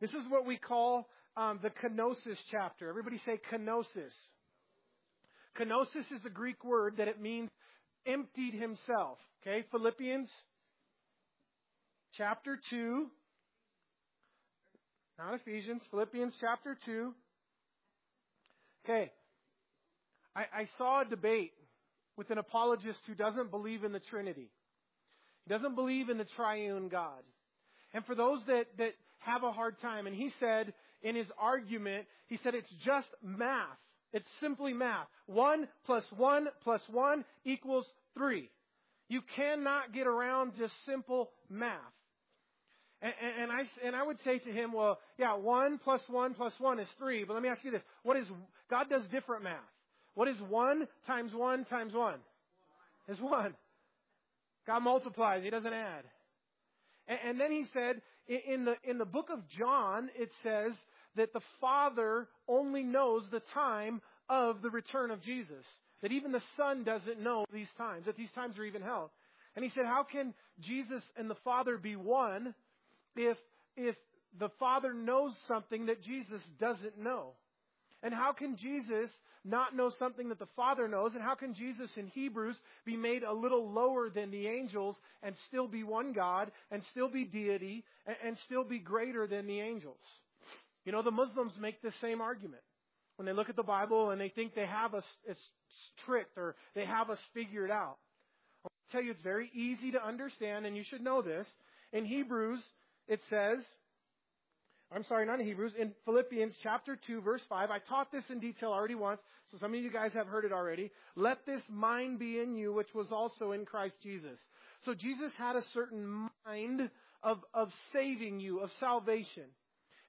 This 0.00 0.10
is 0.10 0.22
what 0.28 0.46
we 0.46 0.56
call 0.56 1.08
um, 1.36 1.58
the 1.64 1.70
kenosis 1.70 2.36
chapter. 2.52 2.88
Everybody 2.88 3.20
say 3.26 3.40
kenosis. 3.52 4.14
Kenosis 5.58 6.06
is 6.14 6.24
a 6.24 6.30
Greek 6.30 6.64
word 6.64 6.98
that 6.98 7.08
it 7.08 7.20
means 7.20 7.50
emptied 8.06 8.54
himself. 8.54 9.18
Okay, 9.42 9.64
Philippians 9.72 10.28
chapter 12.16 12.60
2. 12.70 13.06
Not 15.18 15.34
Ephesians, 15.34 15.82
Philippians 15.90 16.34
chapter 16.40 16.78
2. 16.86 17.12
Okay. 18.88 19.10
I, 20.34 20.40
I 20.40 20.68
saw 20.78 21.02
a 21.02 21.04
debate 21.04 21.52
with 22.16 22.30
an 22.30 22.38
apologist 22.38 22.98
who 23.06 23.14
doesn't 23.14 23.50
believe 23.50 23.84
in 23.84 23.92
the 23.92 24.00
Trinity. 24.00 24.48
He 25.44 25.52
doesn't 25.52 25.74
believe 25.74 26.08
in 26.08 26.16
the 26.16 26.26
triune 26.36 26.88
God. 26.88 27.22
And 27.92 28.04
for 28.06 28.14
those 28.14 28.40
that, 28.46 28.66
that 28.78 28.92
have 29.18 29.42
a 29.42 29.52
hard 29.52 29.78
time, 29.82 30.06
and 30.06 30.16
he 30.16 30.30
said 30.40 30.72
in 31.02 31.14
his 31.16 31.26
argument, 31.38 32.06
he 32.28 32.38
said 32.42 32.54
it's 32.54 32.72
just 32.84 33.08
math. 33.22 33.66
It's 34.14 34.26
simply 34.40 34.72
math. 34.72 35.06
One 35.26 35.68
plus 35.84 36.04
one 36.16 36.48
plus 36.64 36.80
one 36.90 37.26
equals 37.44 37.84
three. 38.14 38.50
You 39.10 39.20
cannot 39.36 39.92
get 39.92 40.06
around 40.06 40.52
just 40.58 40.72
simple 40.86 41.30
math. 41.50 41.76
And, 43.00 43.12
and, 43.22 43.42
and, 43.42 43.52
I, 43.52 43.86
and 43.86 43.94
I 43.94 44.02
would 44.02 44.16
say 44.24 44.38
to 44.38 44.50
him, 44.50 44.72
well, 44.72 44.98
yeah, 45.18 45.34
one 45.36 45.78
plus 45.78 46.00
one 46.08 46.34
plus 46.34 46.52
one 46.58 46.80
is 46.80 46.88
three. 46.98 47.24
But 47.24 47.34
let 47.34 47.42
me 47.42 47.48
ask 47.48 47.62
you 47.64 47.70
this. 47.70 47.82
What 48.02 48.16
is, 48.16 48.26
God 48.70 48.88
does 48.90 49.02
different 49.10 49.44
math. 49.44 49.56
What 50.14 50.28
is 50.28 50.36
one 50.48 50.86
times 51.06 51.32
one 51.34 51.64
times 51.66 51.94
one? 51.94 52.18
Is 53.08 53.20
one. 53.20 53.54
God 54.66 54.80
multiplies. 54.80 55.42
He 55.42 55.50
doesn't 55.50 55.72
add. 55.72 56.04
And, 57.06 57.18
and 57.26 57.40
then 57.40 57.50
he 57.50 57.64
said, 57.72 58.02
in 58.28 58.66
the, 58.66 58.74
in 58.84 58.98
the 58.98 59.06
book 59.06 59.28
of 59.32 59.40
John, 59.58 60.10
it 60.14 60.30
says 60.42 60.72
that 61.16 61.32
the 61.32 61.40
Father 61.60 62.28
only 62.46 62.82
knows 62.82 63.22
the 63.30 63.42
time 63.54 64.02
of 64.28 64.60
the 64.60 64.70
return 64.70 65.10
of 65.10 65.22
Jesus. 65.22 65.64
That 66.02 66.12
even 66.12 66.32
the 66.32 66.42
Son 66.56 66.84
doesn't 66.84 67.20
know 67.20 67.44
these 67.52 67.70
times, 67.78 68.04
that 68.06 68.16
these 68.16 68.30
times 68.34 68.58
are 68.58 68.64
even 68.64 68.82
held. 68.82 69.10
And 69.56 69.64
he 69.64 69.70
said, 69.74 69.86
How 69.86 70.04
can 70.04 70.34
Jesus 70.60 71.02
and 71.16 71.28
the 71.28 71.36
Father 71.42 71.78
be 71.78 71.96
one 71.96 72.54
if, 73.16 73.36
if 73.76 73.96
the 74.38 74.50
Father 74.60 74.92
knows 74.92 75.32
something 75.48 75.86
that 75.86 76.02
Jesus 76.02 76.42
doesn't 76.60 76.98
know? 76.98 77.32
And 78.02 78.14
how 78.14 78.32
can 78.32 78.56
Jesus 78.56 79.10
not 79.44 79.74
know 79.74 79.90
something 79.98 80.28
that 80.28 80.38
the 80.38 80.48
Father 80.56 80.88
knows? 80.88 81.12
And 81.14 81.22
how 81.22 81.34
can 81.34 81.54
Jesus 81.54 81.90
in 81.96 82.06
Hebrews 82.08 82.56
be 82.84 82.96
made 82.96 83.22
a 83.22 83.32
little 83.32 83.70
lower 83.70 84.10
than 84.10 84.30
the 84.30 84.46
angels 84.46 84.96
and 85.22 85.34
still 85.48 85.66
be 85.66 85.82
one 85.82 86.12
God 86.12 86.50
and 86.70 86.82
still 86.90 87.08
be 87.08 87.24
deity 87.24 87.84
and, 88.06 88.16
and 88.24 88.36
still 88.46 88.64
be 88.64 88.78
greater 88.78 89.26
than 89.26 89.46
the 89.46 89.60
angels? 89.60 89.98
You 90.84 90.92
know, 90.92 91.02
the 91.02 91.10
Muslims 91.10 91.52
make 91.60 91.82
the 91.82 91.92
same 92.00 92.20
argument. 92.20 92.62
When 93.16 93.26
they 93.26 93.32
look 93.32 93.48
at 93.48 93.56
the 93.56 93.64
Bible 93.64 94.10
and 94.10 94.20
they 94.20 94.28
think 94.28 94.54
they 94.54 94.66
have 94.66 94.94
us 94.94 95.04
tricked 96.06 96.38
or 96.38 96.54
they 96.74 96.84
have 96.84 97.10
us 97.10 97.18
figured 97.34 97.70
out. 97.70 97.96
I'll 98.64 98.70
tell 98.92 99.02
you, 99.02 99.10
it's 99.10 99.22
very 99.22 99.50
easy 99.54 99.92
to 99.92 100.04
understand, 100.04 100.66
and 100.66 100.76
you 100.76 100.84
should 100.88 101.00
know 101.00 101.20
this. 101.20 101.46
In 101.92 102.04
Hebrews, 102.04 102.60
it 103.08 103.20
says, 103.28 103.58
I'm 104.94 105.04
sorry, 105.04 105.26
not 105.26 105.40
in 105.40 105.46
Hebrews, 105.46 105.74
in 105.78 105.92
Philippians 106.06 106.54
chapter 106.62 106.98
2, 107.06 107.20
verse 107.20 107.42
5. 107.48 107.70
I 107.70 107.78
taught 107.78 108.10
this 108.10 108.24
in 108.30 108.40
detail 108.40 108.70
already 108.70 108.94
once, 108.94 109.20
so 109.50 109.58
some 109.58 109.74
of 109.74 109.80
you 109.80 109.90
guys 109.90 110.12
have 110.14 110.26
heard 110.26 110.46
it 110.46 110.52
already. 110.52 110.90
Let 111.14 111.44
this 111.44 111.60
mind 111.68 112.18
be 112.18 112.40
in 112.40 112.54
you, 112.54 112.72
which 112.72 112.94
was 112.94 113.08
also 113.12 113.52
in 113.52 113.66
Christ 113.66 113.96
Jesus. 114.02 114.38
So 114.84 114.94
Jesus 114.94 115.30
had 115.36 115.56
a 115.56 115.62
certain 115.74 116.30
mind 116.46 116.90
of, 117.22 117.38
of 117.52 117.68
saving 117.92 118.40
you, 118.40 118.60
of 118.60 118.70
salvation. 118.80 119.44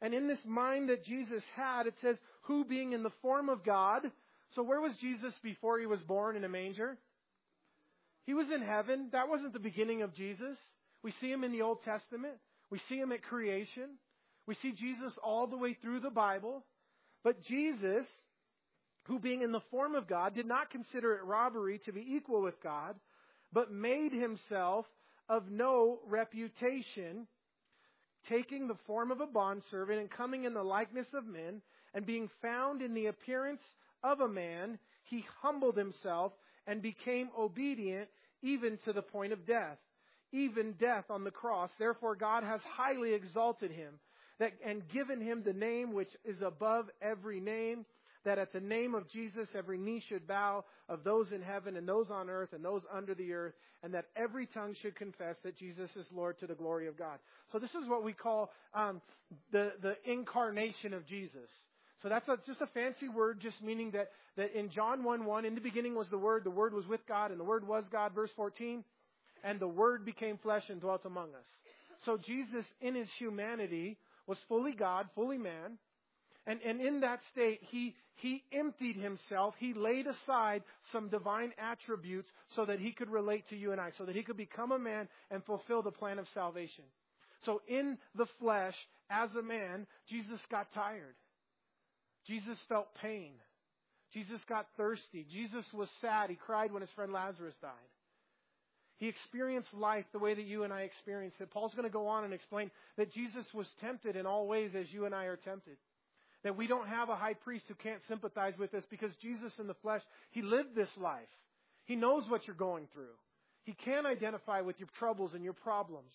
And 0.01 0.13
in 0.13 0.27
this 0.27 0.39
mind 0.45 0.89
that 0.89 1.03
Jesus 1.03 1.43
had, 1.55 1.85
it 1.85 1.95
says, 2.01 2.15
who 2.43 2.63
being 2.63 2.93
in 2.93 3.03
the 3.03 3.11
form 3.21 3.49
of 3.49 3.65
God. 3.65 4.03
So 4.55 4.63
where 4.63 4.79
was 4.79 4.93
Jesus 5.01 5.33
before 5.43 5.77
he 5.79 5.85
was 5.85 5.99
born 6.01 6.37
in 6.37 6.43
a 6.45 6.49
manger? 6.49 6.97
He 8.25 8.33
was 8.33 8.47
in 8.53 8.61
heaven. 8.61 9.09
That 9.11 9.27
wasn't 9.27 9.53
the 9.53 9.59
beginning 9.59 10.03
of 10.03 10.15
Jesus. 10.15 10.57
We 11.03 11.13
see 11.19 11.31
him 11.31 11.43
in 11.43 11.51
the 11.51 11.61
Old 11.63 11.83
Testament. 11.83 12.35
We 12.69 12.79
see 12.87 12.95
him 12.95 13.11
at 13.11 13.23
creation. 13.23 13.97
We 14.49 14.55
see 14.63 14.71
Jesus 14.71 15.13
all 15.23 15.45
the 15.45 15.59
way 15.59 15.77
through 15.79 15.99
the 15.99 16.09
Bible. 16.09 16.65
But 17.23 17.43
Jesus, 17.43 18.03
who 19.03 19.19
being 19.19 19.43
in 19.43 19.51
the 19.51 19.61
form 19.69 19.93
of 19.93 20.07
God, 20.07 20.33
did 20.33 20.47
not 20.47 20.71
consider 20.71 21.13
it 21.13 21.23
robbery 21.23 21.79
to 21.85 21.91
be 21.91 22.03
equal 22.15 22.41
with 22.41 22.59
God, 22.63 22.95
but 23.53 23.71
made 23.71 24.11
himself 24.11 24.87
of 25.29 25.51
no 25.51 25.99
reputation 26.07 27.27
taking 28.27 28.67
the 28.67 28.77
form 28.87 29.11
of 29.11 29.21
a 29.21 29.27
bondservant 29.27 29.99
and 29.99 30.09
coming 30.09 30.45
in 30.45 30.55
the 30.55 30.63
likeness 30.63 31.05
of 31.13 31.27
men, 31.27 31.61
and 31.93 32.07
being 32.07 32.27
found 32.41 32.81
in 32.81 32.95
the 32.95 33.05
appearance 33.05 33.61
of 34.03 34.19
a 34.19 34.27
man, 34.27 34.79
he 35.03 35.23
humbled 35.43 35.77
himself 35.77 36.31
and 36.65 36.81
became 36.81 37.29
obedient 37.37 38.09
even 38.41 38.79
to 38.85 38.93
the 38.93 39.03
point 39.03 39.31
of 39.31 39.45
death, 39.45 39.77
even 40.31 40.73
death 40.73 41.05
on 41.11 41.23
the 41.23 41.29
cross. 41.29 41.69
Therefore, 41.77 42.15
God 42.15 42.43
has 42.43 42.61
highly 42.61 43.13
exalted 43.13 43.69
him 43.69 43.99
that, 44.39 44.53
and 44.65 44.87
given 44.89 45.21
him 45.21 45.43
the 45.45 45.53
name 45.53 45.93
which 45.93 46.09
is 46.25 46.41
above 46.41 46.89
every 47.01 47.39
name 47.39 47.85
that 48.25 48.37
at 48.37 48.51
the 48.51 48.59
name 48.59 48.95
of 48.95 49.09
Jesus 49.09 49.47
every 49.55 49.77
knee 49.77 50.03
should 50.09 50.27
bow 50.27 50.65
of 50.89 51.05
those 51.05 51.31
in 51.31 51.41
heaven 51.41 51.77
and 51.77 51.87
those 51.87 52.09
on 52.09 52.29
earth 52.29 52.51
and 52.51 52.63
those 52.63 52.81
under 52.93 53.15
the 53.15 53.31
earth, 53.31 53.53
and 53.81 53.93
that 53.93 54.07
every 54.15 54.45
tongue 54.45 54.75
should 54.81 54.95
confess 54.95 55.37
that 55.43 55.57
Jesus 55.57 55.89
is 55.95 56.05
Lord 56.13 56.37
to 56.39 56.47
the 56.47 56.53
glory 56.53 56.87
of 56.87 56.97
God. 56.97 57.19
So 57.51 57.59
this 57.59 57.69
is 57.71 57.87
what 57.87 58.03
we 58.03 58.11
call 58.11 58.51
um, 58.73 59.01
the 59.51 59.71
the 59.81 59.95
incarnation 60.03 60.93
of 60.93 61.05
Jesus. 61.07 61.49
So 62.03 62.09
that's 62.09 62.27
a, 62.27 62.37
just 62.45 62.61
a 62.61 62.67
fancy 62.67 63.07
word, 63.07 63.39
just 63.41 63.61
meaning 63.61 63.91
that 63.91 64.11
that 64.35 64.57
in 64.57 64.69
John 64.69 65.03
one 65.03 65.25
one, 65.25 65.45
in 65.45 65.55
the 65.55 65.61
beginning 65.61 65.95
was 65.95 66.07
the 66.09 66.17
Word, 66.17 66.43
the 66.43 66.49
Word 66.49 66.73
was 66.73 66.87
with 66.87 67.01
God, 67.07 67.31
and 67.31 67.39
the 67.39 67.45
Word 67.45 67.65
was 67.65 67.85
God. 67.89 68.13
Verse 68.13 68.31
fourteen, 68.35 68.83
and 69.43 69.61
the 69.61 69.67
Word 69.67 70.05
became 70.05 70.37
flesh 70.37 70.63
and 70.69 70.81
dwelt 70.81 71.05
among 71.05 71.29
us. 71.29 71.47
So 72.05 72.17
Jesus, 72.17 72.65
in 72.81 72.95
his 72.95 73.09
humanity, 73.17 73.97
was 74.29 74.37
fully 74.47 74.73
God, 74.73 75.07
fully 75.15 75.39
man. 75.39 75.79
And, 76.45 76.61
and 76.61 76.79
in 76.79 77.01
that 77.01 77.19
state, 77.31 77.59
he, 77.63 77.95
he 78.13 78.43
emptied 78.53 78.95
himself. 78.95 79.55
He 79.57 79.73
laid 79.73 80.05
aside 80.05 80.63
some 80.91 81.09
divine 81.09 81.51
attributes 81.57 82.29
so 82.55 82.63
that 82.65 82.79
he 82.79 82.91
could 82.91 83.09
relate 83.09 83.49
to 83.49 83.57
you 83.57 83.71
and 83.71 83.81
I, 83.81 83.89
so 83.97 84.05
that 84.05 84.15
he 84.15 84.21
could 84.23 84.37
become 84.37 84.71
a 84.71 84.79
man 84.79 85.09
and 85.31 85.43
fulfill 85.43 85.81
the 85.81 85.91
plan 85.91 86.19
of 86.19 86.27
salvation. 86.33 86.85
So 87.43 87.61
in 87.67 87.97
the 88.15 88.27
flesh, 88.39 88.75
as 89.09 89.29
a 89.37 89.41
man, 89.41 89.87
Jesus 90.07 90.39
got 90.51 90.71
tired. 90.73 91.15
Jesus 92.27 92.57
felt 92.69 92.87
pain. 93.01 93.31
Jesus 94.13 94.41
got 94.47 94.67
thirsty. 94.77 95.25
Jesus 95.31 95.65
was 95.73 95.89
sad. 96.01 96.29
He 96.29 96.35
cried 96.35 96.71
when 96.71 96.81
his 96.81 96.91
friend 96.91 97.11
Lazarus 97.11 97.55
died. 97.61 97.71
He 98.99 99.07
experienced 99.07 99.73
life 99.73 100.05
the 100.11 100.19
way 100.19 100.33
that 100.33 100.45
you 100.45 100.63
and 100.63 100.73
I 100.73 100.81
experienced 100.81 101.39
it. 101.39 101.49
Paul's 101.51 101.73
going 101.73 101.87
to 101.87 101.89
go 101.89 102.07
on 102.07 102.25
and 102.25 102.33
explain 102.33 102.69
that 102.97 103.13
Jesus 103.13 103.45
was 103.53 103.67
tempted 103.79 104.17
in 104.17 104.25
all 104.25 104.45
ways 104.45 104.71
as 104.77 104.91
you 104.91 105.05
and 105.05 105.15
I 105.15 105.25
are 105.25 105.37
tempted. 105.37 105.77
That 106.43 106.57
we 106.57 106.67
don't 106.67 106.87
have 106.87 107.07
a 107.07 107.15
high 107.15 107.33
priest 107.33 107.65
who 107.69 107.75
can't 107.75 108.01
sympathize 108.09 108.53
with 108.59 108.73
us 108.73 108.83
because 108.89 109.11
Jesus 109.21 109.53
in 109.57 109.67
the 109.67 109.73
flesh, 109.75 110.01
He 110.31 110.41
lived 110.41 110.75
this 110.75 110.89
life. 110.97 111.27
He 111.85 111.95
knows 111.95 112.23
what 112.27 112.45
you're 112.45 112.55
going 112.55 112.87
through. 112.93 113.15
He 113.63 113.73
can 113.73 114.05
identify 114.05 114.61
with 114.61 114.79
your 114.79 114.89
troubles 114.99 115.31
and 115.33 115.43
your 115.43 115.53
problems. 115.53 116.11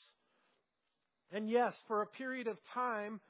And 1.33 1.49
yes, 1.49 1.73
for 1.88 2.03
a 2.03 2.07
period 2.07 2.49
of 2.49 2.59
time, 2.75 3.20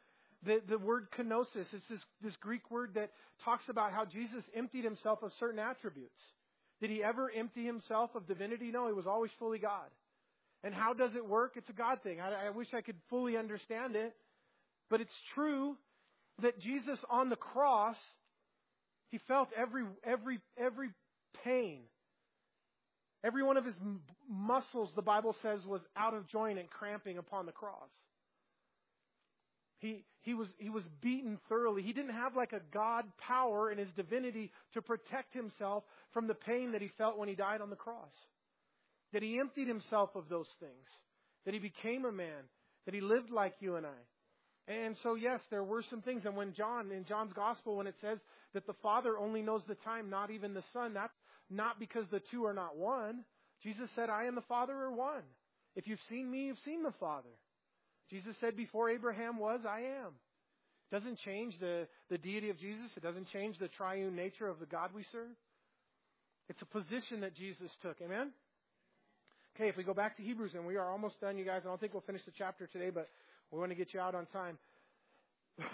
the, 0.44 0.60
the 0.68 0.78
word 0.78 1.08
kenosis 1.16 1.72
is 1.72 1.82
this, 1.88 2.00
this 2.22 2.36
Greek 2.40 2.70
word 2.70 2.92
that 2.94 3.10
talks 3.44 3.64
about 3.68 3.92
how 3.92 4.04
Jesus 4.04 4.44
emptied 4.54 4.84
himself 4.84 5.22
of 5.22 5.30
certain 5.38 5.58
attributes. 5.58 6.20
Did 6.80 6.90
he 6.90 7.02
ever 7.02 7.30
empty 7.30 7.64
himself 7.64 8.10
of 8.14 8.26
divinity? 8.26 8.70
No, 8.70 8.86
he 8.86 8.92
was 8.92 9.06
always 9.06 9.30
fully 9.38 9.58
God. 9.58 9.88
And 10.62 10.74
how 10.74 10.94
does 10.94 11.14
it 11.14 11.26
work? 11.26 11.52
It's 11.56 11.68
a 11.68 11.74
God 11.74 12.02
thing. 12.02 12.20
I, 12.20 12.46
I 12.46 12.50
wish 12.50 12.68
I 12.74 12.80
could 12.80 12.96
fully 13.10 13.36
understand 13.36 13.96
it. 13.96 14.14
But 14.90 15.00
it's 15.00 15.12
true 15.34 15.76
that 16.42 16.58
Jesus 16.58 16.98
on 17.10 17.30
the 17.30 17.36
cross, 17.36 17.96
he 19.10 19.18
felt 19.28 19.48
every, 19.56 19.84
every, 20.04 20.40
every 20.58 20.90
pain. 21.44 21.82
Every 23.22 23.42
one 23.42 23.56
of 23.56 23.64
his 23.64 23.74
muscles, 24.28 24.90
the 24.94 25.02
Bible 25.02 25.34
says, 25.42 25.60
was 25.66 25.80
out 25.96 26.12
of 26.12 26.28
joint 26.28 26.58
and 26.58 26.68
cramping 26.68 27.18
upon 27.18 27.46
the 27.46 27.52
cross. 27.52 27.88
He, 29.84 30.02
he, 30.22 30.32
was, 30.32 30.48
he 30.56 30.70
was 30.70 30.82
beaten 31.02 31.38
thoroughly. 31.46 31.82
He 31.82 31.92
didn't 31.92 32.14
have 32.14 32.34
like 32.34 32.54
a 32.54 32.62
God 32.72 33.04
power 33.18 33.70
in 33.70 33.76
his 33.76 33.90
divinity 33.94 34.50
to 34.72 34.80
protect 34.80 35.34
himself 35.34 35.84
from 36.14 36.26
the 36.26 36.34
pain 36.34 36.72
that 36.72 36.80
he 36.80 36.90
felt 36.96 37.18
when 37.18 37.28
he 37.28 37.34
died 37.34 37.60
on 37.60 37.68
the 37.68 37.76
cross. 37.76 38.14
That 39.12 39.22
he 39.22 39.38
emptied 39.38 39.68
himself 39.68 40.08
of 40.14 40.30
those 40.30 40.48
things. 40.58 40.88
That 41.44 41.52
he 41.52 41.60
became 41.60 42.06
a 42.06 42.12
man. 42.12 42.48
That 42.86 42.94
he 42.94 43.02
lived 43.02 43.28
like 43.28 43.56
you 43.60 43.76
and 43.76 43.84
I. 43.84 44.72
And 44.72 44.96
so, 45.02 45.16
yes, 45.16 45.40
there 45.50 45.62
were 45.62 45.82
some 45.90 46.00
things. 46.00 46.22
And 46.24 46.34
when 46.34 46.54
John, 46.54 46.90
in 46.90 47.04
John's 47.04 47.34
gospel, 47.34 47.76
when 47.76 47.86
it 47.86 47.96
says 48.00 48.16
that 48.54 48.66
the 48.66 48.72
Father 48.82 49.18
only 49.18 49.42
knows 49.42 49.60
the 49.68 49.74
time, 49.74 50.08
not 50.08 50.30
even 50.30 50.54
the 50.54 50.64
Son, 50.72 50.94
that's 50.94 51.12
not 51.50 51.78
because 51.78 52.06
the 52.10 52.22
two 52.30 52.46
are 52.46 52.54
not 52.54 52.74
one. 52.74 53.24
Jesus 53.62 53.90
said, 53.94 54.08
I 54.08 54.24
and 54.24 54.36
the 54.36 54.48
Father 54.48 54.72
are 54.72 54.92
one. 54.92 55.24
If 55.76 55.86
you've 55.86 56.00
seen 56.08 56.30
me, 56.30 56.46
you've 56.46 56.56
seen 56.64 56.82
the 56.82 56.94
Father. 56.98 57.28
Jesus 58.10 58.34
said, 58.40 58.56
Before 58.56 58.90
Abraham 58.90 59.38
was, 59.38 59.60
I 59.68 59.80
am. 59.80 60.12
It 60.90 60.94
doesn't 60.94 61.18
change 61.24 61.58
the, 61.60 61.86
the 62.10 62.18
deity 62.18 62.50
of 62.50 62.58
Jesus. 62.58 62.90
It 62.96 63.02
doesn't 63.02 63.28
change 63.28 63.58
the 63.58 63.68
triune 63.68 64.14
nature 64.14 64.48
of 64.48 64.60
the 64.60 64.66
God 64.66 64.90
we 64.94 65.04
serve. 65.10 65.30
It's 66.48 66.60
a 66.62 66.66
position 66.66 67.20
that 67.20 67.34
Jesus 67.34 67.70
took. 67.82 67.96
Amen? 68.02 68.30
Okay, 69.56 69.68
if 69.68 69.76
we 69.76 69.84
go 69.84 69.94
back 69.94 70.16
to 70.16 70.22
Hebrews, 70.22 70.52
and 70.54 70.66
we 70.66 70.76
are 70.76 70.90
almost 70.90 71.20
done, 71.20 71.38
you 71.38 71.44
guys. 71.44 71.62
I 71.64 71.68
don't 71.68 71.80
think 71.80 71.94
we'll 71.94 72.02
finish 72.02 72.24
the 72.24 72.32
chapter 72.36 72.66
today, 72.66 72.90
but 72.90 73.08
we 73.50 73.58
want 73.58 73.70
to 73.70 73.76
get 73.76 73.94
you 73.94 74.00
out 74.00 74.14
on 74.14 74.26
time. 74.26 74.58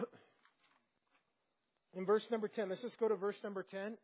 In 1.94 2.04
verse 2.06 2.22
number 2.30 2.46
10, 2.46 2.68
let's 2.68 2.82
just 2.82 3.00
go 3.00 3.08
to 3.08 3.16
verse 3.16 3.36
number 3.42 3.64
10. 3.68 3.96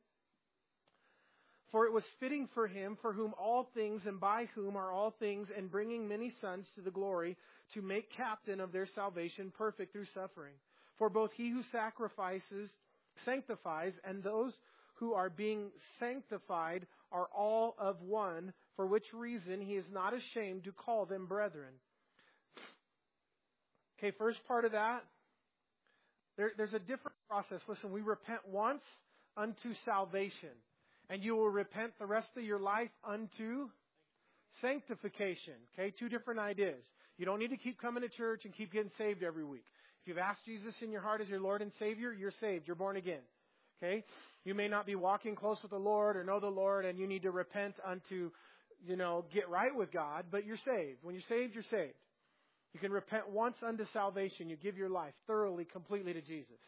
For 1.73 1.87
it 1.87 1.93
was 1.93 2.05
fitting 2.21 2.49
for 2.55 2.69
him, 2.69 2.97
for 3.03 3.13
whom 3.13 3.35
all 3.39 3.69
things 3.75 4.03
and 4.07 4.21
by 4.21 4.49
whom 4.55 4.77
are 4.77 4.93
all 4.93 5.15
things, 5.19 5.49
and 5.57 5.71
bringing 5.71 6.07
many 6.07 6.33
sons 6.41 6.67
to 6.77 6.81
the 6.81 6.91
glory, 6.91 7.37
to 7.75 7.83
make 7.83 8.13
captain 8.13 8.61
of 8.61 8.73
their 8.73 8.87
salvation 8.95 9.53
perfect 9.57 9.93
through 9.93 10.07
suffering. 10.15 10.55
For 10.99 11.11
both 11.11 11.33
he 11.37 11.51
who 11.51 11.63
sacrifices, 11.73 12.71
sanctifies, 13.25 13.93
and 14.05 14.23
those 14.23 14.53
who 14.95 15.13
are 15.13 15.29
being 15.29 15.71
sanctified 15.99 16.87
are 17.11 17.29
all 17.37 17.75
of 17.79 18.01
one, 18.01 18.53
for 18.77 18.87
which 18.87 19.05
reason 19.13 19.61
he 19.61 19.75
is 19.75 19.87
not 19.93 20.15
ashamed 20.15 20.65
to 20.65 20.73
call 20.73 21.05
them 21.05 21.27
brethren. 21.27 21.75
Okay, 23.99 24.15
first 24.17 24.39
part 24.47 24.65
of 24.65 24.73
that, 24.73 25.05
there, 26.37 26.53
there's 26.57 26.75
a 26.75 26.79
different 26.79 27.17
process. 27.29 27.61
Listen, 27.67 27.93
we 27.93 28.03
repent 28.03 28.41
once 28.47 28.83
unto 29.37 29.75
salvation 29.85 30.51
and 31.11 31.23
you 31.23 31.37
will 31.37 31.51
repent 31.51 31.93
the 31.99 32.07
rest 32.07 32.29
of 32.37 32.45
your 32.45 32.59
life 32.59 32.91
unto 33.05 33.69
sanctification. 34.61 35.55
Okay, 35.75 35.93
two 35.99 36.09
different 36.09 36.41
ideas. 36.41 36.83
You 37.19 37.27
don't 37.27 37.39
need 37.39 37.51
to 37.51 37.57
keep 37.57 37.81
coming 37.81 38.03
to 38.03 38.09
church 38.09 38.45
and 38.45 38.55
keep 38.55 38.73
getting 38.73 38.91
saved 38.99 39.23
every 39.23 39.45
week. 39.45 39.65
If 40.03 40.09
you've 40.09 40.19
asked 40.19 40.45
Jesus 40.45 40.75
in 40.83 40.91
your 40.91 41.01
heart 41.01 41.21
as 41.21 41.29
your 41.29 41.41
Lord 41.41 41.63
and 41.63 41.73
Savior, 41.79 42.13
you're 42.13 42.33
saved. 42.41 42.67
You're 42.67 42.77
born 42.77 42.97
again. 42.97 43.23
Okay? 43.83 44.05
You 44.45 44.55
may 44.55 44.69
not 44.69 44.87
be 44.87 44.95
walking 44.95 45.35
close 45.35 45.59
with 45.63 45.71
the 45.71 45.79
Lord 45.79 46.17
or 46.17 46.25
know 46.25 46.41
the 46.41 46.47
Lord 46.47 46.85
and 46.85 46.99
you 46.99 47.07
need 47.07 47.23
to 47.23 47.31
repent 47.31 47.75
unto, 47.85 48.31
you 48.87 48.97
know, 48.97 49.25
get 49.33 49.49
right 49.49 49.75
with 49.75 49.93
God, 49.93 50.27
but 50.31 50.47
you're 50.47 50.59
saved. 50.65 50.99
When 51.03 51.15
you're 51.15 51.25
saved, 51.29 51.55
you're 51.55 51.65
saved. 51.71 51.95
You 52.73 52.81
can 52.81 52.93
repent 52.93 53.31
once 53.31 53.57
unto 53.67 53.85
salvation. 53.93 54.51
You 54.51 54.57
give 54.57 54.77
your 54.77 54.91
life 54.91 55.15
thoroughly, 55.27 55.65
completely 55.65 56.13
to 56.13 56.21
Jesus. 56.21 56.61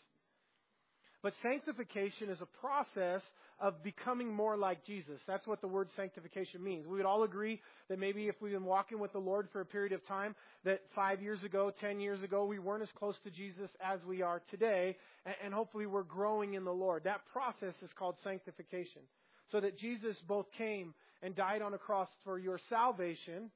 But 1.23 1.33
sanctification 1.43 2.29
is 2.29 2.41
a 2.41 2.47
process 2.47 3.23
of 3.59 3.83
becoming 3.83 4.33
more 4.33 4.57
like 4.57 4.85
Jesus. 4.85 5.21
That's 5.27 5.49
what 5.49 5.61
the 5.61 5.67
word 5.67 5.89
sanctification 5.97 6.63
means. 6.63 6.87
We 6.87 6.97
would 6.97 7.07
all 7.07 7.25
agree 7.25 7.61
that 7.89 7.99
maybe 7.99 8.29
if 8.29 8.37
we've 8.41 8.53
been 8.53 8.65
walking 8.65 9.01
with 9.01 9.13
the 9.13 9.19
Lord 9.19 9.49
for 9.53 9.61
a 9.61 9.67
period 9.67 9.93
of 9.93 10.07
time, 10.07 10.37
that 10.65 10.81
five 10.95 11.21
years 11.21 11.43
ago, 11.43 11.73
ten 11.81 11.99
years 11.99 12.23
ago, 12.23 12.45
we 12.45 12.61
weren't 12.61 12.85
as 12.85 12.89
close 12.97 13.17
to 13.25 13.31
Jesus 13.31 13.69
as 13.85 14.05
we 14.05 14.23
are 14.23 14.41
today, 14.49 14.97
and 15.45 15.53
hopefully 15.53 15.87
we're 15.87 16.05
growing 16.05 16.55
in 16.55 16.65
the 16.65 16.71
Lord. 16.71 17.03
That 17.03 17.23
process 17.33 17.75
is 17.83 17.91
called 17.99 18.15
sanctification. 18.23 19.03
So 19.51 19.59
that 19.61 19.77
Jesus 19.77 20.17
both 20.29 20.47
came 20.57 20.95
and 21.21 21.35
died 21.35 21.63
on 21.63 21.75
a 21.75 21.79
cross 21.79 22.09
for 22.23 22.39
your 22.39 22.61
salvation, 22.69 23.51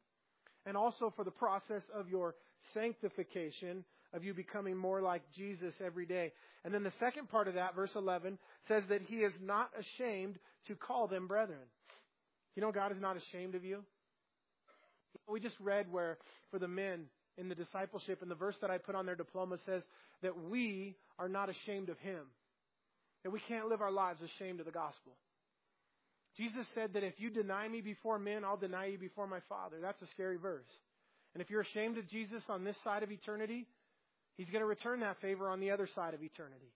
and 0.66 0.76
also 0.76 1.12
for 1.14 1.24
the 1.24 1.30
process 1.30 1.82
of 1.94 2.08
your 2.08 2.34
sanctification, 2.74 3.84
of 4.12 4.24
you 4.24 4.34
becoming 4.34 4.76
more 4.76 5.00
like 5.00 5.22
Jesus 5.34 5.74
every 5.84 6.06
day. 6.06 6.32
And 6.64 6.72
then 6.72 6.82
the 6.82 6.92
second 7.00 7.28
part 7.28 7.48
of 7.48 7.54
that, 7.54 7.74
verse 7.74 7.90
11, 7.94 8.38
says 8.68 8.82
that 8.88 9.02
he 9.02 9.16
is 9.16 9.32
not 9.42 9.70
ashamed 9.78 10.38
to 10.68 10.74
call 10.74 11.08
them 11.08 11.26
brethren. 11.26 11.66
You 12.54 12.62
know, 12.62 12.72
God 12.72 12.92
is 12.92 13.00
not 13.00 13.16
ashamed 13.16 13.54
of 13.54 13.64
you. 13.64 13.82
We 15.28 15.40
just 15.40 15.56
read 15.60 15.90
where, 15.90 16.18
for 16.50 16.58
the 16.58 16.68
men 16.68 17.04
in 17.38 17.48
the 17.48 17.54
discipleship, 17.54 18.20
and 18.22 18.30
the 18.30 18.36
verse 18.36 18.56
that 18.60 18.70
I 18.70 18.78
put 18.78 18.94
on 18.94 19.06
their 19.06 19.14
diploma 19.14 19.56
says 19.64 19.82
that 20.22 20.38
we 20.50 20.96
are 21.18 21.28
not 21.28 21.48
ashamed 21.48 21.88
of 21.88 21.98
him. 21.98 22.20
That 23.24 23.30
we 23.30 23.40
can't 23.48 23.68
live 23.68 23.80
our 23.80 23.92
lives 23.92 24.20
ashamed 24.22 24.60
of 24.60 24.66
the 24.66 24.72
gospel. 24.72 25.12
Jesus 26.36 26.66
said 26.74 26.94
that 26.94 27.04
if 27.04 27.14
you 27.18 27.30
deny 27.30 27.68
me 27.68 27.80
before 27.80 28.18
men, 28.18 28.44
I'll 28.44 28.56
deny 28.56 28.86
you 28.86 28.98
before 28.98 29.26
my 29.26 29.40
Father. 29.48 29.76
That's 29.80 30.00
a 30.02 30.06
scary 30.08 30.36
verse. 30.38 30.68
And 31.34 31.42
if 31.42 31.50
you're 31.50 31.60
ashamed 31.62 31.98
of 31.98 32.08
Jesus 32.08 32.42
on 32.48 32.64
this 32.64 32.76
side 32.84 33.02
of 33.02 33.10
eternity, 33.10 33.66
He's 34.37 34.49
going 34.51 34.61
to 34.61 34.66
return 34.66 35.01
that 35.01 35.20
favor 35.20 35.49
on 35.49 35.61
the 35.61 35.70
other 35.70 35.89
side 35.95 36.14
of 36.14 36.22
eternity. 36.22 36.72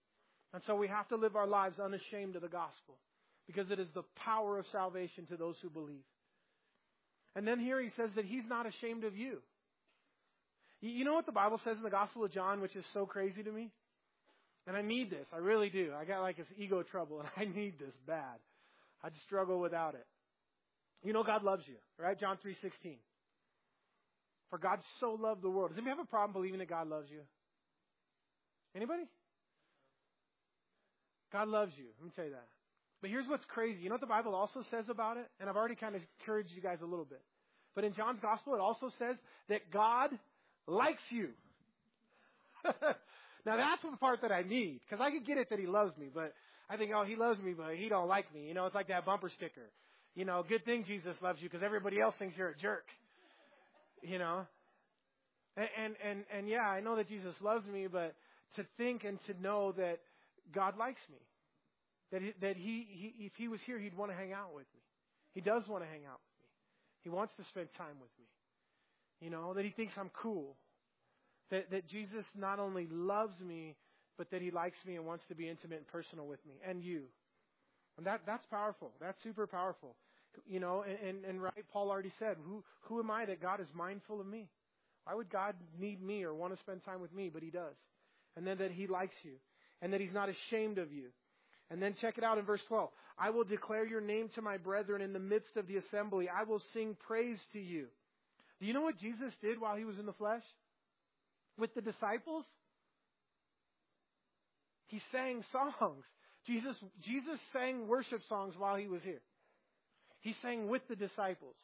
And 0.53 0.63
so 0.67 0.77
we 0.77 0.89
have 0.89 1.09
to 1.09 1.17
live 1.17 1.37
our 1.37 1.47
lives 1.47 1.79
unashamed 1.79 2.37
of 2.37 2.43
the 2.43 2.49
gospel 2.49 2.97
because 3.47 3.71
it 3.71 3.79
is 3.79 3.89
the 3.95 4.05
power 4.25 4.59
of 4.59 4.67
salvation 4.73 5.27
to 5.27 5.37
those 5.37 5.57
who 5.63 5.71
believe. 5.71 6.05
And 7.35 7.47
then 7.47 7.61
here 7.61 7.81
he 7.81 7.91
says 7.97 8.11
that 8.17 8.25
he's 8.25 8.45
not 8.49 8.67
ashamed 8.67 9.05
of 9.05 9.17
you. 9.17 9.39
You 10.81 11.05
know 11.05 11.15
what 11.15 11.27
the 11.27 11.33
Bible 11.33 11.61
says 11.65 11.77
in 11.79 11.83
the 11.83 11.91
Gospel 11.91 12.25
of 12.25 12.33
John, 12.33 12.61
which 12.61 12.77
is 12.77 12.85
so 12.93 13.07
crazy 13.07 13.43
to 13.43 13.51
me? 13.51 13.73
And 14.67 14.77
I 14.77 14.83
need 14.83 15.11
this. 15.11 15.27
I 15.33 15.39
really 15.39 15.71
do. 15.71 15.93
I 15.99 16.05
got 16.05 16.21
like 16.21 16.37
this 16.37 16.47
ego 16.59 16.83
trouble 16.83 17.21
and 17.21 17.29
I 17.37 17.53
need 17.59 17.79
this 17.79 17.95
bad. 18.07 18.39
I'd 19.03 19.13
struggle 19.27 19.61
without 19.61 19.95
it. 19.95 20.07
You 21.03 21.13
know 21.13 21.23
God 21.23 21.45
loves 21.45 21.63
you, 21.67 21.77
right? 21.99 22.19
John 22.19 22.39
3:16. 22.45 22.97
For 24.51 24.59
God 24.59 24.79
so 25.01 25.17
loved 25.21 25.43
the 25.43 25.51
world. 25.51 25.71
Does 25.71 25.79
anybody 25.79 25.97
have 25.97 26.07
a 26.07 26.09
problem 26.09 26.33
believing 26.33 26.59
that 26.61 26.69
God 26.69 26.89
loves 26.89 27.09
you? 27.11 27.21
Anybody? 28.77 29.05
God 31.33 31.49
loves 31.49 31.73
you. 31.77 31.87
Let 31.99 32.05
me 32.05 32.13
tell 32.15 32.27
you 32.27 32.33
that. 32.33 32.47
But 33.01 33.11
here's 33.11 33.27
what's 33.27 33.45
crazy. 33.47 33.81
You 33.83 33.89
know 33.89 33.95
what 33.95 34.01
the 34.01 34.07
Bible 34.07 34.35
also 34.35 34.63
says 34.71 34.85
about 34.89 35.17
it? 35.17 35.27
And 35.41 35.49
I've 35.49 35.57
already 35.57 35.75
kind 35.75 35.95
of 35.95 36.03
encouraged 36.21 36.51
you 36.55 36.63
guys 36.63 36.79
a 36.83 36.87
little 36.87 37.05
bit. 37.05 37.23
But 37.75 37.85
in 37.85 37.95
John's 37.95 38.21
gospel, 38.21 38.55
it 38.55 38.61
also 38.61 38.91
says 38.99 39.17
that 39.49 39.71
God 39.73 40.11
likes 40.67 41.03
you. 41.11 41.29
now 42.65 43.57
that's 43.57 43.83
the 43.83 43.97
part 43.99 44.23
that 44.23 44.33
I 44.33 44.43
need 44.43 44.81
because 44.89 45.03
I 45.03 45.11
could 45.11 45.27
get 45.27 45.39
it 45.39 45.51
that 45.51 45.59
He 45.59 45.67
loves 45.67 45.97
me, 45.99 46.07
but 46.13 46.33
I 46.69 46.77
think, 46.77 46.91
oh, 46.95 47.05
He 47.05 47.17
loves 47.17 47.41
me, 47.41 47.55
but 47.57 47.77
He 47.77 47.89
don't 47.89 48.09
like 48.09 48.33
me. 48.35 48.49
You 48.49 48.55
know, 48.55 48.67
it's 48.67 48.75
like 48.75 48.89
that 48.89 49.05
bumper 49.05 49.31
sticker. 49.35 49.71
You 50.15 50.25
know, 50.25 50.45
good 50.49 50.65
thing 50.65 50.85
Jesus 50.87 51.17
loves 51.23 51.41
you 51.43 51.49
because 51.49 51.63
everybody 51.63 52.01
else 52.01 52.15
thinks 52.19 52.37
you're 52.37 52.49
a 52.49 52.57
jerk. 52.57 52.87
You 54.03 54.19
know, 54.19 54.47
and 55.57 55.69
and 55.83 55.95
and, 56.03 56.25
and 56.35 56.49
yeah, 56.49 56.69
I 56.69 56.81
know 56.81 56.97
that 56.97 57.09
Jesus 57.09 57.35
loves 57.43 57.67
me, 57.67 57.87
but 57.87 58.15
to 58.57 58.65
think 58.77 59.05
and 59.05 59.19
to 59.27 59.41
know 59.43 59.73
that 59.73 60.01
God 60.55 60.77
likes 60.77 61.01
me. 61.11 61.19
That 62.13 62.23
he, 62.23 62.33
that 62.41 62.57
he, 62.57 62.87
he, 62.89 63.27
if 63.27 63.33
he 63.37 63.49
was 63.49 63.61
here, 63.67 63.79
he'd 63.79 63.97
want 63.97 64.11
to 64.11 64.17
hang 64.17 64.33
out 64.33 64.55
with 64.55 64.67
me. 64.75 64.81
He 65.35 65.41
does 65.41 65.67
want 65.69 65.83
to 65.83 65.89
hang 65.89 66.05
out 66.07 66.21
with 66.21 66.37
me. 66.41 66.49
He 67.03 67.11
wants 67.11 67.33
to 67.37 67.45
spend 67.45 67.69
time 67.77 67.99
with 68.01 68.11
me. 68.19 68.27
You 69.21 69.31
know, 69.31 69.55
that 69.55 69.65
he 69.65 69.71
thinks 69.71 69.95
I'm 69.99 70.11
cool. 70.11 70.57
That, 71.51 71.71
that 71.71 71.89
Jesus 71.89 72.25
not 72.37 72.59
only 72.59 72.87
loves 72.91 73.39
me, 73.41 73.77
but 74.19 74.31
that 74.31 74.41
he 74.41 74.51
likes 74.51 74.79
me 74.87 74.97
and 74.97 75.07
wants 75.07 75.25
to 75.29 75.35
be 75.35 75.49
intimate 75.49 75.79
and 75.79 75.87
personal 75.89 76.27
with 76.27 76.45
me 76.47 76.55
and 76.67 76.83
you. 76.83 77.03
And 77.99 78.07
that, 78.07 78.23
that's 78.27 78.47
powerful. 78.47 78.93
That's 79.01 79.21
super 79.23 79.47
powerful. 79.47 79.95
You 80.47 80.61
know, 80.61 80.85
and, 80.87 80.99
and, 81.09 81.25
and 81.25 81.43
right, 81.43 81.65
Paul 81.73 81.91
already 81.91 82.13
said, 82.19 82.37
who, 82.45 82.63
who 82.83 83.01
am 83.01 83.11
I 83.11 83.25
that 83.27 83.41
God 83.41 83.61
is 83.61 83.69
mindful 83.75 84.21
of 84.21 84.27
me? 84.27 84.49
Why 85.05 85.15
would 85.15 85.31
God 85.31 85.55
need 85.79 86.03
me 86.03 86.25
or 86.25 86.35
want 86.35 86.53
to 86.53 86.61
spend 86.61 86.85
time 86.85 87.01
with 87.01 87.15
me? 87.15 87.31
But 87.33 87.43
he 87.43 87.51
does 87.51 87.75
and 88.37 88.47
then 88.47 88.59
that 88.59 88.71
he 88.71 88.87
likes 88.87 89.15
you, 89.23 89.33
and 89.83 89.93
that 89.93 90.01
he's 90.01 90.13
not 90.13 90.29
ashamed 90.29 90.79
of 90.79 90.93
you. 90.93 91.09
And 91.71 91.83
then 91.83 91.95
check 92.01 92.19
it 92.19 92.25
out 92.25 92.39
in 92.39 92.45
verse 92.45 92.61
12. 92.69 92.91
I 93.19 93.31
will 93.31 93.45
declare 93.45 93.87
your 93.87 94.01
name 94.01 94.29
to 94.35 94.43
my 94.43 94.57
brethren 94.57 95.01
in 95.01 95.13
the 95.13 95.19
midst 95.19 95.57
of 95.57 95.67
the 95.67 95.79
assembly. 95.79 96.29
I 96.29 96.45
will 96.45 96.63
sing 96.73 96.97
praise 97.07 97.39
to 97.53 97.59
you. 97.59 97.87
Do 98.61 98.67
you 98.67 98.73
know 98.73 98.83
what 98.83 98.99
Jesus 98.99 99.33
did 99.43 99.61
while 99.61 99.77
he 99.77 99.85
was 99.85 99.99
in 99.99 100.07
the 100.07 100.13
flesh? 100.13 100.43
With 101.59 101.75
the 101.75 101.81
disciples? 101.81 102.45
He 104.87 105.01
sang 105.11 105.43
songs. 105.51 106.05
Jesus, 106.47 106.77
Jesus 107.03 107.41
sang 107.53 107.89
worship 107.89 108.21
songs 108.29 108.55
while 108.57 108.77
he 108.77 108.87
was 108.87 109.03
here. 109.03 109.23
He 110.21 110.35
sang 110.43 110.69
with 110.69 110.83
the 110.89 110.97
disciples. 110.97 111.57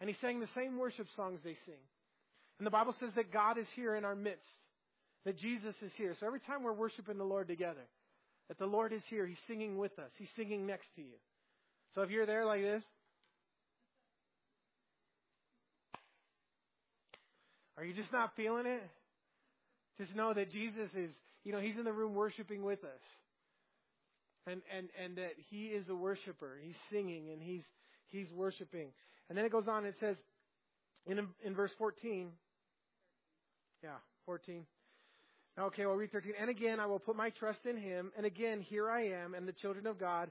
And 0.00 0.10
he 0.10 0.16
sang 0.20 0.40
the 0.40 0.48
same 0.54 0.76
worship 0.76 1.06
songs 1.16 1.40
they 1.42 1.56
sing. 1.64 1.80
And 2.58 2.66
the 2.66 2.70
Bible 2.70 2.94
says 3.00 3.10
that 3.16 3.32
God 3.32 3.56
is 3.56 3.66
here 3.74 3.94
in 3.94 4.04
our 4.04 4.14
midst 4.14 4.44
that 5.26 5.36
Jesus 5.36 5.74
is 5.82 5.90
here. 5.96 6.14
So 6.18 6.26
every 6.26 6.38
time 6.38 6.62
we're 6.62 6.72
worshiping 6.72 7.18
the 7.18 7.24
Lord 7.24 7.48
together, 7.48 7.84
that 8.48 8.58
the 8.58 8.66
Lord 8.66 8.92
is 8.92 9.02
here, 9.10 9.26
He's 9.26 9.36
singing 9.48 9.76
with 9.76 9.98
us, 9.98 10.10
He's 10.16 10.28
singing 10.36 10.66
next 10.66 10.86
to 10.94 11.02
you. 11.02 11.18
So 11.94 12.02
if 12.02 12.10
you're 12.10 12.26
there 12.26 12.46
like 12.46 12.62
this, 12.62 12.84
are 17.76 17.84
you 17.84 17.92
just 17.92 18.12
not 18.12 18.30
feeling 18.36 18.66
it? 18.66 18.82
Just 19.98 20.14
know 20.14 20.32
that 20.32 20.52
Jesus 20.52 20.88
is, 20.94 21.10
you 21.42 21.50
know, 21.50 21.58
He's 21.58 21.76
in 21.76 21.84
the 21.84 21.92
room 21.92 22.14
worshiping 22.14 22.62
with 22.62 22.84
us. 22.84 23.02
And, 24.46 24.62
and, 24.76 24.88
and 25.02 25.16
that 25.16 25.32
He 25.50 25.66
is 25.66 25.88
a 25.88 25.94
worshiper. 25.94 26.56
He's 26.62 26.76
singing 26.92 27.30
and 27.32 27.42
He's, 27.42 27.64
He's 28.06 28.30
worshiping. 28.30 28.90
And 29.28 29.36
then 29.36 29.44
it 29.44 29.50
goes 29.50 29.66
on, 29.66 29.86
it 29.86 29.96
says 29.98 30.14
in, 31.04 31.26
in 31.44 31.54
verse 31.56 31.72
14, 31.78 32.28
yeah, 33.82 33.90
14. 34.24 34.64
Okay, 35.58 35.86
we'll 35.86 35.96
read 35.96 36.12
13. 36.12 36.34
And 36.38 36.50
again, 36.50 36.80
I 36.80 36.86
will 36.86 36.98
put 36.98 37.16
my 37.16 37.30
trust 37.30 37.60
in 37.64 37.78
him. 37.78 38.12
And 38.16 38.26
again, 38.26 38.60
here 38.60 38.90
I 38.90 39.06
am 39.08 39.34
and 39.34 39.48
the 39.48 39.52
children 39.52 39.86
of 39.86 39.98
God, 39.98 40.30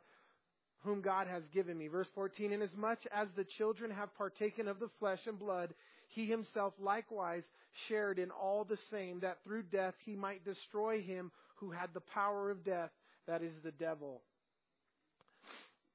whom 0.83 1.01
God 1.01 1.25
has 1.27 1.41
given 1.51 1.77
me. 1.77 1.87
Verse 1.87 2.07
14. 2.13 2.51
Inasmuch 2.51 2.99
as 3.11 3.27
the 3.35 3.45
children 3.57 3.89
have 3.89 4.15
partaken 4.15 4.67
of 4.67 4.79
the 4.79 4.89
flesh 4.99 5.19
and 5.25 5.39
blood, 5.39 5.73
he 6.09 6.27
himself 6.27 6.73
likewise 6.79 7.41
shared 7.87 8.19
in 8.19 8.29
all 8.29 8.63
the 8.63 8.77
same, 8.91 9.19
that 9.21 9.39
through 9.43 9.63
death 9.63 9.95
he 10.05 10.15
might 10.15 10.45
destroy 10.45 11.01
him 11.01 11.31
who 11.55 11.71
had 11.71 11.89
the 11.93 12.01
power 12.01 12.51
of 12.51 12.63
death, 12.63 12.91
that 13.27 13.41
is 13.41 13.53
the 13.63 13.71
devil. 13.71 14.21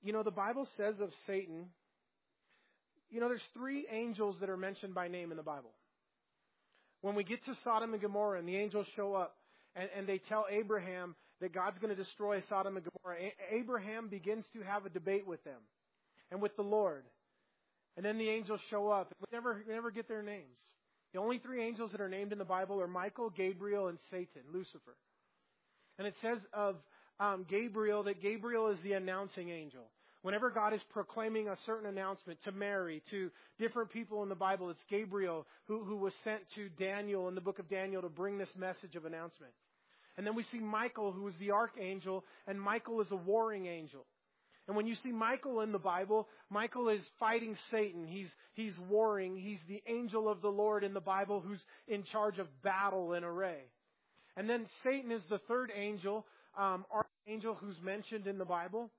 You 0.03 0.13
know, 0.13 0.23
the 0.23 0.31
Bible 0.31 0.67
says 0.77 0.97
of 1.01 1.11
Satan, 1.27 1.67
you 3.11 3.21
know, 3.21 3.29
there's 3.29 3.41
three 3.55 3.87
angels 3.91 4.37
that 4.41 4.51
are 4.51 4.57
mentioned 4.57 4.95
by 4.95 5.09
name 5.09 5.31
in 5.31 5.37
the 5.37 5.43
Bible. 5.43 5.71
When 7.03 7.15
we 7.15 7.25
get 7.25 7.45
to 7.47 7.55
Sodom 7.65 7.93
and 7.93 8.03
Gomorrah 8.03 8.39
and 8.39 8.49
the 8.49 8.57
angels 8.57 8.87
show 8.97 9.15
up 9.15 9.37
and, 9.75 9.89
and 9.97 10.07
they 10.07 10.19
tell 10.19 10.47
Abraham 10.51 11.15
that 11.41 11.55
God's 11.55 11.79
going 11.79 11.95
to 11.97 12.03
destroy 12.03 12.43
Sodom 12.49 12.77
and 12.77 12.85
Gomorrah, 12.85 13.19
A- 13.21 13.55
Abraham 13.57 14.09
begins 14.09 14.45
to 14.53 14.61
have 14.63 14.87
a 14.87 14.91
debate 14.91 15.27
with 15.27 15.43
them. 15.45 15.61
and 16.31 16.41
with 16.41 16.55
the 16.57 16.63
Lord. 16.63 17.05
And 17.97 18.05
then 18.05 18.19
the 18.19 18.29
angels 18.29 18.61
show 18.71 18.89
up. 18.89 19.13
We 19.21 19.27
never, 19.33 19.63
we 19.67 19.75
never 19.75 19.91
get 19.91 20.09
their 20.09 20.23
names. 20.23 20.57
The 21.13 21.19
only 21.19 21.39
three 21.39 21.63
angels 21.67 21.91
that 21.93 22.01
are 22.01 22.09
named 22.09 22.33
in 22.33 22.39
the 22.39 22.45
Bible 22.45 22.81
are 22.81 22.87
Michael, 22.87 23.31
Gabriel, 23.31 23.89
and 23.89 23.99
Satan, 24.11 24.43
Lucifer. 24.53 24.97
And 25.99 26.07
it 26.07 26.15
says 26.23 26.39
of 26.53 26.77
um, 27.19 27.45
Gabriel 27.49 28.05
that 28.05 28.23
Gabriel 28.23 28.69
is 28.69 28.79
the 28.83 28.93
announcing 28.93 29.51
angel. 29.51 29.91
Whenever 30.23 30.51
God 30.51 30.75
is 30.75 30.83
proclaiming 30.91 31.49
a 31.49 31.57
certain 31.65 31.89
announcement 31.89 32.39
to 32.45 32.53
Mary, 32.53 33.03
to 33.11 33.31
different 33.59 33.91
people 33.91 34.23
in 34.23 34.29
the 34.29 34.35
Bible, 34.35 34.69
it's 34.69 34.85
Gabriel 34.91 35.47
who, 35.67 35.83
who 35.83 35.97
was 35.97 36.13
sent 36.25 36.43
to 36.57 36.69
Daniel 36.79 37.29
in 37.29 37.35
the 37.35 37.41
book 37.41 37.59
of 37.59 37.71
Daniel 37.71 38.03
to 38.03 38.09
bring 38.09 38.37
this 38.37 38.51
message 38.57 38.97
of 38.97 39.07
announcement. 39.07 39.53
And 40.19 40.27
then 40.27 40.35
we 40.35 40.45
see 40.53 40.59
Michael, 40.59 41.13
who 41.13 41.27
is 41.29 41.35
the 41.41 41.53
archangel, 41.53 42.25
and 42.47 42.61
Michael 42.61 43.01
is 43.01 43.11
a 43.11 43.17
warring 43.17 43.67
angel. 43.67 44.05
And 44.69 44.77
when 44.77 44.87
you 44.87 44.95
see 45.03 45.11
Michael 45.11 45.63
in 45.63 45.73
the 45.73 45.79
Bible, 45.79 46.29
Michael 46.51 46.91
is 46.91 47.01
fighting 47.19 47.57
Satan. 47.71 48.07
He's, 48.07 48.29
he's 48.53 48.75
warring. 48.91 49.37
He's 49.37 49.59
the 49.67 49.83
angel 49.89 50.29
of 50.29 50.43
the 50.43 50.49
Lord 50.49 50.85
in 50.85 50.93
the 50.93 51.01
Bible 51.01 51.41
who's 51.41 51.59
in 51.89 52.05
charge 52.05 52.39
of 52.39 52.47
battle 52.63 53.15
and 53.15 53.25
array. 53.25 53.63
And 54.37 54.49
then 54.49 54.67
Satan 54.85 55.11
is 55.11 55.23
the 55.31 55.41
third 55.49 55.73
angel, 55.75 56.27
um, 56.59 56.85
archangel 56.93 57.55
who's 57.55 57.77
mentioned 57.83 58.27
in 58.27 58.39
the 58.39 58.45
Bible. 58.45 58.91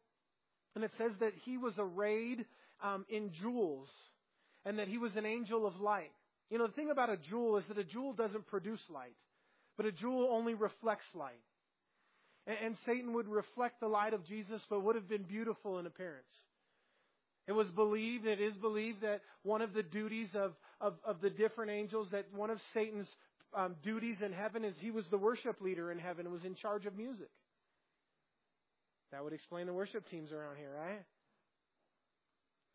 And 0.76 0.84
it 0.84 0.92
says 0.98 1.12
that 1.20 1.34
he 1.44 1.58
was 1.58 1.74
arrayed 1.78 2.46
um, 2.84 3.06
in 3.10 3.32
jewels 3.42 3.88
and 4.66 4.80
that 4.80 4.88
he 4.88 4.98
was 4.98 5.16
an 5.16 5.26
angel 5.26 5.66
of 5.66 5.80
light. 5.82 6.12
You 6.50 6.58
know, 6.58 6.68
the 6.68 6.74
thing 6.74 6.92
about 6.92 7.10
a 7.10 7.18
jewel 7.18 7.58
is 7.58 7.64
that 7.68 7.78
a 7.78 7.84
jewel 7.84 8.14
doesn't 8.14 8.48
produce 8.48 8.82
light, 8.90 9.16
but 9.78 9.86
a 9.86 9.92
jewel 9.92 10.30
only 10.32 10.54
reflects 10.54 11.06
light. 11.14 11.42
And, 12.48 12.58
and 12.64 12.76
Satan 12.86 13.14
would 13.14 13.28
reflect 13.28 13.80
the 13.80 13.88
light 13.88 14.14
of 14.14 14.26
Jesus, 14.26 14.62
but 14.70 14.84
would 14.84 14.96
have 14.96 15.10
been 15.10 15.24
beautiful 15.24 15.80
in 15.80 15.86
appearance. 15.86 16.26
It 17.48 17.54
was 17.54 17.68
believed, 17.70 18.26
it 18.26 18.40
is 18.40 18.54
believed 18.56 19.02
that 19.02 19.22
one 19.44 19.62
of 19.62 19.74
the 19.74 19.84
duties 19.84 20.30
of, 20.36 20.54
of, 20.80 20.94
of 21.04 21.22
the 21.22 21.30
different 21.30 21.72
angels, 21.72 22.08
that 22.12 22.26
one 22.34 22.50
of 22.50 22.60
Satan's 22.74 23.08
um, 23.54 23.76
duties 23.84 24.18
in 24.24 24.32
heaven 24.32 24.64
is 24.64 24.74
he 24.80 24.92
was 24.92 25.06
the 25.10 25.18
worship 25.18 25.60
leader 25.60 25.92
in 25.92 26.00
heaven 26.00 26.26
and 26.26 26.34
was 26.34 26.46
in 26.46 26.56
charge 26.56 26.86
of 26.86 26.96
music. 26.96 27.30
That 29.12 29.24
would 29.24 29.34
explain 29.34 29.68
the 29.68 29.74
worship 29.74 30.08
teams 30.10 30.32
around 30.32 30.58
here, 30.58 30.72
right? 30.76 31.04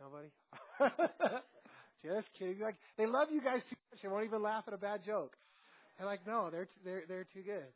Nobody? 0.00 0.28
Just 2.04 2.28
kidding. 2.38 2.60
Like 2.60 2.76
they 2.98 3.06
love 3.06 3.28
you 3.30 3.40
guys 3.40 3.60
too 3.70 3.76
much. 3.90 4.02
They 4.02 4.08
won't 4.08 4.24
even 4.24 4.42
laugh 4.42 4.64
at 4.66 4.74
a 4.74 4.78
bad 4.78 5.00
joke. 5.04 5.34
They're 5.96 6.06
like, 6.06 6.26
no, 6.26 6.50
they're 6.50 6.68
they're 6.84 7.02
they're 7.08 7.26
too 7.32 7.42
good. 7.42 7.72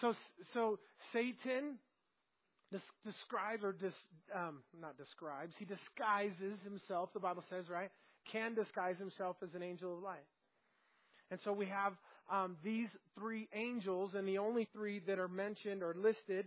So 0.00 0.14
so 0.54 0.78
Satan 1.12 1.78
describes 3.04 3.64
or 3.64 3.72
dis, 3.72 3.92
um, 4.34 4.62
not 4.80 4.96
describes. 4.96 5.54
He 5.58 5.64
disguises 5.64 6.62
himself. 6.62 7.10
The 7.12 7.20
Bible 7.20 7.42
says, 7.50 7.68
right? 7.68 7.90
Can 8.30 8.54
disguise 8.54 8.96
himself 8.98 9.36
as 9.42 9.54
an 9.54 9.62
angel 9.62 9.94
of 9.94 10.02
light. 10.02 10.26
And 11.30 11.40
so 11.44 11.52
we 11.52 11.66
have 11.66 11.94
um, 12.30 12.56
these 12.62 12.88
three 13.18 13.48
angels, 13.54 14.12
and 14.14 14.26
the 14.26 14.38
only 14.38 14.68
three 14.72 15.00
that 15.06 15.18
are 15.18 15.28
mentioned 15.28 15.82
or 15.82 15.94
listed. 15.96 16.46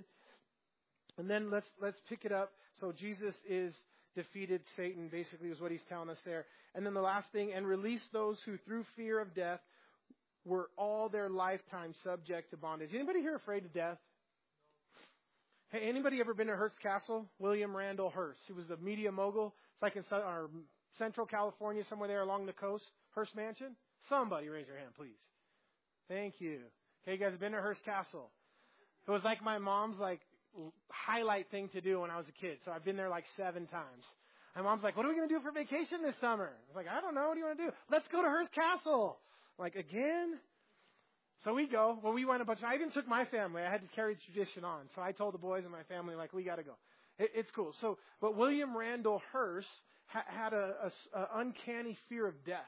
And 1.18 1.30
then 1.30 1.52
let's 1.52 1.68
let's 1.82 2.00
pick 2.10 2.26
it 2.26 2.32
up. 2.32 2.52
So 2.80 2.92
Jesus 2.92 3.36
is 3.48 3.74
defeated 4.16 4.62
Satan, 4.76 5.10
basically, 5.12 5.50
is 5.50 5.60
what 5.60 5.72
he's 5.72 5.82
telling 5.90 6.10
us 6.10 6.18
there. 6.26 6.46
And 6.76 6.86
then 6.86 6.94
the 6.94 7.02
last 7.02 7.28
thing, 7.32 7.52
and 7.54 7.68
release 7.68 8.02
those 8.12 8.38
who 8.46 8.58
through 8.66 8.86
fear 8.96 9.20
of 9.20 9.34
death 9.36 9.60
were 10.46 10.70
all 10.78 11.10
their 11.10 11.30
lifetime 11.30 11.94
subject 12.04 12.52
to 12.52 12.58
bondage. 12.58 12.90
Anybody 12.94 13.22
here 13.22 13.36
afraid 13.36 13.66
of 13.66 13.74
death? 13.74 13.98
Hey, 15.72 15.88
anybody 15.90 16.20
ever 16.20 16.34
been 16.34 16.48
to 16.48 16.56
Hearst 16.56 16.80
Castle? 16.82 17.26
William 17.40 17.76
Randolph 17.76 18.14
Hearst. 18.14 18.42
He 18.48 18.54
was 18.54 18.68
the 18.68 18.78
media 18.78 19.12
mogul. 19.12 19.56
It's 19.74 19.82
like 19.82 19.96
in 19.96 20.04
our 20.12 20.50
Central 20.98 21.26
California, 21.26 21.84
somewhere 21.90 22.08
there 22.08 22.22
along 22.22 22.46
the 22.46 22.54
coast. 22.54 22.84
Hearst 23.16 23.36
Mansion. 23.36 23.76
Somebody 24.10 24.50
raise 24.50 24.68
your 24.68 24.78
hand, 24.78 24.92
please. 24.96 25.18
Thank 26.08 26.36
you. 26.40 26.60
Okay, 27.04 27.14
you 27.14 27.18
guys 27.18 27.32
have 27.32 27.40
been 27.40 27.54
to 27.54 27.62
Hearst 27.62 27.84
Castle. 27.86 28.30
It 29.08 29.12
was 29.12 29.24
like 29.24 29.44
my 29.44 29.58
mom's 29.58 29.98
like 30.00 30.22
highlight 30.90 31.50
thing 31.52 31.70
to 31.70 31.82
do 31.82 32.02
when 32.02 32.12
I 32.12 32.18
was 32.18 32.28
a 32.28 32.32
kid. 32.42 32.58
So 32.66 32.72
I've 32.72 32.86
been 32.86 32.98
there 32.98 33.10
like 33.10 33.26
seven 33.38 33.68
times. 33.68 34.06
My 34.56 34.62
mom's 34.62 34.84
like, 34.84 34.96
"What 34.96 35.06
are 35.06 35.10
we 35.10 35.16
going 35.16 35.28
to 35.28 35.34
do 35.34 35.42
for 35.42 35.52
vacation 35.52 36.02
this 36.04 36.16
summer?" 36.22 36.52
I 36.54 36.68
was 36.70 36.76
like, 36.76 36.88
"I 36.88 37.02
don't 37.02 37.16
know. 37.16 37.28
What 37.28 37.34
do 37.34 37.40
you 37.40 37.46
want 37.46 37.58
to 37.58 37.66
do? 37.66 37.72
Let's 37.90 38.08
go 38.10 38.22
to 38.22 38.28
Hearst 38.28 38.52
Castle." 38.54 39.18
Like 39.58 39.76
again? 39.76 40.40
So 41.44 41.54
we 41.54 41.68
go. 41.68 42.00
Well, 42.02 42.14
we 42.14 42.26
went 42.26 42.42
a 42.42 42.46
bunch. 42.46 42.60
I 42.64 42.76
even 42.76 42.92
took 42.92 43.08
my 43.08 43.26
family. 43.26 43.64
I 43.64 43.70
had 43.70 43.82
to 43.82 43.88
carry 43.96 44.14
the 44.14 44.22
tradition 44.32 44.64
on. 44.64 44.84
So 44.96 45.02
I 45.02 45.12
told 45.12 45.34
the 45.34 45.40
boys 45.40 45.64
and 45.64 45.72
my 45.72 45.84
family, 45.84 46.16
like, 46.16 46.34
we 46.34 46.44
got 46.44 46.56
to 46.56 46.64
go. 46.64 46.74
It, 47.20 47.32
it's 47.36 47.52
cool. 47.52 47.74
So, 47.82 47.98
but 48.22 48.38
William 48.38 48.76
Randolph 48.76 49.24
Hearst 49.34 49.68
ha- 50.08 50.24
had 50.26 50.54
a, 50.54 50.92
a, 51.14 51.20
a, 51.20 51.28
uncanny 51.36 51.98
fear 52.08 52.28
of 52.28 52.46
death. 52.46 52.60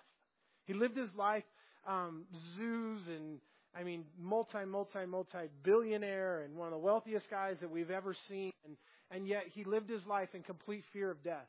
He 0.65 0.73
lived 0.73 0.97
his 0.97 1.09
life 1.15 1.43
um, 1.87 2.25
zoos 2.57 3.01
and 3.07 3.39
I 3.75 3.83
mean 3.83 4.05
multi, 4.19 4.65
multi, 4.65 5.05
multi 5.07 5.49
billionaire 5.63 6.41
and 6.41 6.55
one 6.55 6.67
of 6.67 6.71
the 6.71 6.79
wealthiest 6.79 7.29
guys 7.29 7.57
that 7.61 7.69
we've 7.69 7.91
ever 7.91 8.15
seen. 8.29 8.51
And 8.65 8.77
and 9.11 9.27
yet 9.27 9.43
he 9.53 9.63
lived 9.63 9.89
his 9.89 10.05
life 10.05 10.29
in 10.33 10.43
complete 10.43 10.83
fear 10.91 11.11
of 11.11 11.23
death. 11.23 11.47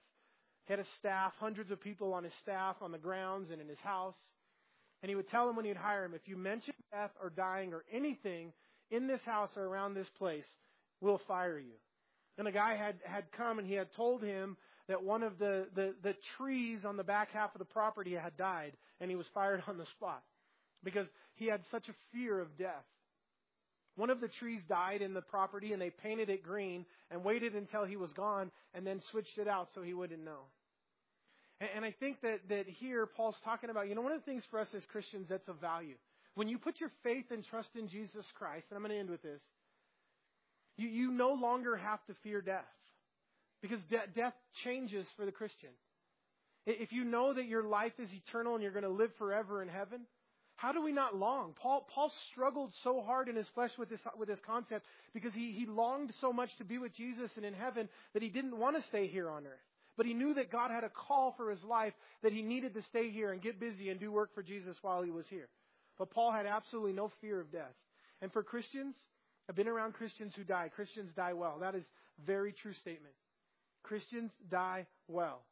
He 0.66 0.72
had 0.72 0.80
a 0.80 0.86
staff, 0.98 1.32
hundreds 1.38 1.70
of 1.70 1.80
people 1.80 2.12
on 2.12 2.24
his 2.24 2.32
staff, 2.42 2.76
on 2.80 2.92
the 2.92 2.98
grounds 2.98 3.50
and 3.50 3.60
in 3.60 3.68
his 3.68 3.78
house. 3.78 4.16
And 5.02 5.08
he 5.08 5.14
would 5.14 5.28
tell 5.28 5.46
them 5.46 5.56
when 5.56 5.64
he'd 5.64 5.76
hire 5.76 6.04
him, 6.04 6.14
if 6.14 6.26
you 6.26 6.36
mention 6.36 6.74
death 6.92 7.12
or 7.22 7.30
dying 7.30 7.72
or 7.72 7.84
anything 7.92 8.52
in 8.90 9.06
this 9.06 9.20
house 9.24 9.50
or 9.56 9.64
around 9.64 9.94
this 9.94 10.08
place, 10.18 10.44
we'll 11.00 11.20
fire 11.28 11.58
you. 11.58 11.74
And 12.38 12.48
a 12.48 12.52
guy 12.52 12.76
had, 12.76 12.96
had 13.04 13.24
come 13.36 13.58
and 13.58 13.66
he 13.66 13.74
had 13.74 13.88
told 13.94 14.22
him 14.22 14.56
that 14.88 15.02
one 15.02 15.22
of 15.22 15.38
the, 15.38 15.66
the, 15.74 15.94
the 16.02 16.14
trees 16.36 16.80
on 16.84 16.96
the 16.96 17.04
back 17.04 17.30
half 17.32 17.54
of 17.54 17.58
the 17.58 17.64
property 17.64 18.14
had 18.14 18.36
died 18.36 18.72
and 19.00 19.10
he 19.10 19.16
was 19.16 19.26
fired 19.32 19.62
on 19.68 19.78
the 19.78 19.86
spot 19.96 20.22
because 20.84 21.06
he 21.36 21.46
had 21.46 21.60
such 21.70 21.88
a 21.88 21.94
fear 22.12 22.40
of 22.40 22.56
death. 22.58 22.84
One 23.96 24.10
of 24.10 24.20
the 24.20 24.28
trees 24.28 24.60
died 24.68 25.00
in 25.00 25.14
the 25.14 25.22
property 25.22 25.72
and 25.72 25.80
they 25.80 25.90
painted 25.90 26.28
it 26.28 26.42
green 26.42 26.84
and 27.10 27.24
waited 27.24 27.54
until 27.54 27.84
he 27.84 27.96
was 27.96 28.12
gone 28.12 28.50
and 28.74 28.86
then 28.86 29.00
switched 29.10 29.38
it 29.38 29.48
out 29.48 29.68
so 29.74 29.82
he 29.82 29.94
wouldn't 29.94 30.24
know. 30.24 30.40
And, 31.60 31.70
and 31.76 31.84
I 31.84 31.94
think 31.98 32.20
that, 32.20 32.40
that 32.48 32.66
here 32.66 33.06
Paul's 33.06 33.36
talking 33.44 33.70
about, 33.70 33.88
you 33.88 33.94
know, 33.94 34.02
one 34.02 34.12
of 34.12 34.20
the 34.20 34.30
things 34.30 34.42
for 34.50 34.60
us 34.60 34.68
as 34.76 34.82
Christians 34.92 35.26
that's 35.30 35.48
of 35.48 35.60
value. 35.60 35.94
When 36.34 36.48
you 36.48 36.58
put 36.58 36.80
your 36.80 36.90
faith 37.02 37.26
and 37.30 37.42
trust 37.44 37.70
in 37.74 37.88
Jesus 37.88 38.26
Christ, 38.36 38.66
and 38.68 38.76
I'm 38.76 38.82
going 38.82 38.92
to 38.92 38.98
end 38.98 39.10
with 39.10 39.22
this, 39.22 39.40
you, 40.76 40.88
you 40.88 41.10
no 41.10 41.32
longer 41.32 41.76
have 41.76 42.04
to 42.06 42.14
fear 42.22 42.42
death. 42.42 42.64
Because 43.62 43.80
de- 43.88 44.06
death 44.14 44.34
changes 44.62 45.06
for 45.16 45.24
the 45.24 45.32
Christian. 45.32 45.70
If 46.66 46.92
you 46.92 47.04
know 47.04 47.32
that 47.32 47.46
your 47.46 47.62
life 47.62 47.92
is 47.98 48.10
eternal 48.12 48.54
and 48.54 48.62
you're 48.62 48.72
going 48.72 48.82
to 48.82 48.90
live 48.90 49.10
forever 49.18 49.62
in 49.62 49.68
heaven, 49.68 50.00
how 50.56 50.72
do 50.72 50.82
we 50.82 50.92
not 50.92 51.14
long? 51.14 51.54
Paul, 51.60 51.86
Paul 51.94 52.10
struggled 52.32 52.72
so 52.82 53.02
hard 53.02 53.28
in 53.28 53.36
his 53.36 53.46
flesh 53.54 53.72
with 53.78 53.90
this, 53.90 54.00
with 54.18 54.28
this 54.28 54.38
concept 54.46 54.86
because 55.12 55.34
he, 55.34 55.52
he 55.52 55.66
longed 55.66 56.12
so 56.20 56.32
much 56.32 56.48
to 56.58 56.64
be 56.64 56.78
with 56.78 56.94
Jesus 56.94 57.30
and 57.36 57.44
in 57.44 57.52
heaven 57.52 57.88
that 58.14 58.22
he 58.22 58.30
didn't 58.30 58.58
want 58.58 58.76
to 58.76 58.88
stay 58.88 59.06
here 59.06 59.28
on 59.28 59.46
earth. 59.46 59.60
But 59.98 60.06
he 60.06 60.14
knew 60.14 60.34
that 60.34 60.50
God 60.50 60.70
had 60.70 60.84
a 60.84 60.90
call 60.90 61.34
for 61.36 61.50
his 61.50 61.62
life, 61.62 61.92
that 62.22 62.32
he 62.32 62.42
needed 62.42 62.74
to 62.74 62.82
stay 62.90 63.10
here 63.10 63.32
and 63.32 63.42
get 63.42 63.60
busy 63.60 63.90
and 63.90 64.00
do 64.00 64.10
work 64.10 64.34
for 64.34 64.42
Jesus 64.42 64.76
while 64.82 65.02
he 65.02 65.10
was 65.10 65.26
here. 65.28 65.48
But 65.98 66.10
Paul 66.10 66.32
had 66.32 66.46
absolutely 66.46 66.92
no 66.92 67.10
fear 67.20 67.40
of 67.40 67.52
death. 67.52 67.74
And 68.22 68.32
for 68.32 68.42
Christians, 68.42 68.94
I've 69.48 69.56
been 69.56 69.68
around 69.68 69.92
Christians 69.92 70.32
who 70.36 70.44
die. 70.44 70.70
Christians 70.74 71.10
die 71.14 71.34
well. 71.34 71.58
That 71.60 71.74
is 71.74 71.84
a 71.84 72.26
very 72.26 72.52
true 72.52 72.74
statement. 72.80 73.14
Christians 73.82 74.30
die 74.50 74.86
well. 75.08 75.42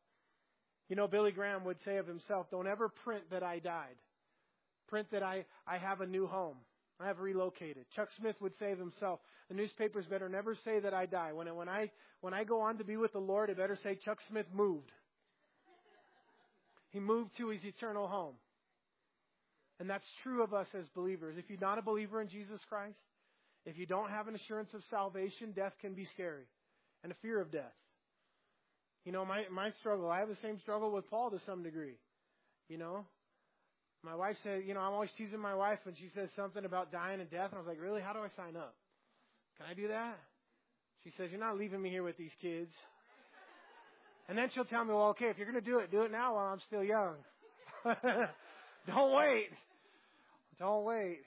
You 0.88 0.96
know, 0.96 1.08
Billy 1.08 1.30
Graham 1.30 1.64
would 1.64 1.78
say 1.84 1.96
of 1.96 2.06
himself, 2.06 2.46
don't 2.50 2.66
ever 2.66 2.88
print 2.88 3.24
that 3.30 3.42
I 3.42 3.58
died. 3.58 3.96
Print 4.88 5.08
that 5.12 5.22
I, 5.22 5.44
I 5.66 5.78
have 5.78 6.00
a 6.00 6.06
new 6.06 6.26
home. 6.26 6.56
I 7.00 7.06
have 7.06 7.18
relocated. 7.18 7.86
Chuck 7.94 8.08
Smith 8.18 8.36
would 8.40 8.56
say 8.58 8.72
of 8.72 8.78
himself, 8.78 9.20
the 9.48 9.54
newspapers 9.54 10.06
better 10.06 10.28
never 10.28 10.54
say 10.64 10.80
that 10.80 10.94
I 10.94 11.06
die. 11.06 11.32
When, 11.32 11.52
when, 11.54 11.68
I, 11.68 11.90
when 12.20 12.32
I 12.32 12.44
go 12.44 12.60
on 12.60 12.78
to 12.78 12.84
be 12.84 12.96
with 12.96 13.12
the 13.12 13.18
Lord, 13.18 13.50
it 13.50 13.56
better 13.56 13.78
say 13.82 13.98
Chuck 14.04 14.18
Smith 14.28 14.46
moved. 14.54 14.92
He 16.90 17.00
moved 17.00 17.36
to 17.38 17.48
his 17.48 17.64
eternal 17.64 18.06
home. 18.06 18.34
And 19.80 19.90
that's 19.90 20.04
true 20.22 20.44
of 20.44 20.54
us 20.54 20.68
as 20.78 20.86
believers. 20.94 21.34
If 21.36 21.50
you're 21.50 21.58
not 21.60 21.78
a 21.78 21.82
believer 21.82 22.20
in 22.20 22.28
Jesus 22.28 22.60
Christ, 22.68 22.96
if 23.66 23.76
you 23.76 23.86
don't 23.86 24.10
have 24.10 24.28
an 24.28 24.36
assurance 24.36 24.72
of 24.74 24.82
salvation, 24.90 25.52
death 25.52 25.72
can 25.80 25.94
be 25.94 26.06
scary 26.14 26.44
and 27.02 27.10
a 27.10 27.16
fear 27.16 27.40
of 27.40 27.50
death. 27.50 27.72
You 29.04 29.12
know, 29.12 29.24
my, 29.26 29.44
my 29.50 29.70
struggle, 29.80 30.08
I 30.08 30.20
have 30.20 30.28
the 30.28 30.36
same 30.42 30.58
struggle 30.60 30.92
with 30.92 31.10
Paul 31.10 31.30
to 31.30 31.40
some 31.44 31.62
degree. 31.62 31.98
You 32.68 32.78
know, 32.78 33.04
my 34.04 34.14
wife 34.14 34.36
said, 34.42 34.62
you 34.66 34.74
know, 34.74 34.80
I'm 34.80 34.92
always 34.92 35.10
teasing 35.16 35.40
my 35.40 35.54
wife 35.54 35.78
when 35.84 35.94
she 35.94 36.10
says 36.14 36.28
something 36.36 36.64
about 36.64 36.92
dying 36.92 37.20
and 37.20 37.30
death. 37.30 37.50
And 37.50 37.54
I 37.54 37.58
was 37.58 37.66
like, 37.66 37.80
really? 37.80 38.02
How 38.02 38.12
do 38.12 38.20
I 38.20 38.28
sign 38.36 38.56
up? 38.56 38.74
Can 39.56 39.66
I 39.70 39.74
do 39.74 39.88
that? 39.88 40.18
She 41.04 41.12
says, 41.16 41.30
you're 41.30 41.40
not 41.40 41.58
leaving 41.58 41.80
me 41.80 41.90
here 41.90 42.02
with 42.02 42.16
these 42.16 42.32
kids. 42.40 42.72
And 44.28 44.36
then 44.36 44.48
she'll 44.54 44.64
tell 44.64 44.84
me, 44.84 44.92
well, 44.94 45.08
okay, 45.08 45.26
if 45.26 45.38
you're 45.38 45.50
going 45.50 45.62
to 45.62 45.70
do 45.70 45.78
it, 45.78 45.90
do 45.90 46.02
it 46.02 46.10
now 46.10 46.34
while 46.34 46.46
I'm 46.46 46.60
still 46.66 46.82
young. 46.82 47.14
Don't 48.86 49.14
wait. 49.14 49.48
Don't 50.58 50.84
wait. 50.84 51.20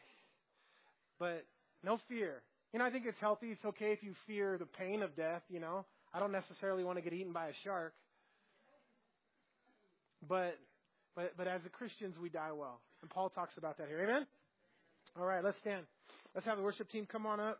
But 1.20 1.46
no 1.84 2.00
fear. 2.10 2.42
You 2.74 2.80
know, 2.80 2.86
I 2.86 2.92
think 2.92 3.06
it's 3.06 3.20
healthy. 3.20 3.48
It's 3.48 3.66
okay 3.66 3.92
if 3.92 4.04
you 4.04 4.14
fear 4.26 4.58
the 4.58 4.66
pain 4.66 5.04
of 5.04 5.16
death, 5.16 5.42
you 5.50 5.60
know. 5.60 5.86
I 6.14 6.20
don't 6.20 6.32
necessarily 6.32 6.84
want 6.84 6.98
to 6.98 7.04
get 7.04 7.14
eaten 7.14 7.34
by 7.34 7.48
a 7.48 7.54
shark. 7.64 7.94
but 10.28 10.58
but 11.18 11.34
but 11.36 11.48
as 11.48 11.60
Christians 11.74 12.16
we 12.22 12.30
die 12.30 12.54
well. 12.54 12.80
And 13.02 13.10
Paul 13.10 13.30
talks 13.30 13.58
about 13.58 13.78
that 13.80 13.88
here. 13.90 14.02
Amen. 14.04 14.26
All 15.20 15.26
right, 15.26 15.44
let's 15.44 15.58
stand. 15.58 15.84
Let's 16.36 16.46
have 16.46 16.58
the 16.58 16.64
worship 16.64 16.90
team 16.90 17.08
come 17.12 17.26
on 17.26 17.40
up. 17.40 17.60